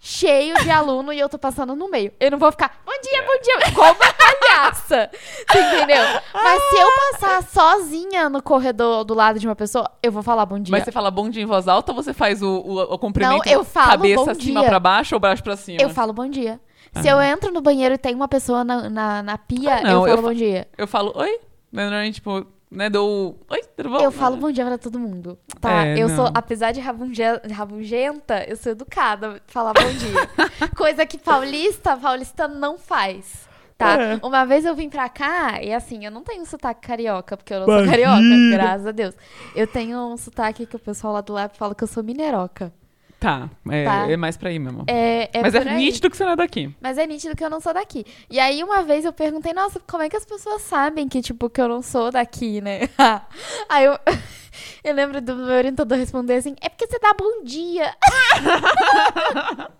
cheio 0.00 0.54
de 0.62 0.70
aluno 0.70 1.12
e 1.12 1.18
eu 1.18 1.28
tô 1.28 1.38
passando 1.38 1.74
no 1.74 1.90
meio, 1.90 2.12
eu 2.20 2.30
não 2.30 2.38
vou 2.38 2.50
ficar, 2.50 2.80
bom 2.86 2.92
dia, 3.02 3.22
bom 3.22 3.40
dia, 3.42 3.68
igual 3.68 3.94
uma 3.94 4.12
palhaça. 4.12 5.10
Você 5.12 5.58
entendeu? 5.76 6.04
Mas 6.32 6.62
se 6.62 6.76
eu 6.76 6.88
passar 7.10 7.42
sozinha 7.42 8.28
no 8.28 8.42
corredor 8.42 9.04
do 9.04 9.14
lado 9.14 9.38
de 9.38 9.46
uma 9.46 9.56
pessoa, 9.56 9.90
eu 10.02 10.12
vou 10.12 10.22
falar 10.22 10.46
bom 10.46 10.58
dia. 10.58 10.70
Mas 10.70 10.84
você 10.84 10.92
fala 10.92 11.10
bom 11.10 11.28
dia 11.28 11.42
em 11.42 11.46
voz 11.46 11.66
alta 11.68 11.92
ou 11.92 11.96
você 11.96 12.12
faz 12.12 12.42
o, 12.42 12.48
o, 12.48 12.94
o 12.94 12.98
cumprimento 12.98 13.44
Não, 13.44 13.52
eu 13.52 13.64
falo 13.64 13.90
cabeça 13.90 14.30
acima 14.32 14.60
dia. 14.60 14.68
pra 14.68 14.80
baixo 14.80 15.14
ou 15.14 15.20
baixo 15.20 15.42
pra 15.42 15.56
cima? 15.56 15.78
Eu 15.80 15.90
falo 15.90 16.12
bom 16.12 16.28
dia. 16.28 16.60
Se 17.00 17.06
eu 17.06 17.20
entro 17.20 17.52
no 17.52 17.60
banheiro 17.60 17.94
e 17.94 17.98
tem 17.98 18.14
uma 18.14 18.28
pessoa 18.28 18.64
na, 18.64 18.88
na, 18.88 19.22
na 19.22 19.38
pia, 19.38 19.76
Ah, 19.76 19.82
não, 19.82 20.06
eu 20.06 20.16
falo 20.16 20.18
eu 20.18 20.22
bom 20.22 20.32
dia. 20.34 20.68
Eu 20.76 20.86
falo 20.86 21.12
oi. 21.16 21.38
Normalmente, 21.70 22.14
tipo, 22.14 22.46
né, 22.70 22.88
dou. 22.90 23.38
Oi, 23.50 23.60
tudo 23.76 23.90
bom? 23.90 24.00
Eu 24.00 24.10
falo 24.10 24.36
bom 24.36 24.50
dia 24.50 24.64
pra 24.64 24.78
todo 24.78 24.98
mundo, 24.98 25.38
tá? 25.60 25.86
É, 25.86 25.98
eu 25.98 26.08
não. 26.08 26.16
sou, 26.16 26.30
apesar 26.34 26.72
de 26.72 26.80
rabunge- 26.80 27.22
rabugenta, 27.52 28.44
eu 28.48 28.56
sou 28.56 28.72
educada 28.72 29.36
a 29.36 29.40
falar 29.46 29.72
bom 29.74 29.90
dia. 29.92 30.68
Coisa 30.76 31.04
que 31.06 31.18
paulista, 31.18 31.96
paulista 31.96 32.46
não 32.48 32.78
faz. 32.78 33.46
Tá? 33.76 33.94
É. 33.94 34.18
Uma 34.24 34.44
vez 34.44 34.64
eu 34.64 34.74
vim 34.74 34.88
pra 34.88 35.08
cá 35.08 35.62
e 35.62 35.72
assim, 35.72 36.04
eu 36.04 36.10
não 36.10 36.24
tenho 36.24 36.44
sotaque 36.44 36.84
carioca, 36.86 37.36
porque 37.36 37.54
eu 37.54 37.60
não 37.60 37.66
sou 37.66 37.84
carioca, 37.86 38.20
graças 38.50 38.86
a 38.88 38.90
Deus. 38.90 39.14
Eu 39.54 39.68
tenho 39.68 39.96
um 39.98 40.16
sotaque 40.16 40.66
que 40.66 40.74
o 40.74 40.80
pessoal 40.80 41.12
lá 41.12 41.20
do 41.20 41.32
lab 41.32 41.56
fala 41.56 41.76
que 41.76 41.84
eu 41.84 41.88
sou 41.88 42.02
mineiroca. 42.02 42.72
Tá, 43.20 43.50
é, 43.68 43.84
Tá. 43.84 44.10
é 44.10 44.16
mais 44.16 44.36
pra 44.36 44.48
aí 44.48 44.58
mesmo. 44.60 44.84
É, 44.86 45.28
é 45.36 45.42
Mas 45.42 45.52
é 45.54 45.58
aí. 45.58 45.74
nítido 45.76 46.08
que 46.08 46.16
você 46.16 46.24
não 46.24 46.32
é 46.32 46.36
daqui. 46.36 46.72
Mas 46.80 46.98
é 46.98 47.06
nítido 47.06 47.34
que 47.34 47.42
eu 47.44 47.50
não 47.50 47.60
sou 47.60 47.74
daqui. 47.74 48.06
E 48.30 48.38
aí, 48.38 48.62
uma 48.62 48.84
vez 48.84 49.04
eu 49.04 49.12
perguntei, 49.12 49.52
nossa, 49.52 49.80
como 49.90 50.02
é 50.04 50.08
que 50.08 50.16
as 50.16 50.24
pessoas 50.24 50.62
sabem 50.62 51.08
que, 51.08 51.20
tipo, 51.20 51.50
que 51.50 51.60
eu 51.60 51.66
não 51.68 51.82
sou 51.82 52.12
daqui, 52.12 52.60
né? 52.60 52.82
aí 53.68 53.84
eu, 53.86 53.98
eu 54.84 54.94
lembro 54.94 55.20
do 55.20 55.34
meu 55.34 55.46
orientador 55.56 55.98
responder 55.98 56.34
assim, 56.34 56.54
é 56.60 56.68
porque 56.68 56.86
você 56.86 56.98
dá 57.00 57.12
bom 57.18 57.42
dia. 57.44 57.92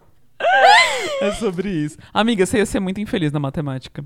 É 1.21 1.33
sobre 1.33 1.69
isso. 1.69 1.99
Amiga, 2.15 2.47
você 2.47 2.59
ia 2.59 2.67
ser 2.67 2.79
muito 2.79 3.01
infeliz 3.01 3.33
na 3.33 3.41
matemática. 3.41 4.05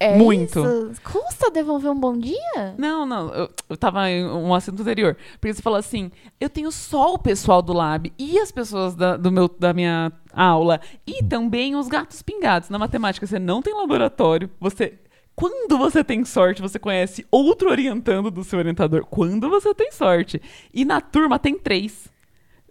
É 0.00 0.16
Muito. 0.16 0.60
isso? 0.60 1.02
Custa 1.02 1.50
devolver 1.50 1.90
um 1.90 1.98
bom 1.98 2.16
dia? 2.16 2.74
Não, 2.78 3.04
não, 3.04 3.34
eu, 3.34 3.50
eu 3.68 3.76
tava 3.76 4.08
em 4.08 4.24
um 4.24 4.54
assunto 4.54 4.80
anterior. 4.82 5.16
Porque 5.40 5.52
você 5.52 5.62
falou 5.62 5.78
assim: 5.78 6.10
eu 6.40 6.48
tenho 6.48 6.70
só 6.70 7.14
o 7.14 7.18
pessoal 7.18 7.60
do 7.60 7.72
lab 7.72 8.12
e 8.16 8.38
as 8.38 8.52
pessoas 8.52 8.94
da, 8.94 9.16
do 9.16 9.32
meu, 9.32 9.48
da 9.48 9.72
minha 9.72 10.12
aula 10.32 10.80
e 11.06 11.24
também 11.24 11.74
os 11.74 11.88
gatos 11.88 12.22
pingados. 12.22 12.68
Na 12.68 12.78
matemática, 12.78 13.26
você 13.26 13.38
não 13.38 13.60
tem 13.60 13.74
laboratório, 13.74 14.48
você. 14.60 14.98
Quando 15.34 15.78
você 15.78 16.02
tem 16.02 16.24
sorte, 16.24 16.60
você 16.60 16.80
conhece 16.80 17.24
outro 17.30 17.70
orientando 17.70 18.28
do 18.28 18.42
seu 18.42 18.58
orientador. 18.58 19.04
Quando 19.04 19.48
você 19.48 19.72
tem 19.72 19.92
sorte. 19.92 20.42
E 20.74 20.84
na 20.84 21.00
turma 21.00 21.38
tem 21.38 21.56
três. 21.56 22.08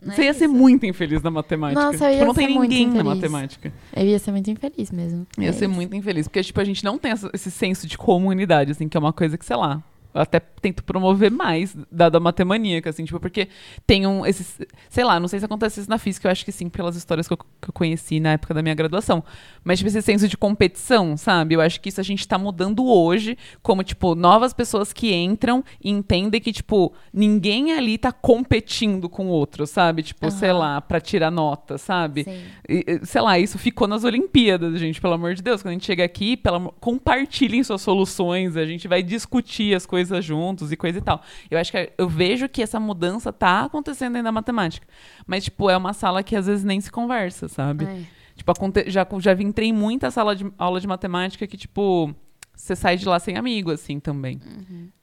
Não 0.01 0.13
é 0.13 0.15
Você 0.15 0.23
ia 0.23 0.33
ser 0.33 0.45
isso? 0.45 0.53
muito 0.53 0.85
infeliz 0.85 1.21
na 1.23 1.31
matemática. 1.31 1.81
Nossa, 1.83 2.05
eu 2.05 2.09
Tipo, 2.11 2.19
ia 2.21 2.25
não 2.25 2.33
tem 2.33 2.47
ser 2.47 2.53
muito 2.53 2.69
ninguém 2.71 2.87
na 2.89 3.03
matemática. 3.03 3.73
Eu 3.95 4.05
ia 4.05 4.19
ser 4.19 4.31
muito 4.31 4.49
infeliz 4.51 4.91
mesmo. 4.91 5.25
Ia 5.39 5.49
É 5.49 5.51
ser 5.51 5.65
isso. 5.65 5.73
muito 5.73 5.95
infeliz. 5.95 6.27
Porque, 6.27 6.43
tipo, 6.43 6.59
a 6.61 6.63
gente 6.63 6.83
não 6.83 6.97
tem 6.97 7.13
esse 7.33 7.49
senso 7.51 7.87
de 7.87 7.97
comunidade, 7.97 8.71
assim, 8.71 8.87
que 8.87 8.95
é 8.95 8.99
uma 8.99 9.11
coisa 9.13 9.37
que, 9.37 9.45
sei 9.45 9.55
lá, 9.55 9.81
até 10.21 10.39
tento 10.39 10.83
promover 10.83 11.31
mais, 11.31 11.75
dada 11.91 12.17
a 12.17 12.19
matemaníaca, 12.19 12.89
assim, 12.89 13.05
tipo, 13.05 13.19
porque 13.19 13.47
tem 13.85 14.05
um, 14.07 14.25
esses, 14.25 14.59
sei 14.89 15.03
lá, 15.03 15.19
não 15.19 15.27
sei 15.27 15.39
se 15.39 15.45
acontece 15.45 15.79
isso 15.81 15.89
na 15.89 15.97
física, 15.97 16.27
eu 16.27 16.31
acho 16.31 16.43
que 16.43 16.51
sim, 16.51 16.69
pelas 16.69 16.95
histórias 16.95 17.27
que 17.27 17.33
eu, 17.33 17.37
que 17.37 17.69
eu 17.69 17.73
conheci 17.73 18.19
na 18.19 18.33
época 18.33 18.53
da 18.53 18.61
minha 18.61 18.75
graduação, 18.75 19.23
mas, 19.63 19.79
tipo, 19.79 19.87
esse 19.89 20.01
senso 20.01 20.27
de 20.27 20.37
competição, 20.37 21.15
sabe? 21.17 21.55
Eu 21.55 21.61
acho 21.61 21.79
que 21.79 21.89
isso 21.89 21.99
a 22.01 22.03
gente 22.03 22.27
tá 22.27 22.37
mudando 22.37 22.85
hoje, 22.85 23.37
como, 23.61 23.83
tipo, 23.83 24.15
novas 24.15 24.53
pessoas 24.53 24.91
que 24.93 25.13
entram 25.13 25.63
e 25.83 25.89
entendem 25.89 26.39
que, 26.41 26.51
tipo, 26.51 26.93
ninguém 27.13 27.73
ali 27.73 27.97
tá 27.97 28.11
competindo 28.11 29.09
com 29.09 29.27
o 29.27 29.29
outro, 29.29 29.67
sabe? 29.67 30.03
Tipo, 30.03 30.31
sei 30.31 30.49
Aham. 30.49 30.57
lá, 30.59 30.81
pra 30.81 30.99
tirar 30.99 31.29
nota, 31.31 31.77
sabe? 31.77 32.25
E, 32.67 32.99
sei 33.05 33.21
lá, 33.21 33.37
isso 33.37 33.57
ficou 33.57 33.87
nas 33.87 34.03
Olimpíadas, 34.03 34.79
gente, 34.79 34.99
pelo 35.01 35.13
amor 35.13 35.33
de 35.35 35.41
Deus. 35.41 35.61
Quando 35.61 35.69
a 35.69 35.73
gente 35.73 35.85
chega 35.85 36.03
aqui, 36.03 36.35
pelo 36.37 36.55
amor- 36.57 36.73
compartilhem 36.79 37.63
suas 37.63 37.81
soluções, 37.81 38.55
a 38.57 38.65
gente 38.65 38.87
vai 38.87 39.03
discutir 39.03 39.75
as 39.75 39.85
coisas 39.85 40.06
juntos 40.21 40.71
e 40.71 40.75
coisa 40.77 40.97
e 40.97 41.01
tal. 41.01 41.21
Eu 41.49 41.59
acho 41.59 41.71
que 41.71 41.91
eu 41.97 42.07
vejo 42.09 42.47
que 42.49 42.61
essa 42.61 42.79
mudança 42.79 43.31
tá 43.33 43.65
acontecendo 43.65 44.15
aí 44.15 44.21
na 44.21 44.31
matemática. 44.31 44.87
Mas, 45.25 45.43
tipo, 45.45 45.69
é 45.69 45.77
uma 45.77 45.93
sala 45.93 46.23
que 46.23 46.35
às 46.35 46.47
vezes 46.47 46.63
nem 46.63 46.79
se 46.81 46.91
conversa, 46.91 47.47
sabe? 47.47 47.85
É. 47.85 48.01
Tipo, 48.35 48.53
já, 48.87 49.07
já 49.19 49.33
entrei 49.33 49.69
em 49.69 49.73
muita 49.73 50.11
sala 50.11 50.35
de 50.35 50.45
aula 50.57 50.79
de 50.79 50.87
matemática 50.87 51.45
que, 51.47 51.57
tipo, 51.57 52.13
você 52.55 52.75
sai 52.75 52.95
de 52.97 53.07
lá 53.07 53.19
sem 53.19 53.35
amigo, 53.37 53.71
assim, 53.71 53.99
também. 53.99 54.39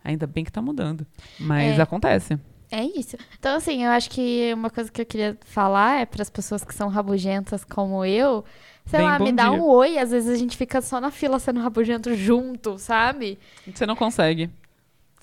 Ainda 0.05 0.27
bem 0.27 0.45
que 0.45 0.53
tá 0.53 0.63
mudando. 0.63 1.07
Mas 1.39 1.79
É. 1.79 1.83
acontece. 1.83 2.39
É 2.71 2.83
isso. 2.83 3.17
Então, 3.39 3.57
assim, 3.57 3.85
eu 3.85 3.91
acho 3.91 4.11
que 4.11 4.53
uma 4.55 4.71
coisa 4.71 4.91
que 4.91 5.01
eu 5.01 5.07
queria 5.07 5.39
falar 5.45 6.01
é 6.01 6.07
para 6.07 6.23
as 6.23 6.31
pessoas 6.31 6.65
que 6.65 6.75
são 6.75 6.89
rabugentas 6.89 7.63
como 7.65 8.05
eu, 8.05 8.45
sei 8.87 8.99
Bem, 9.01 9.09
lá, 9.09 9.19
me 9.19 9.31
dá 9.33 9.51
dia. 9.51 9.53
um 9.53 9.63
oi, 9.65 9.97
às 9.99 10.11
vezes 10.11 10.29
a 10.29 10.37
gente 10.37 10.57
fica 10.57 10.81
só 10.81 11.01
na 11.01 11.11
fila 11.13 11.39
sendo 11.39 11.61
rabugento 11.61 12.15
junto, 12.17 12.77
sabe? 12.79 13.39
Você 13.73 13.87
não 13.87 13.95
consegue. 13.95 14.51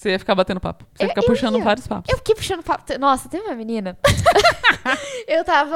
Você 0.02 0.10
ia 0.10 0.18
ficar 0.18 0.34
batendo 0.34 0.60
papo. 0.60 0.84
Você 0.96 1.04
ia 1.04 1.06
Eu- 1.06 1.10
ficar 1.10 1.22
eu 1.22 1.28
puxando 1.28 1.62
vários 1.62 1.86
papos. 1.86 2.10
Eu 2.12 2.18
fiquei 2.18 2.34
puxando 2.34 2.64
papo. 2.64 2.84
Nossa, 2.98 3.30
teve 3.30 3.44
uma 3.46 3.54
menina. 3.54 3.96
eu 5.28 5.46
tava. 5.46 5.76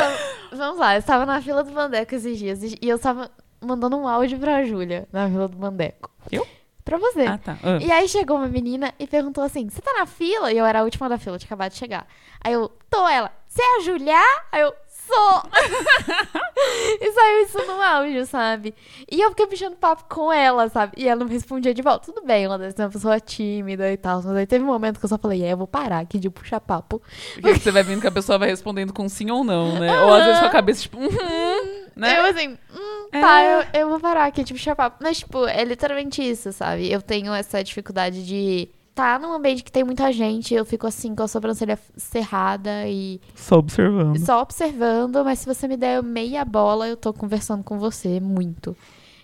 Vamos 0.52 0.80
lá, 0.80 0.96
eu 0.96 1.00
estava 1.00 1.28
na 1.28 1.40
fila 1.40 1.64
do 1.64 1.72
Bandeco 1.72 2.16
esses 2.16 2.36
dias 2.40 2.64
e 2.64 2.76
eu 2.82 2.98
tava 2.98 3.30
mandando 3.62 3.96
um 3.96 4.08
áudio 4.08 4.40
pra 4.40 4.64
Júlia 4.64 5.08
na 5.14 5.30
fila 5.30 5.48
do 5.48 5.56
Bandeco. 5.56 6.10
Eu? 6.32 6.48
Pra 6.84 6.98
você. 6.98 7.22
Ah, 7.28 7.38
tá. 7.38 7.56
Ah. 7.62 7.78
E 7.80 7.92
aí 7.92 8.08
chegou 8.08 8.38
uma 8.38 8.48
menina 8.48 8.92
e 8.98 9.06
perguntou 9.06 9.44
assim: 9.44 9.70
Você 9.70 9.80
tá 9.80 9.94
na 9.94 10.08
fila? 10.08 10.52
E 10.52 10.58
eu 10.58 10.66
era 10.66 10.80
a 10.80 10.84
última 10.84 11.08
da 11.08 11.20
fila, 11.20 11.38
tinha 11.38 11.46
acabado 11.48 11.72
de 11.74 11.78
chegar. 11.78 12.08
Aí 12.44 12.54
eu, 12.54 12.68
tô 12.90 13.08
ela, 13.08 13.32
você 13.48 13.62
é 13.62 13.78
a 13.78 13.82
Julia? 13.82 14.18
Aí 14.52 14.62
eu, 14.62 14.74
sou! 15.16 15.42
e 17.02 17.12
saiu 17.12 17.44
isso 17.44 17.58
no 17.66 17.82
áudio, 17.82 18.26
sabe? 18.26 18.76
E 19.10 19.22
eu 19.22 19.30
fiquei 19.30 19.48
puxando 19.48 19.76
papo 19.76 20.06
com 20.14 20.32
ela, 20.32 20.70
sabe? 20.70 20.94
E 20.98 21.08
ela 21.08 21.22
não 21.22 21.28
respondia 21.28 21.74
de 21.74 21.82
volta. 21.82 22.12
Tudo 22.12 22.26
bem, 22.26 22.44
ela 22.44 22.58
deve 22.58 22.76
ser 22.76 22.84
uma 22.84 22.90
pessoa 22.90 23.20
tímida 23.20 23.92
e 23.92 23.98
tal. 23.98 24.22
Mas 24.24 24.36
aí 24.36 24.46
teve 24.46 24.64
um 24.64 24.68
momento 24.68 25.00
que 25.00 25.06
eu 25.06 25.10
só 25.10 25.18
falei: 25.18 25.44
É, 25.44 25.54
eu 25.54 25.58
vou 25.58 25.68
parar 25.68 26.00
aqui 26.00 26.20
de 26.20 26.30
puxar 26.30 26.60
papo. 26.60 27.02
Porque 27.34 27.60
você 27.60 27.72
vai 27.72 27.84
vendo 27.84 28.02
que 28.02 28.08
a 28.08 28.12
pessoa 28.12 28.38
vai 28.38 28.50
respondendo 28.50 28.94
com 28.94 29.08
sim 29.08 29.32
ou 29.32 29.44
não, 29.44 29.80
né? 29.80 30.00
Ou 30.02 30.14
às 30.14 30.26
vezes 30.26 30.40
com 30.40 30.48
a 30.48 30.52
cabeça, 30.52 30.82
tipo, 30.82 30.98
uhum, 30.98 31.86
né? 31.96 32.20
Eu 32.20 32.26
assim, 32.26 32.50
hum, 32.50 33.08
É. 33.12 33.22
tá, 33.22 33.44
eu, 33.44 33.82
eu 33.82 33.90
vou 33.90 34.00
parar 34.00 34.26
aqui 34.26 34.44
de 34.44 34.54
puxar 34.54 34.76
papo. 34.76 34.98
Mas, 35.02 35.20
tipo, 35.20 35.46
é 35.48 35.64
literalmente 35.64 36.22
isso, 36.22 36.52
sabe? 36.52 36.92
Eu 36.92 37.02
tenho 37.02 37.34
essa 37.34 37.64
dificuldade 37.64 38.26
de 38.26 38.70
tá 38.96 39.20
num 39.20 39.34
ambiente 39.34 39.62
que 39.64 39.72
tem 39.72 39.84
muita 39.84 40.10
gente, 40.14 40.54
eu 40.54 40.66
fico 40.66 40.88
assim 40.88 41.14
com 41.14 41.22
a 41.22 41.28
sobrancelha 41.28 41.78
cerrada 41.98 42.88
e 42.88 43.20
Só 43.36 43.58
observando. 43.58 44.18
só 44.26 44.42
observando, 44.42 45.24
mas 45.26 45.40
se 45.40 45.46
você 45.46 45.68
me 45.68 45.76
der 45.76 46.02
meia 46.02 46.46
bola, 46.46 46.88
eu 46.88 46.96
tô 46.96 47.14
conversando 47.14 47.62
com 47.64 47.78
você 47.78 48.22
muito. 48.22 48.76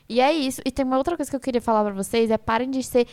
E 0.10 0.20
é 0.20 0.34
isso. 0.34 0.62
E 0.66 0.72
tem 0.72 0.84
uma 0.86 0.98
outra 0.98 1.16
coisa 1.16 1.32
que 1.32 1.36
eu 1.38 1.40
queria 1.40 1.62
falar 1.62 1.86
pra 1.86 1.94
vocês, 1.94 2.30
é 2.30 2.38
parem 2.38 2.70
de 2.70 2.84
ser 2.84 3.08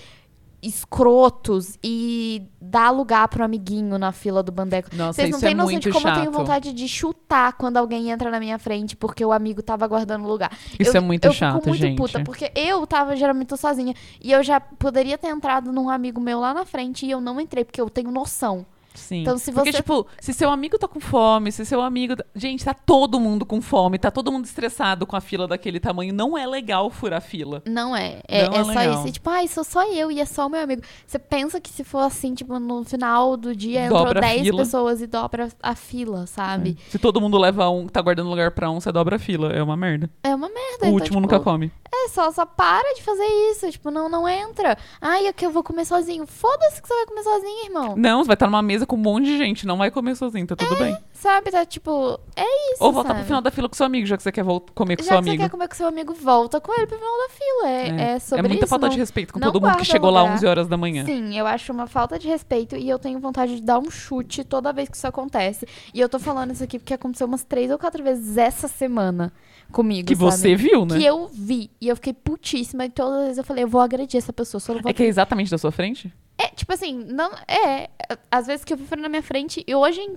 escrotos 0.63 1.79
e 1.83 2.43
dar 2.61 2.91
lugar 2.91 3.29
pro 3.29 3.45
amiguinho 3.45 3.99
na 3.99 4.13
fila 4.13 4.43
do 4.43 4.51
bandeco. 4.51 4.89
Nossa, 4.95 5.15
Vocês 5.15 5.31
não 5.31 5.39
isso 5.39 5.47
é 5.47 5.49
têm 5.49 5.57
noção 5.57 5.79
de 5.79 5.91
como 5.91 6.09
eu 6.09 6.13
tenho 6.15 6.25
chato. 6.27 6.35
vontade 6.35 6.73
de 6.73 6.89
chutar 6.89 7.53
quando 7.53 7.77
alguém 7.77 8.11
entra 8.11 8.31
na 8.31 8.41
minha 8.41 8.59
frente 8.59 8.97
porque 8.97 9.25
o 9.25 9.33
amigo 9.33 9.63
tava 9.63 9.87
guardando 9.87 10.27
lugar. 10.27 10.51
Isso 10.79 10.91
eu, 10.91 10.97
é 10.97 11.01
muito 11.01 11.25
eu 11.27 11.33
chato, 11.33 11.55
fico 11.57 11.69
muito 11.69 11.81
gente. 11.81 11.97
puta, 11.97 12.23
porque 12.25 12.51
eu 12.55 12.87
tava 12.87 13.15
geralmente 13.17 13.57
sozinha. 13.57 13.95
E 14.21 14.33
eu 14.33 14.43
já 14.43 14.61
poderia 14.61 15.17
ter 15.17 15.29
entrado 15.29 15.73
num 15.73 15.89
amigo 15.89 16.21
meu 16.21 16.41
lá 16.41 16.53
na 16.53 16.65
frente 16.65 17.07
e 17.07 17.11
eu 17.11 17.21
não 17.21 17.41
entrei, 17.41 17.65
porque 17.65 17.81
eu 17.81 17.89
tenho 17.89 18.11
noção. 18.11 18.67
Sim. 18.99 19.23
Então, 19.23 19.39
se 19.39 19.53
Porque, 19.53 19.71
você- 19.73 19.79
tipo, 19.79 20.07
se 20.21 20.33
seu 20.33 20.51
amigo 20.51 20.79
tá 20.79 20.87
com 20.89 21.01
fome, 21.01 21.51
se 21.53 21.65
seu 21.65 21.81
amigo. 21.81 22.17
tá- 22.17 22.25
Gente, 22.35 22.65
tá 22.65 22.75
todo 22.75 23.19
mundo 23.19 23.47
com 23.47 23.61
fome, 23.61 23.99
tá 23.99 24.11
todo 24.11 24.31
mundo 24.33 24.45
estressado 24.45 25.07
com 25.07 25.17
a 25.17 25.21
fila 25.21 25.47
daquele 25.49 25.81
tamanho. 25.81 26.13
Não 26.13 26.37
é 26.37 26.47
legal 26.47 26.91
furar 26.91 27.21
fila. 27.21 27.63
Não 27.67 27.97
é. 27.97 28.21
É, 28.29 28.47
Não 28.49 28.55
é 28.55 28.59
é 28.61 28.65
só 28.65 28.69
legal. 28.71 28.95
isso. 28.95 29.09
E, 29.09 29.13
tipo, 29.13 29.31
ai, 29.31 29.49
sou 29.49 29.65
só 29.65 29.91
eu 29.93 30.11
e 30.11 30.21
é 30.21 30.25
só 30.25 30.47
o 30.47 30.51
meu 30.51 30.61
amigo. 30.61 30.83
Você 31.07 31.19
pensa 31.19 31.61
que 31.61 31.71
se 31.71 31.85
for 31.85 32.01
assim, 32.01 32.35
tipo, 32.35 32.59
no 32.59 32.85
final 32.85 33.37
do 33.37 33.55
dia 33.55 33.85
entrou 33.85 34.01
Dobra 34.05 34.19
a 34.19 34.23
10 34.23 34.43
fila. 34.43 34.59
pessoas 34.59 35.01
e 35.01 35.07
dobra 35.07 35.49
a 35.63 35.75
fila, 35.75 36.27
sabe? 36.27 36.77
Se 36.89 36.99
todo 36.99 37.21
mundo 37.21 37.39
leva 37.39 37.69
um, 37.71 37.87
tá 37.87 38.01
guardando 38.03 38.29
lugar 38.29 38.51
pra 38.51 38.71
um, 38.71 38.81
você 38.81 38.91
dobra 38.93 39.17
a 39.17 39.19
fila. 39.19 39.53
É 39.53 39.63
uma 39.63 39.77
merda. 39.77 40.11
É, 40.23 40.35
uma 40.35 40.49
merda. 40.49 40.59
o 40.59 40.77
então, 40.79 40.93
último 40.93 41.07
tipo, 41.17 41.21
nunca 41.21 41.41
come. 41.41 41.73
É, 41.93 42.09
só, 42.09 42.31
só 42.31 42.45
para 42.45 42.95
de 42.95 43.03
fazer 43.03 43.25
isso. 43.51 43.71
Tipo, 43.71 43.91
não, 43.91 44.09
não 44.09 44.29
entra. 44.29 44.77
Ai, 45.01 45.27
é 45.27 45.33
que 45.33 45.45
eu 45.45 45.51
vou 45.51 45.63
comer 45.63 45.85
sozinho. 45.85 46.27
Foda-se 46.27 46.81
que 46.83 46.87
você 46.89 46.95
vai 46.95 47.07
comer 47.07 47.23
sozinho, 47.23 47.65
irmão. 47.67 47.95
Não, 47.97 48.23
você 48.23 48.27
vai 48.29 48.35
estar 48.35 48.47
numa 48.47 48.63
mesa 48.63 48.87
com 48.89 48.97
um 48.97 49.01
monte 49.01 49.27
de 49.27 49.37
gente, 49.37 49.67
não 49.67 49.77
vai 49.77 49.91
comer 49.91 50.17
sozinho, 50.17 50.47
tá 50.47 50.57
tudo 50.57 50.75
bem. 50.77 50.97
Sabe? 51.21 51.51
Tá 51.51 51.67
tipo, 51.67 52.21
é 52.37 52.45
isso. 52.75 52.85
Ou 52.85 52.93
voltar 52.93 53.09
sabe? 53.09 53.21
pro 53.21 53.27
final 53.27 53.43
da 53.43 53.51
fila 53.51 53.69
com 53.69 53.75
seu 53.75 53.87
amigo, 53.87 54.07
já 54.07 54.17
que 54.17 54.23
você 54.23 54.31
quer 54.31 54.45
comer 54.45 54.97
com 54.97 55.03
Já 55.03 55.09
seu 55.09 55.19
que 55.19 55.25
você 55.25 55.31
amigo. 55.31 55.43
quer 55.43 55.49
comer 55.51 55.69
com 55.69 55.75
seu 55.75 55.89
amigo, 55.89 56.15
volta 56.15 56.61
com 56.61 56.73
ele 56.73 56.87
pro 56.87 56.97
final 56.97 57.13
da 57.19 57.29
fila. 57.29 57.69
É, 57.71 58.13
é, 58.15 58.19
sobre 58.21 58.47
muita 58.49 58.65
isso. 58.65 58.71
falta 58.71 58.87
não- 58.87 58.93
de 58.93 58.99
respeito 59.01 59.33
com 59.35 59.41
todo 59.41 59.61
mundo 59.61 59.77
que 59.79 59.85
chegou 59.85 60.11
lá 60.11 60.23
lugar. 60.23 60.37
11 60.37 60.47
horas 60.47 60.69
da 60.69 60.77
manhã. 60.77 61.05
Sim, 61.05 61.37
eu 61.37 61.45
acho 61.45 61.73
uma 61.73 61.89
falta 61.89 62.19
de 62.21 62.29
respeito 62.29 62.77
e 62.77 62.89
eu 62.89 63.01
tenho 63.01 63.19
vontade 63.19 63.57
de 63.57 63.63
dar 63.63 63.81
um 63.81 63.91
chute 63.91 64.45
toda 64.45 64.73
vez 64.73 64.89
que 64.89 64.97
isso 64.97 65.09
acontece. 65.09 65.67
E 65.93 65.99
eu 65.99 66.09
tô 66.09 66.21
falando 66.21 66.53
isso 66.53 66.63
aqui 66.63 66.79
porque 66.79 66.95
aconteceu 66.95 67.27
umas 67.27 67.43
três 67.43 67.69
ou 67.71 67.79
quatro 67.79 68.03
vezes 68.05 68.37
essa 68.39 68.69
semana 68.69 69.33
comigo. 69.73 70.07
Que 70.07 70.15
sabe? 70.15 70.31
você 70.31 70.55
viu, 70.55 70.87
né? 70.87 70.99
Que 70.99 71.05
eu 71.05 71.27
vi. 71.27 71.69
E 71.81 71.89
eu 71.89 71.97
fiquei 71.97 72.13
putíssima. 72.13 72.85
E 72.87 72.91
todas 72.91 73.15
as 73.19 73.23
vezes 73.25 73.39
eu 73.39 73.45
falei, 73.45 73.65
eu 73.65 73.69
vou 73.69 73.81
agredir 73.81 74.19
essa 74.19 74.33
pessoa. 74.33 74.61
Só 74.61 74.73
não 74.73 74.83
vou 74.83 74.91
É 74.91 74.95
que 74.95 75.03
é 75.03 75.07
exatamente 75.07 75.51
da 75.51 75.59
sua 75.59 75.73
frente? 75.73 76.13
É, 76.41 76.47
tipo 76.55 76.73
assim, 76.73 76.95
não. 77.05 77.33
É. 77.49 77.91
Às 78.31 78.47
vezes 78.47 78.65
que 78.65 78.73
eu 78.73 78.77
vi 78.77 78.85
na 78.97 79.09
minha 79.09 79.23
frente. 79.23 79.65
E 79.67 79.75
hoje, 79.75 80.01
em, 80.01 80.15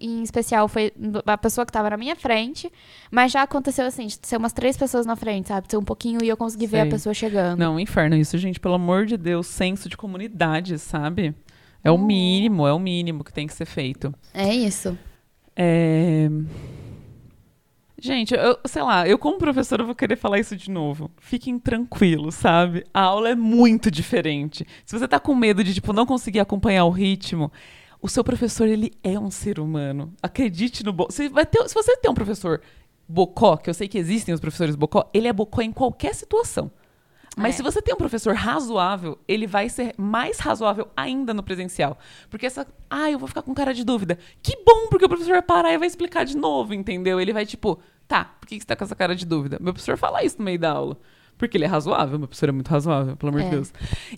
em- 0.00 0.18
em 0.18 0.22
especial, 0.40 0.66
foi 0.68 0.92
a 1.26 1.38
pessoa 1.38 1.64
que 1.66 1.72
tava 1.72 1.90
na 1.90 1.96
minha 1.96 2.16
frente. 2.16 2.70
Mas 3.10 3.32
já 3.32 3.42
aconteceu 3.42 3.86
assim, 3.86 4.06
de 4.06 4.18
ser 4.22 4.36
umas 4.36 4.52
três 4.52 4.76
pessoas 4.76 5.06
na 5.06 5.16
frente, 5.16 5.48
sabe? 5.48 5.66
Ser 5.70 5.76
um 5.76 5.84
pouquinho 5.84 6.22
e 6.24 6.28
eu 6.28 6.36
consegui 6.36 6.66
ver 6.66 6.80
a 6.80 6.82
Sei. 6.82 6.90
pessoa 6.90 7.14
chegando. 7.14 7.58
Não, 7.58 7.78
inferno 7.78 8.16
isso, 8.16 8.36
gente. 8.38 8.58
Pelo 8.58 8.74
amor 8.74 9.06
de 9.06 9.16
Deus, 9.16 9.46
senso 9.46 9.88
de 9.88 9.96
comunidade, 9.96 10.78
sabe? 10.78 11.34
É 11.82 11.90
o 11.90 11.94
Uhum. 11.94 12.04
mínimo, 12.06 12.66
é 12.66 12.72
o 12.72 12.78
mínimo 12.78 13.24
que 13.24 13.32
tem 13.32 13.46
que 13.46 13.54
ser 13.54 13.64
feito. 13.66 14.14
É 14.34 14.52
isso. 14.54 14.98
É... 15.56 16.28
Gente, 18.02 18.34
eu, 18.34 18.58
sei 18.64 18.82
lá, 18.82 19.06
eu 19.06 19.18
como 19.18 19.36
professora 19.36 19.84
vou 19.84 19.94
querer 19.94 20.16
falar 20.16 20.38
isso 20.38 20.56
de 20.56 20.70
novo. 20.70 21.10
Fiquem 21.20 21.58
tranquilos, 21.58 22.34
sabe? 22.34 22.82
A 22.94 23.02
aula 23.02 23.28
é 23.28 23.34
muito 23.34 23.90
diferente. 23.90 24.66
Se 24.86 24.98
você 24.98 25.06
tá 25.06 25.20
com 25.20 25.34
medo 25.34 25.62
de, 25.62 25.74
tipo, 25.74 25.92
não 25.92 26.06
conseguir 26.06 26.40
acompanhar 26.40 26.86
o 26.86 26.90
ritmo, 26.90 27.52
o 28.00 28.08
seu 28.08 28.24
professor, 28.24 28.66
ele 28.66 28.92
é 29.02 29.18
um 29.18 29.30
ser 29.30 29.58
humano. 29.60 30.12
Acredite 30.22 30.84
no... 30.84 30.92
Bo... 30.92 31.08
Se, 31.10 31.28
vai 31.28 31.44
ter, 31.46 31.68
se 31.68 31.74
você 31.74 31.96
tem 31.96 32.10
um 32.10 32.14
professor 32.14 32.60
bocó, 33.08 33.56
que 33.56 33.68
eu 33.68 33.74
sei 33.74 33.88
que 33.88 33.98
existem 33.98 34.34
os 34.34 34.40
professores 34.40 34.76
bocó, 34.76 35.10
ele 35.12 35.28
é 35.28 35.32
bocó 35.32 35.60
em 35.60 35.72
qualquer 35.72 36.14
situação. 36.14 36.70
Mas 37.36 37.54
É. 37.54 37.56
se 37.58 37.62
você 37.62 37.80
tem 37.80 37.94
um 37.94 37.98
professor 37.98 38.34
razoável, 38.34 39.18
ele 39.26 39.46
vai 39.46 39.68
ser 39.68 39.94
mais 39.96 40.38
razoável 40.38 40.88
ainda 40.96 41.32
no 41.32 41.42
presencial. 41.42 41.96
Porque 42.28 42.46
essa. 42.46 42.66
Ah, 42.88 43.10
eu 43.10 43.18
vou 43.18 43.28
ficar 43.28 43.42
com 43.42 43.54
cara 43.54 43.72
de 43.72 43.84
dúvida. 43.84 44.18
Que 44.42 44.56
bom, 44.64 44.88
porque 44.88 45.04
o 45.04 45.08
professor 45.08 45.32
vai 45.32 45.42
parar 45.42 45.72
e 45.72 45.78
vai 45.78 45.86
explicar 45.86 46.24
de 46.24 46.36
novo, 46.36 46.74
entendeu? 46.74 47.20
Ele 47.20 47.32
vai 47.32 47.46
tipo, 47.46 47.78
tá, 48.08 48.24
por 48.24 48.48
que 48.48 48.58
você 48.58 48.66
tá 48.66 48.74
com 48.74 48.84
essa 48.84 48.96
cara 48.96 49.14
de 49.14 49.24
dúvida? 49.24 49.58
Meu 49.60 49.72
professor 49.72 49.96
fala 49.96 50.24
isso 50.24 50.38
no 50.38 50.44
meio 50.44 50.58
da 50.58 50.72
aula. 50.72 50.98
Porque 51.40 51.56
ele 51.56 51.64
é 51.64 51.68
razoável, 51.68 52.18
meu 52.18 52.28
professor 52.28 52.50
é 52.50 52.52
muito 52.52 52.68
razoável, 52.68 53.16
pelo 53.16 53.30
amor 53.30 53.40
de 53.40 53.46
É. 53.48 53.50
Deus. 53.50 53.72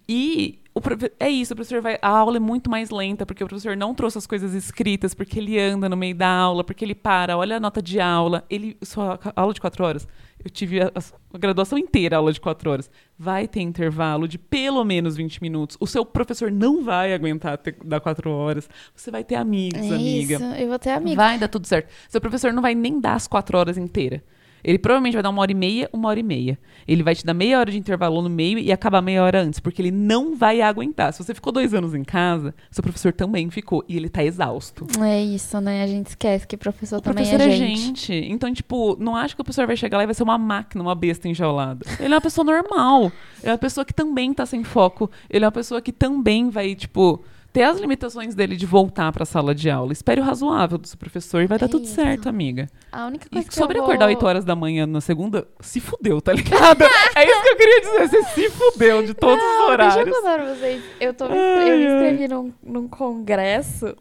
E 0.08 0.58
o 0.74 0.80
é 1.20 1.30
isso, 1.30 1.52
o 1.52 1.56
professor 1.56 1.80
vai. 1.80 1.96
A 2.02 2.08
aula 2.08 2.36
é 2.38 2.40
muito 2.40 2.68
mais 2.68 2.90
lenta, 2.90 3.24
porque 3.24 3.44
o 3.44 3.46
professor 3.46 3.76
não 3.76 3.94
trouxe 3.94 4.18
as 4.18 4.26
coisas 4.26 4.54
escritas, 4.54 5.14
porque 5.14 5.38
ele 5.38 5.58
anda 5.58 5.88
no 5.88 5.96
meio 5.96 6.14
da 6.16 6.26
aula, 6.28 6.64
porque 6.64 6.84
ele 6.84 6.94
para, 6.94 7.36
olha 7.38 7.58
a 7.58 7.60
nota 7.60 7.80
de 7.80 8.00
aula. 8.00 8.44
Ele. 8.50 8.76
Sua 8.82 9.20
aula 9.36 9.54
de 9.54 9.60
quatro 9.60 9.84
horas. 9.84 10.08
Eu 10.44 10.50
tive 10.50 10.80
a, 10.82 10.90
a 11.32 11.38
graduação 11.38 11.78
inteira, 11.78 12.16
aula 12.16 12.32
de 12.32 12.40
quatro 12.40 12.68
horas. 12.70 12.90
Vai 13.16 13.46
ter 13.46 13.60
intervalo 13.60 14.26
de 14.26 14.36
pelo 14.38 14.82
menos 14.84 15.14
20 15.16 15.40
minutos. 15.40 15.76
O 15.78 15.86
seu 15.86 16.04
professor 16.04 16.50
não 16.50 16.82
vai 16.82 17.14
aguentar 17.14 17.56
ter, 17.58 17.76
dar 17.84 18.00
quatro 18.00 18.30
horas. 18.32 18.68
Você 18.96 19.12
vai 19.12 19.22
ter 19.22 19.36
amigos, 19.36 19.80
É 19.80 19.94
amiga. 19.94 20.34
isso. 20.34 20.44
Eu 20.44 20.68
vou 20.70 20.78
ter 20.80 20.90
amigo. 20.90 21.14
Vai 21.16 21.38
dar 21.38 21.46
tudo 21.46 21.66
certo. 21.68 21.88
Seu 22.08 22.20
professor 22.20 22.52
não 22.52 22.60
vai 22.62 22.74
nem 22.74 22.98
dar 23.00 23.14
as 23.14 23.28
quatro 23.28 23.56
horas 23.56 23.78
inteiras. 23.78 24.20
Ele 24.64 24.78
provavelmente 24.78 25.14
vai 25.14 25.22
dar 25.22 25.30
uma 25.30 25.40
hora 25.42 25.52
e 25.52 25.54
meia, 25.54 25.88
uma 25.92 26.08
hora 26.08 26.20
e 26.20 26.22
meia. 26.22 26.58
Ele 26.86 27.02
vai 27.02 27.14
te 27.14 27.24
dar 27.24 27.34
meia 27.34 27.58
hora 27.58 27.70
de 27.70 27.78
intervalo 27.78 28.22
no 28.22 28.30
meio 28.30 28.58
e 28.58 28.70
acabar 28.72 29.02
meia 29.02 29.22
hora 29.22 29.42
antes, 29.42 29.60
porque 29.60 29.82
ele 29.82 29.90
não 29.90 30.36
vai 30.36 30.60
aguentar. 30.60 31.12
Se 31.12 31.22
você 31.22 31.34
ficou 31.34 31.52
dois 31.52 31.74
anos 31.74 31.94
em 31.94 32.04
casa, 32.04 32.54
seu 32.70 32.82
professor 32.82 33.12
também 33.12 33.50
ficou 33.50 33.84
e 33.88 33.96
ele 33.96 34.08
tá 34.08 34.24
exausto. 34.24 34.86
É 35.02 35.22
isso, 35.22 35.60
né? 35.60 35.82
A 35.82 35.86
gente 35.86 36.08
esquece 36.08 36.46
que 36.46 36.56
professor 36.56 36.98
O 36.98 37.00
também 37.00 37.24
professor 37.24 37.48
é 37.48 37.52
é 37.52 37.56
gente. 37.56 37.80
gente. 37.80 38.12
Então, 38.30 38.52
tipo, 38.52 38.96
não 39.00 39.16
acho 39.16 39.34
que 39.34 39.40
o 39.40 39.44
professor 39.44 39.66
vai 39.66 39.76
chegar 39.76 39.98
lá 39.98 40.04
e 40.04 40.06
vai 40.06 40.14
ser 40.14 40.22
uma 40.22 40.38
máquina, 40.38 40.82
uma 40.82 40.94
besta 40.94 41.28
enjaulada. 41.28 41.84
Ele 41.98 42.12
é 42.12 42.16
uma 42.16 42.20
pessoa 42.20 42.44
normal. 42.44 43.04
Ele 43.40 43.50
é 43.50 43.52
uma 43.52 43.58
pessoa 43.58 43.84
que 43.84 43.92
também 43.92 44.32
tá 44.32 44.46
sem 44.46 44.62
foco. 44.64 45.10
Ele 45.28 45.44
é 45.44 45.46
uma 45.46 45.52
pessoa 45.52 45.80
que 45.80 45.92
também 45.92 46.50
vai, 46.50 46.74
tipo, 46.74 47.24
ter 47.52 47.64
as 47.64 47.78
limitações 47.78 48.34
dele 48.34 48.56
de 48.56 48.64
voltar 48.64 49.12
pra 49.12 49.24
sala 49.24 49.54
de 49.54 49.68
aula. 49.68 49.92
Espere 49.92 50.20
o 50.20 50.24
razoável 50.24 50.78
do 50.78 50.88
seu 50.88 50.96
professor 50.98 51.42
e 51.42 51.46
vai 51.46 51.58
dar 51.58 51.66
É 51.66 51.68
tudo 51.68 51.84
isso. 51.84 51.94
certo, 51.94 52.28
amiga. 52.28 52.68
A 52.90 53.06
única 53.06 53.26
E 53.26 53.30
coisa 53.30 53.48
que 53.48 53.54
sobre 53.54 53.78
eu 53.78 53.82
acordar 53.82 54.06
vou... 54.06 54.14
8 54.14 54.26
horas 54.26 54.44
da 54.44 54.56
manhã 54.56 54.86
na 54.86 55.00
segunda, 55.00 55.46
se 55.60 55.78
fudeu, 55.80 56.20
tá 56.22 56.32
ligado? 56.32 56.82
é 57.14 57.24
isso 57.30 57.42
que 57.42 57.48
eu 57.50 57.56
queria 57.56 57.80
dizer. 57.82 58.08
Você 58.08 58.22
se 58.30 58.50
fudeu 58.50 59.02
de 59.04 59.14
todos 59.14 59.42
Não, 59.42 59.64
os 59.64 59.68
horários. 59.70 59.94
Deixa 59.96 60.10
eu 60.10 60.14
contar 60.22 60.34
pra 60.38 60.54
vocês. 60.54 60.82
Eu, 61.00 61.12
tô, 61.14 61.28
me- 61.28 61.36
Ai, 61.38 61.70
eu 61.72 61.76
me 61.78 61.84
inscrevi 61.84 62.28
num, 62.28 62.52
num 62.62 62.88
congresso 62.88 63.94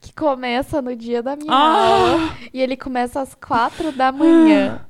que 0.00 0.14
começa 0.14 0.80
no 0.82 0.94
dia 0.96 1.22
da 1.22 1.36
minha 1.36 1.52
Ah! 1.52 1.86
aula. 2.16 2.36
E 2.52 2.60
ele 2.60 2.76
começa 2.76 3.20
às 3.20 3.34
quatro 3.34 3.92
da 3.92 4.10
manhã. 4.12 4.86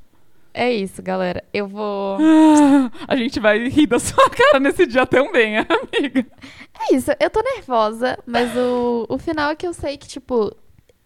É 0.53 0.71
isso, 0.71 1.01
galera. 1.01 1.43
Eu 1.53 1.67
vou. 1.67 2.17
A 3.07 3.15
gente 3.15 3.39
vai 3.39 3.67
rir 3.67 3.87
da 3.87 3.99
sua 3.99 4.29
cara 4.29 4.59
nesse 4.59 4.85
dia 4.85 5.05
também, 5.05 5.57
amiga. 5.57 6.25
É 6.89 6.95
isso, 6.95 7.11
eu 7.19 7.29
tô 7.29 7.41
nervosa, 7.41 8.17
mas 8.25 8.55
o, 8.57 9.05
o 9.07 9.17
final 9.17 9.51
é 9.51 9.55
que 9.55 9.67
eu 9.67 9.73
sei 9.73 9.97
que, 9.97 10.07
tipo, 10.07 10.55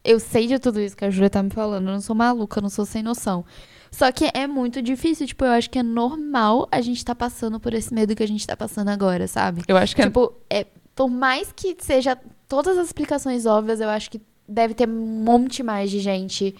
eu 0.03 0.19
sei 0.19 0.47
de 0.47 0.57
tudo 0.59 0.79
isso 0.79 0.95
que 0.95 1.05
a 1.05 1.09
Júlia 1.09 1.29
tá 1.29 1.43
me 1.43 1.49
falando. 1.49 1.87
Eu 1.87 1.93
não 1.93 2.01
sou 2.01 2.15
maluca, 2.15 2.59
eu 2.59 2.63
não 2.63 2.69
sou 2.69 2.85
sem 2.85 3.03
noção. 3.03 3.45
Só 3.91 4.11
que 4.11 4.29
é 4.33 4.45
muito 4.45 4.81
difícil, 4.81 5.25
tipo, 5.25 5.45
eu 5.45 5.51
acho 5.51 5.69
que 5.69 5.79
é 5.79 5.83
normal 5.83 6.67
a 6.71 6.81
gente 6.81 7.03
tá 7.03 7.15
passando 7.15 7.59
por 7.59 7.73
esse 7.73 7.93
medo 7.93 8.15
que 8.15 8.23
a 8.23 8.27
gente 8.27 8.45
tá 8.45 8.55
passando 8.55 8.89
agora, 8.89 9.27
sabe? 9.27 9.61
Eu 9.67 9.77
acho 9.77 9.95
que 9.95 10.01
é 10.01 10.05
Tipo, 10.05 10.33
é, 10.49 10.65
por 10.93 11.09
mais 11.09 11.51
que 11.53 11.75
seja 11.79 12.17
todas 12.47 12.77
as 12.77 12.87
explicações 12.87 13.45
óbvias, 13.45 13.79
eu 13.79 13.89
acho 13.89 14.11
que 14.11 14.21
deve 14.47 14.73
ter 14.73 14.87
um 14.87 15.23
monte 15.23 15.63
mais 15.63 15.89
de 15.89 15.99
gente. 15.99 16.55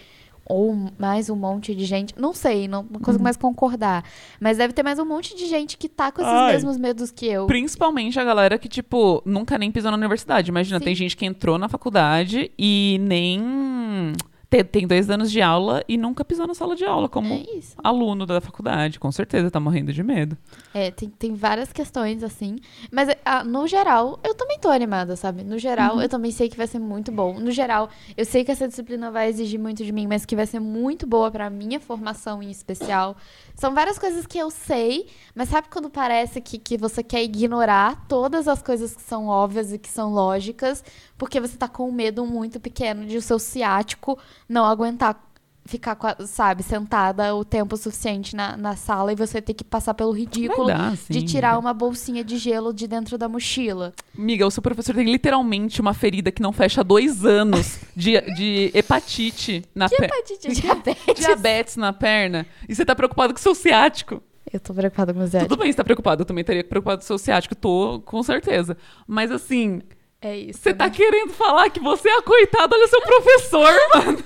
Ou 0.48 0.76
mais 1.00 1.30
um 1.30 1.36
monte 1.36 1.74
de 1.74 1.86
gente. 1.86 2.14
Não 2.18 2.32
sei, 2.34 2.68
não 2.68 2.82
Uhum. 2.82 3.00
consigo 3.00 3.24
mais 3.24 3.36
concordar. 3.36 4.04
Mas 4.40 4.58
deve 4.58 4.74
ter 4.74 4.84
mais 4.84 5.00
um 5.00 5.06
monte 5.06 5.36
de 5.36 5.48
gente 5.48 5.76
que 5.76 5.90
tá 5.90 6.12
com 6.12 6.22
esses 6.22 6.32
Ai. 6.34 6.54
mesmos 6.54 6.78
medos 6.78 7.10
que 7.12 7.26
eu. 7.26 7.48
Principalmente 7.48 8.20
a 8.20 8.24
galera 8.24 8.60
que, 8.60 8.70
tipo, 8.70 9.24
nunca 9.26 9.58
nem 9.58 9.72
pisou 9.72 9.90
na 9.90 9.98
universidade. 9.98 10.50
Imagina, 10.52 10.78
Sim. 10.80 10.86
tem 10.86 10.96
gente 10.96 11.18
que 11.18 11.26
entrou 11.26 11.58
na 11.58 11.68
faculdade 11.68 12.52
e 12.60 12.98
nem. 13.02 14.14
Tem, 14.50 14.64
tem 14.64 14.88
dois 14.88 15.10
anos 15.10 15.32
de 15.32 15.42
aula 15.42 15.84
e 15.88 15.98
nunca 15.98 16.24
pisou 16.24 16.48
na 16.48 16.54
sala 16.54 16.76
de 16.76 16.86
aula 16.86 17.10
como 17.10 17.34
É 17.34 17.46
aluno 17.84 18.26
da 18.26 18.40
faculdade. 18.42 19.00
Com 19.00 19.12
certeza 19.12 19.50
tá 19.52 19.60
morrendo 19.60 19.92
de 19.92 20.04
medo. 20.04 20.38
É, 20.74 20.92
tem, 20.92 21.10
tem 21.10 21.34
várias 21.34 21.72
questões, 21.72 22.24
assim. 22.24 22.58
Mas, 22.92 23.10
ah, 23.24 23.44
no 23.44 23.68
geral, 23.68 24.20
eu 24.24 24.34
também 24.34 24.60
tô 24.60 24.70
animada, 24.70 25.16
sabe? 25.16 25.44
No 25.44 25.58
geral, 25.58 26.02
eu 26.02 26.10
também 26.10 26.32
sei 26.32 26.50
que 26.50 26.58
vai 26.58 26.68
ser 26.68 26.80
muito 26.80 27.12
bom. 27.12 27.40
No 27.40 27.52
geral, 27.52 27.90
eu 28.16 28.26
sei 28.26 28.44
que 28.44 28.52
essa 28.52 28.68
disciplina 28.68 29.12
vai 29.12 29.30
exigir 29.30 29.60
muito 29.60 29.84
de 29.84 29.92
mim, 29.92 30.08
mas 30.08 30.26
que 30.26 30.36
vai 30.36 30.46
ser 30.46 30.60
muito 30.60 31.08
boa 31.08 31.32
pra 31.32 31.50
minha 31.50 31.80
formação 31.80 32.42
em 32.42 32.52
especial. 32.52 33.16
São 33.56 33.74
várias 33.74 33.98
coisas 33.98 34.26
que 34.26 34.38
eu 34.38 34.52
sei, 34.52 35.08
mas 35.34 35.50
sabe 35.50 35.68
quando 35.70 35.90
parece 35.90 36.42
que, 36.42 36.58
que 36.58 36.78
você 36.78 37.02
quer 37.02 37.24
ignorar 37.24 38.06
todas 38.08 38.48
as 38.48 38.62
coisas 38.62 38.96
que 38.96 39.02
são 39.02 39.28
óbvias 39.28 39.72
e 39.72 39.80
que 39.80 39.90
são 39.90 40.12
lógicas, 40.12 40.84
porque 41.18 41.40
você 41.40 41.58
tá 41.58 41.68
com 41.68 41.90
um 41.90 41.92
medo 41.92 42.26
muito 42.26 42.60
pequeno 42.60 43.06
de 43.06 43.18
o 43.18 43.22
seu 43.22 43.40
ciático 43.40 44.18
não 44.48 44.66
aguentar 44.66 45.26
ficar, 45.66 45.98
sabe, 46.28 46.62
sentada 46.62 47.36
o 47.36 47.44
tempo 47.44 47.76
suficiente 47.76 48.36
na, 48.36 48.56
na 48.56 48.76
sala 48.76 49.12
e 49.12 49.16
você 49.16 49.42
ter 49.42 49.56
que 49.56 49.64
passar 49.64 49.96
pelo 49.96 50.12
ridículo 50.12 50.70
de 51.10 51.24
tirar 51.24 51.58
uma 51.58 51.74
bolsinha 51.74 52.24
de 52.24 52.38
gelo 52.38 52.72
de 52.72 52.88
dentro 52.88 53.18
da 53.18 53.28
mochila. 53.28 53.94
Amiga, 54.16 54.46
o 54.46 54.52
seu 54.52 54.62
professor 54.62 54.94
tem 54.94 55.12
literalmente 55.12 55.82
uma 55.82 55.94
ferida 55.94 56.32
que 56.32 56.42
não 56.42 56.54
fecha 56.54 56.82
há 56.82 56.84
dois 56.84 57.26
anos 57.26 57.80
de, 57.96 58.22
de 58.36 58.72
hepatite 58.76 59.64
na 59.74 59.90
perna. 59.90 60.06
Hepatite, 60.06 60.62
diabetes. 60.62 61.16
Diabetes 61.16 61.76
na 61.78 61.92
perna. 61.92 62.46
E 62.70 62.76
você 62.76 62.86
tá 62.86 62.96
preocupado 62.96 63.34
com 63.34 63.40
o 63.40 63.44
seu 63.44 63.56
ciático. 63.56 64.22
Eu 64.54 64.60
tô 64.60 64.74
preocupada 64.74 65.12
com 65.14 65.22
o 65.22 65.28
Zé. 65.28 65.40
Tudo 65.40 65.58
bem, 65.58 65.72
você 65.72 65.78
tá 65.78 65.84
preocupado. 65.84 66.22
Eu 66.22 66.26
também 66.26 66.42
estaria 66.42 66.64
preocupado 66.64 67.00
com 67.00 67.04
o 67.04 67.08
seu 67.08 67.18
ciático. 67.18 67.56
Tô, 67.56 68.00
com 68.06 68.22
certeza. 68.22 68.78
Mas 69.08 69.32
assim, 69.32 69.82
É 70.26 70.36
isso. 70.38 70.60
você 70.60 70.74
tá 70.74 70.86
né? 70.86 70.92
querendo 70.92 71.34
falar 71.34 71.70
que 71.70 71.80
você 71.80 72.10
é 72.10 72.18
a 72.18 72.22
coitada, 72.24 72.76
olha 72.76 72.88
seu 72.88 73.00
professor, 73.02 73.72
mano. 73.94 74.24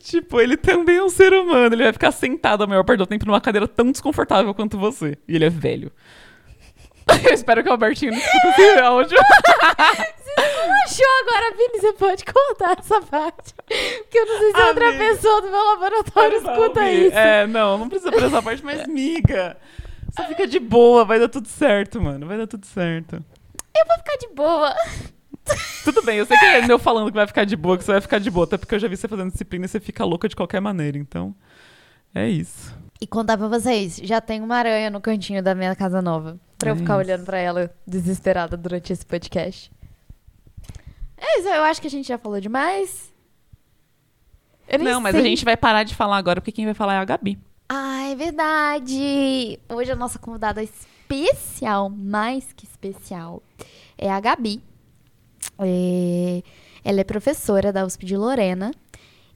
Tipo, 0.00 0.40
ele 0.40 0.56
também 0.56 0.98
é 0.98 1.02
um 1.02 1.08
ser 1.08 1.32
humano. 1.32 1.74
Ele 1.74 1.82
vai 1.82 1.92
ficar 1.92 2.12
sentado 2.12 2.62
a 2.62 2.66
maior 2.66 2.84
parte 2.84 2.98
do 2.98 3.06
tempo 3.06 3.26
numa 3.26 3.40
cadeira 3.40 3.66
tão 3.66 3.90
desconfortável 3.90 4.54
quanto 4.54 4.78
você. 4.78 5.18
E 5.26 5.34
ele 5.34 5.46
é 5.46 5.50
velho. 5.50 5.90
Eu 7.26 7.32
espero 7.34 7.62
que 7.62 7.68
o 7.68 7.72
Albertinho 7.72 8.12
não 8.12 8.18
escute 8.18 8.46
esse 8.60 8.78
áudio. 8.78 9.18
Achou 10.84 11.06
agora, 11.22 11.56
Vini? 11.56 11.80
Você 11.80 11.92
pode 11.94 12.24
contar 12.24 12.76
essa 12.78 13.00
parte? 13.00 13.54
Porque 13.56 14.18
eu 14.18 14.26
não 14.26 14.38
sei 14.38 14.52
se 14.52 14.60
outra 14.60 14.88
Amiga. 14.90 15.04
pessoa 15.04 15.40
do 15.42 15.50
meu 15.50 15.64
laboratório 15.64 16.36
escuta 16.36 16.80
ouvir. 16.80 17.06
isso. 17.06 17.16
É, 17.18 17.46
não, 17.46 17.78
não 17.78 17.88
precisa 17.88 18.12
por 18.12 18.22
essa 18.22 18.40
parte, 18.42 18.64
mas 18.64 18.86
miga. 18.86 19.56
Só 20.18 20.28
fica 20.28 20.46
de 20.46 20.58
boa, 20.58 21.04
vai 21.04 21.18
dar 21.18 21.28
tudo 21.28 21.48
certo, 21.48 22.00
mano. 22.02 22.26
Vai 22.26 22.36
dar 22.36 22.46
tudo 22.46 22.66
certo. 22.66 23.14
Eu 23.76 23.86
vou 23.86 23.96
ficar 23.98 24.16
de 24.16 24.28
boa. 24.34 24.74
Tudo 25.84 26.02
bem, 26.02 26.18
eu 26.18 26.26
sei 26.26 26.36
que 26.36 26.44
é 26.44 26.66
meu 26.66 26.78
falando 26.78 27.08
que 27.10 27.16
vai 27.16 27.26
ficar 27.26 27.44
de 27.44 27.56
boa, 27.56 27.78
que 27.78 27.84
você 27.84 27.92
vai 27.92 28.00
ficar 28.02 28.18
de 28.18 28.30
boa, 28.30 28.44
até 28.44 28.58
porque 28.58 28.74
eu 28.74 28.78
já 28.78 28.86
vi 28.88 28.96
você 28.96 29.08
fazendo 29.08 29.30
disciplina 29.30 29.64
e 29.64 29.68
você 29.68 29.80
fica 29.80 30.04
louca 30.04 30.28
de 30.28 30.36
qualquer 30.36 30.60
maneira, 30.60 30.98
então. 30.98 31.34
É 32.14 32.28
isso. 32.28 32.76
E 33.00 33.06
contar 33.06 33.38
pra 33.38 33.48
vocês, 33.48 33.96
já 34.02 34.20
tem 34.20 34.42
uma 34.42 34.56
aranha 34.56 34.90
no 34.90 35.00
cantinho 35.00 35.42
da 35.42 35.54
minha 35.54 35.74
casa 35.74 36.02
nova. 36.02 36.38
Pra 36.58 36.70
eu 36.70 36.74
É 36.74 36.76
ficar 36.76 36.94
isso. 36.94 36.98
olhando 37.08 37.24
pra 37.24 37.38
ela 37.38 37.70
desesperada 37.86 38.56
durante 38.56 38.92
esse 38.92 39.06
podcast. 39.06 39.70
É 41.16 41.38
isso, 41.38 41.48
eu 41.48 41.62
acho 41.64 41.80
que 41.80 41.86
a 41.86 41.90
gente 41.90 42.08
já 42.08 42.18
falou 42.18 42.40
demais. 42.40 43.12
Eu 44.68 44.80
Não, 44.80 45.00
mas 45.00 45.14
a 45.14 45.22
gente 45.22 45.44
vai 45.44 45.56
parar 45.56 45.82
de 45.84 45.94
falar 45.94 46.18
agora, 46.18 46.40
porque 46.40 46.52
quem 46.52 46.64
vai 46.66 46.74
falar 46.74 46.94
é 46.94 46.98
a 46.98 47.04
Gabi. 47.04 47.38
Ah, 47.68 48.04
é 48.10 48.14
verdade! 48.14 49.58
Hoje 49.68 49.92
a 49.92 49.96
nossa 49.96 50.18
convidada 50.18 50.62
especial, 50.62 51.90
mais 51.90 52.52
que 52.52 52.64
especial, 52.64 53.42
é 53.96 54.10
a 54.10 54.18
Gabi. 54.20 54.62
É, 55.58 56.42
Ela 56.84 57.00
é 57.00 57.04
professora 57.04 57.72
da 57.72 57.84
USP 57.84 58.06
de 58.06 58.16
Lorena. 58.16 58.70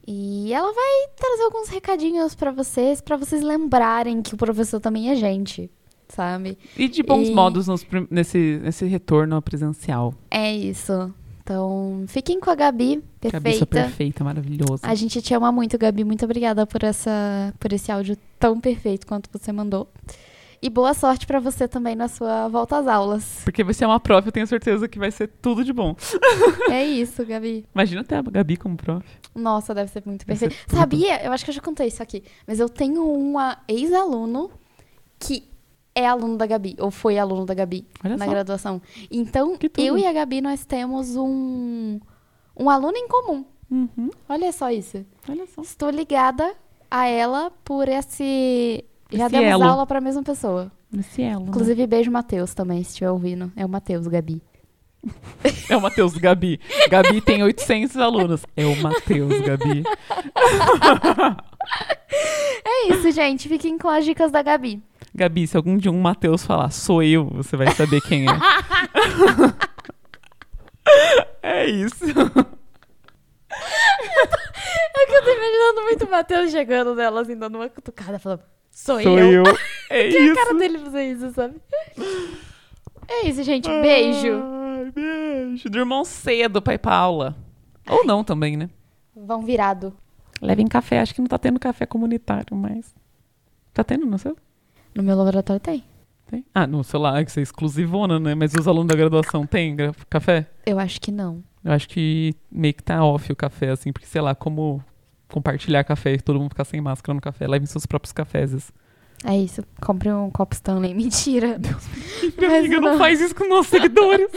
E 0.05 0.51
ela 0.51 0.73
vai 0.73 1.07
trazer 1.15 1.43
alguns 1.43 1.69
recadinhos 1.69 2.35
pra 2.35 2.51
vocês, 2.51 2.99
pra 2.99 3.15
vocês 3.15 3.41
lembrarem 3.41 4.21
que 4.21 4.33
o 4.33 4.37
professor 4.37 4.79
também 4.81 5.09
é 5.11 5.15
gente, 5.15 5.71
sabe? 6.09 6.57
E 6.75 6.89
de 6.89 7.01
bons 7.03 7.29
E- 7.29 7.33
modos 7.33 7.67
nos 7.67 7.85
nesse, 8.09 8.59
nesse 8.61 8.85
retorno 8.85 9.41
presencial. 9.41 10.13
É 10.29 10.53
isso. 10.53 11.13
Então, 11.43 12.05
fiquem 12.07 12.39
com 12.39 12.49
a 12.49 12.55
Gabi, 12.55 13.03
Gabi, 13.21 13.53
sua 13.57 13.67
perfeita. 13.67 13.67
perfeita, 13.67 14.23
maravilhosa. 14.23 14.87
A 14.87 14.95
gente 14.95 15.21
te 15.21 15.33
ama 15.33 15.51
muito, 15.51 15.77
Gabi. 15.77 16.05
Muito 16.05 16.23
obrigada 16.23 16.65
por, 16.65 16.83
essa, 16.83 17.53
por 17.59 17.73
esse 17.73 17.91
áudio 17.91 18.17
tão 18.39 18.61
perfeito 18.61 19.05
quanto 19.05 19.29
você 19.31 19.51
mandou. 19.51 19.89
E 20.61 20.69
boa 20.69 20.93
sorte 20.93 21.27
pra 21.27 21.41
você 21.41 21.67
também 21.67 21.93
na 21.93 22.07
sua 22.07 22.47
volta 22.47 22.77
às 22.77 22.87
aulas. 22.87 23.41
Porque 23.43 23.61
você 23.61 23.83
é 23.83 23.87
uma 23.87 23.99
prof, 23.99 24.25
eu 24.25 24.31
tenho 24.31 24.47
certeza 24.47 24.87
que 24.87 24.97
vai 24.97 25.11
ser 25.11 25.27
tudo 25.41 25.65
de 25.65 25.73
bom. 25.73 25.93
É 26.71 26.85
isso, 26.85 27.25
Gabi. 27.25 27.65
Imagina 27.75 28.05
ter 28.05 28.15
a 28.15 28.21
Gabi 28.21 28.55
como 28.55 28.77
prof. 28.77 29.05
Nossa, 29.35 29.75
deve 29.75 29.91
ser 29.91 30.01
muito 30.05 30.21
ser 30.21 30.25
perfeito. 30.27 30.55
tudo. 30.65 30.79
Sabia? 30.79 31.21
Eu 31.25 31.33
acho 31.33 31.43
que 31.43 31.51
eu 31.51 31.55
já 31.55 31.61
contei 31.61 31.87
isso 31.87 32.01
aqui. 32.01 32.23
Mas 32.47 32.61
eu 32.61 32.69
tenho 32.69 33.05
uma 33.05 33.57
ex-aluno 33.67 34.49
que 35.19 35.43
é 35.95 36.05
aluno 36.07 36.37
da 36.37 36.45
Gabi, 36.45 36.75
ou 36.79 36.89
foi 36.91 37.17
aluno 37.17 37.45
da 37.45 37.53
Gabi 37.53 37.85
Olha 38.03 38.17
na 38.17 38.25
só. 38.25 38.31
graduação. 38.31 38.81
Então, 39.11 39.57
eu 39.77 39.97
e 39.97 40.05
a 40.05 40.13
Gabi, 40.13 40.41
nós 40.41 40.65
temos 40.65 41.15
um, 41.15 41.99
um 42.57 42.69
aluno 42.69 42.97
em 42.97 43.07
comum. 43.07 43.45
Uhum, 43.69 44.09
Olha 44.29 44.51
só 44.51 44.69
isso. 44.71 45.03
olha 45.27 45.45
só. 45.47 45.61
Estou 45.61 45.89
ligada 45.89 46.53
a 46.91 47.07
ela 47.07 47.51
por 47.63 47.87
esse. 47.87 48.83
Já 49.11 49.25
Esse 49.25 49.31
demos 49.35 49.49
elo. 49.51 49.63
aula 49.63 49.85
pra 49.87 49.99
mesma 50.01 50.21
pessoa. 50.23 50.71
Esse 50.97 51.21
elo. 51.23 51.41
né? 51.41 51.49
Inclusive, 51.49 51.87
beijo, 51.87 52.11
Matheus, 52.11 52.53
também, 52.53 52.83
se 52.83 52.89
estiver 52.91 53.09
ouvindo. 53.11 53.51
É 53.55 53.65
o 53.65 53.69
Matheus, 53.69 54.07
Gabi. 54.07 54.41
É 55.69 55.75
o 55.75 55.81
Matheus 55.81 56.13
Gabi. 56.13 56.59
Gabi 56.89 57.19
tem 57.19 57.43
800 57.43 57.97
alunos. 57.97 58.45
É 58.55 58.65
o 58.65 58.75
Matheus 58.81 59.37
Gabi. 59.41 59.83
É 62.65 62.87
isso, 62.93 63.11
gente. 63.11 63.47
Fiquem 63.49 63.77
com 63.77 63.87
as 63.89 64.05
dicas 64.05 64.31
da 64.31 64.41
Gabi. 64.41 64.81
Gabi, 65.15 65.45
se 65.47 65.55
algum 65.55 65.77
dia 65.77 65.91
um 65.91 66.01
Matheus 66.01 66.43
falar 66.43 66.71
sou 66.71 67.03
eu, 67.03 67.25
você 67.25 67.55
vai 67.55 67.69
saber 67.71 68.01
quem 68.01 68.25
é. 68.27 68.31
é 71.43 71.65
isso. 71.69 72.03
É 74.95 75.05
que 75.05 75.11
eu 75.15 75.23
tô 75.23 75.29
imaginando 75.29 75.81
muito 75.83 76.05
o 76.05 76.09
Matheus 76.11 76.51
chegando 76.51 76.95
nela, 76.95 77.21
assim, 77.21 77.37
dando 77.37 77.55
uma 77.55 77.69
cutucada, 77.69 78.17
falando, 78.17 78.41
sou, 78.71 79.01
Sou 79.01 79.19
eu. 79.19 79.43
eu. 79.43 79.45
É 79.89 80.09
Que 80.09 80.17
a 80.17 80.21
isso. 80.21 80.35
cara 80.35 80.53
dele 80.55 80.79
fazer 80.79 81.03
isso, 81.11 81.29
sabe? 81.33 81.55
É 83.07 83.27
isso, 83.27 83.43
gente. 83.43 83.67
Beijo. 83.69 84.41
Ai, 84.41 84.91
beijo. 84.91 85.69
Durmam 85.69 86.03
cedo 86.03 86.61
pra 86.61 86.73
ir 86.73 86.79
pra 86.79 86.95
aula. 86.95 87.35
Ou 87.87 88.03
não 88.05 88.23
também, 88.23 88.57
né? 88.57 88.69
Vão 89.15 89.43
virado. 89.43 89.93
Levem 90.41 90.65
café. 90.65 90.99
Acho 90.99 91.13
que 91.13 91.21
não 91.21 91.27
tá 91.27 91.37
tendo 91.37 91.59
café 91.59 91.85
comunitário, 91.85 92.55
mas... 92.57 92.95
Tá 93.71 93.83
tendo 93.83 94.07
no 94.07 94.17
seu? 94.17 94.35
No 94.95 95.03
meu 95.03 95.15
laboratório 95.15 95.59
tem. 95.59 95.83
Tem? 96.27 96.45
Ah, 96.53 96.65
no 96.65 96.83
seu 96.83 96.99
lá, 96.99 97.23
que 97.23 97.31
você 97.31 97.39
é 97.39 97.43
exclusivona, 97.43 98.19
né? 98.19 98.35
Mas 98.35 98.53
os 98.53 98.67
alunos 98.67 98.87
da 98.87 98.95
graduação 98.95 99.45
têm 99.45 99.75
café? 100.09 100.47
Eu 100.65 100.79
acho 100.79 100.99
que 100.99 101.11
não. 101.11 101.43
Eu 101.63 101.71
acho 101.71 101.87
que 101.87 102.35
meio 102.51 102.73
que 102.73 102.83
tá 102.83 103.03
off 103.03 103.31
o 103.31 103.35
café, 103.35 103.69
assim, 103.69 103.91
porque, 103.91 104.07
sei 104.07 104.21
lá, 104.21 104.35
como 104.35 104.83
compartilhar 105.29 105.83
café 105.83 106.13
e 106.13 106.21
todo 106.21 106.39
mundo 106.39 106.49
ficar 106.49 106.65
sem 106.65 106.81
máscara 106.81 107.13
no 107.13 107.21
café. 107.21 107.47
Levem 107.47 107.65
seus 107.65 107.85
próprios 107.85 108.11
cafés. 108.11 108.71
É 109.25 109.37
isso. 109.37 109.63
Compre 109.81 110.11
um 110.11 110.29
copo 110.29 110.53
Stanley. 110.53 110.93
Mentira. 110.95 111.57
Minha 112.37 112.49
Mas 112.49 112.59
amiga, 112.59 112.81
não 112.81 112.91
não. 112.91 112.97
faz 112.97 113.21
isso 113.21 113.33
com 113.33 113.47
nossos 113.47 113.67
seguidores. 113.67 114.27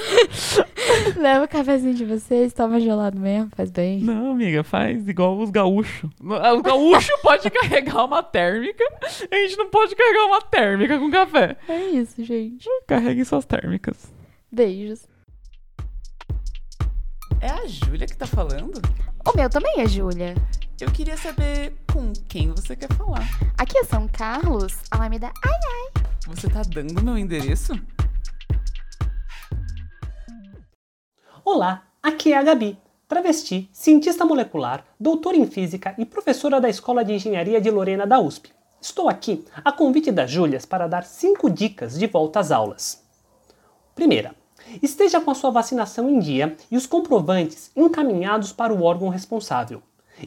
Leva 1.17 1.45
o 1.45 1.49
cafezinho 1.49 1.95
de 1.95 2.05
vocês, 2.05 2.53
toma 2.53 2.79
gelado 2.81 3.19
mesmo, 3.19 3.51
faz 3.57 3.71
bem. 3.71 4.01
Não, 4.01 4.33
amiga, 4.33 4.63
faz 4.63 5.09
igual 5.09 5.39
os 5.39 5.51
gaúchos. 5.51 6.09
O 6.21 6.63
gaúcho 6.63 7.11
pode 7.23 7.51
carregar 7.51 8.05
uma 8.05 8.23
térmica, 8.23 8.85
a 9.31 9.37
gente 9.37 9.57
não 9.57 9.69
pode 9.71 9.95
carregar 9.97 10.27
uma 10.27 10.43
térmica 10.43 10.99
com 10.99 11.11
café. 11.11 11.57
É 11.69 11.79
isso, 11.91 12.23
gente. 12.23 12.69
Carreguem 12.87 13.25
suas 13.25 13.45
térmicas. 13.45 14.13
Beijos. 14.53 15.07
É 17.41 17.51
a 17.51 17.67
Júlia 17.67 18.07
que 18.07 18.17
tá 18.17 18.27
falando? 18.27 18.81
O 19.27 19.37
meu 19.37 19.49
também 19.51 19.81
é 19.81 19.87
Júlia. 19.87 20.35
Eu 20.81 20.91
queria 20.91 21.17
saber 21.17 21.75
com 21.93 22.13
quem 22.29 22.51
você 22.51 22.75
quer 22.77 22.93
falar. 22.95 23.27
Aqui 23.59 23.79
é 23.79 23.85
São 23.85 24.09
Carlos, 24.09 24.75
Alameda. 24.91 25.31
Ai, 25.45 26.03
Você 26.27 26.49
tá 26.49 26.63
dando 26.63 27.03
meu 27.03 27.17
endereço? 27.17 27.73
Olá, 31.45 31.85
aqui 32.03 32.33
é 32.33 32.39
a 32.39 32.43
Gabi, 32.43 32.79
travesti, 33.07 33.69
cientista 33.73 34.25
molecular, 34.25 34.85
doutora 34.99 35.37
em 35.37 35.47
física 35.47 35.95
e 35.97 36.05
professora 36.05 36.61
da 36.61 36.69
Escola 36.69 37.05
de 37.05 37.13
Engenharia 37.13 37.61
de 37.61 37.71
Lorena 37.71 38.07
da 38.07 38.19
USP. 38.19 38.51
Estou 38.81 39.09
aqui 39.09 39.45
a 39.65 39.73
convite 39.73 40.11
das 40.11 40.31
Júlias 40.31 40.67
para 40.67 40.87
dar 40.89 41.05
5 41.05 41.49
dicas 41.51 41.99
de 41.99 42.07
volta 42.07 42.41
às 42.41 42.51
aulas. 42.51 43.03
Primeira, 43.95 44.35
esteja 44.83 45.21
com 45.21 45.31
a 45.31 45.35
sua 45.35 45.51
vacinação 45.51 46.09
em 46.09 46.19
dia 46.19 46.57
e 46.71 46.77
os 46.77 46.87
comprovantes 46.87 47.71
encaminhados 47.77 48.53
para 48.53 48.75
o 48.75 48.83
órgão 48.83 49.09
responsável. 49.09 49.83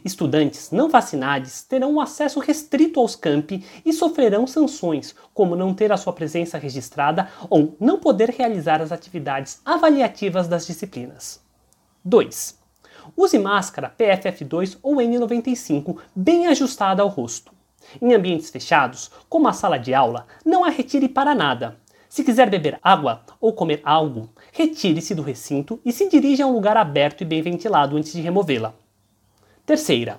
Estudantes 0.06 0.70
não 0.72 0.88
vacinados 0.88 1.64
terão 1.64 1.94
um 1.94 2.00
acesso 2.00 2.40
restrito 2.40 3.00
aos 3.00 3.16
campi 3.16 3.66
e 3.84 3.92
sofrerão 3.92 4.46
sanções, 4.46 5.16
como 5.34 5.56
não 5.56 5.74
ter 5.74 5.92
a 5.92 5.98
sua 5.98 6.14
presença 6.14 6.58
registrada 6.58 7.30
ou 7.50 7.76
não 7.80 8.00
poder 8.00 8.30
realizar 8.30 8.82
as 8.82 8.92
atividades 8.92 9.60
avaliativas 9.66 10.48
das 10.48 10.68
disciplinas. 10.68 11.42
2. 12.06 12.58
Use 13.18 13.40
máscara 13.40 13.94
PFF2 13.98 14.78
ou 14.84 14.98
N95 14.98 15.98
bem 16.16 16.48
ajustada 16.48 17.02
ao 17.02 17.08
rosto. 17.08 17.52
Em 18.00 18.14
ambientes 18.14 18.52
fechados, 18.52 19.10
como 19.28 19.48
a 19.48 19.54
sala 19.54 19.80
de 19.80 19.94
aula, 19.94 20.28
não 20.46 20.64
a 20.64 20.70
retire 20.70 21.10
para 21.10 21.34
nada. 21.34 21.78
Se 22.10 22.24
quiser 22.24 22.49
beber 22.49 22.80
água 22.82 23.22
ou 23.39 23.53
comer 23.53 23.82
algo, 23.84 24.30
retire-se 24.51 25.14
do 25.14 25.22
recinto 25.22 25.80
e 25.86 25.91
se 25.93 26.10
dirija 26.10 26.43
a 26.43 26.47
um 26.47 26.53
lugar 26.53 26.76
aberto 26.76 27.22
e 27.22 27.26
bem 27.26 27.39
ventilado 27.39 27.95
antes 27.95 28.12
de 28.12 28.20
removê-la. 28.20 28.74
Terceira, 29.64 30.18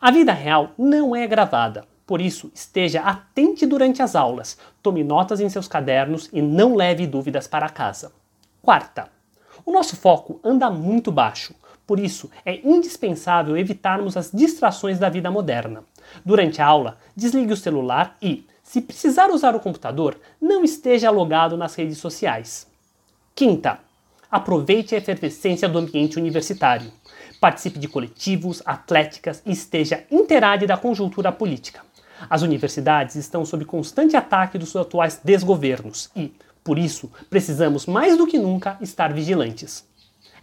a 0.00 0.12
vida 0.12 0.32
real 0.32 0.70
não 0.78 1.16
é 1.16 1.26
gravada, 1.26 1.84
por 2.06 2.20
isso 2.20 2.52
esteja 2.54 3.00
atente 3.00 3.66
durante 3.66 4.00
as 4.00 4.14
aulas, 4.14 4.56
tome 4.80 5.02
notas 5.02 5.40
em 5.40 5.48
seus 5.48 5.66
cadernos 5.66 6.30
e 6.32 6.40
não 6.40 6.76
leve 6.76 7.08
dúvidas 7.08 7.48
para 7.48 7.68
casa. 7.68 8.12
Quarta, 8.62 9.08
o 9.66 9.72
nosso 9.72 9.96
foco 9.96 10.38
anda 10.44 10.70
muito 10.70 11.10
baixo, 11.10 11.54
por 11.84 11.98
isso 11.98 12.30
é 12.46 12.60
indispensável 12.64 13.56
evitarmos 13.56 14.16
as 14.16 14.30
distrações 14.32 15.00
da 15.00 15.08
vida 15.08 15.30
moderna. 15.30 15.82
Durante 16.24 16.62
a 16.62 16.66
aula, 16.66 16.98
desligue 17.16 17.52
o 17.52 17.56
celular 17.56 18.16
e, 18.22 18.46
se 18.62 18.80
precisar 18.80 19.30
usar 19.30 19.54
o 19.54 19.60
computador, 19.60 20.16
não 20.40 20.64
esteja 20.64 21.10
logado 21.10 21.56
nas 21.56 21.74
redes 21.74 21.98
sociais. 21.98 22.66
Quinta, 23.34 23.78
aproveite 24.30 24.94
a 24.94 24.98
efervescência 24.98 25.68
do 25.68 25.78
ambiente 25.78 26.18
universitário. 26.18 26.90
Participe 27.40 27.78
de 27.78 27.88
coletivos, 27.88 28.62
atléticas 28.64 29.42
e 29.44 29.52
esteja 29.52 30.04
inteirado 30.10 30.66
da 30.66 30.76
conjuntura 30.76 31.32
política. 31.32 31.82
As 32.30 32.42
universidades 32.42 33.16
estão 33.16 33.44
sob 33.44 33.64
constante 33.64 34.16
ataque 34.16 34.56
dos 34.56 34.74
atuais 34.76 35.20
desgovernos 35.22 36.08
e, 36.14 36.32
por 36.62 36.78
isso, 36.78 37.10
precisamos 37.28 37.86
mais 37.86 38.16
do 38.16 38.26
que 38.26 38.38
nunca 38.38 38.78
estar 38.80 39.12
vigilantes. 39.12 39.84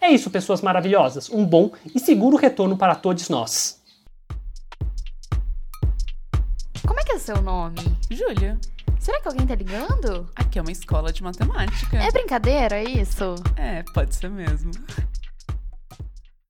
É 0.01 0.11
isso, 0.11 0.29
pessoas 0.29 0.61
maravilhosas. 0.61 1.29
Um 1.29 1.45
bom 1.45 1.71
e 1.93 1.99
seguro 1.99 2.37
retorno 2.37 2.77
para 2.77 2.95
todos 2.95 3.29
nós. 3.29 3.78
Seu 7.29 7.43
nome? 7.43 7.77
Júlia, 8.09 8.57
Será 8.99 9.21
que 9.21 9.27
alguém 9.27 9.45
tá 9.45 9.53
ligando? 9.53 10.27
aqui 10.35 10.57
é 10.57 10.61
uma 10.63 10.71
escola 10.71 11.13
de 11.13 11.21
matemática. 11.21 11.95
É 11.97 12.11
brincadeira 12.11 12.81
isso? 12.81 13.35
É, 13.55 13.83
pode 13.93 14.15
ser 14.15 14.29
mesmo. 14.31 14.71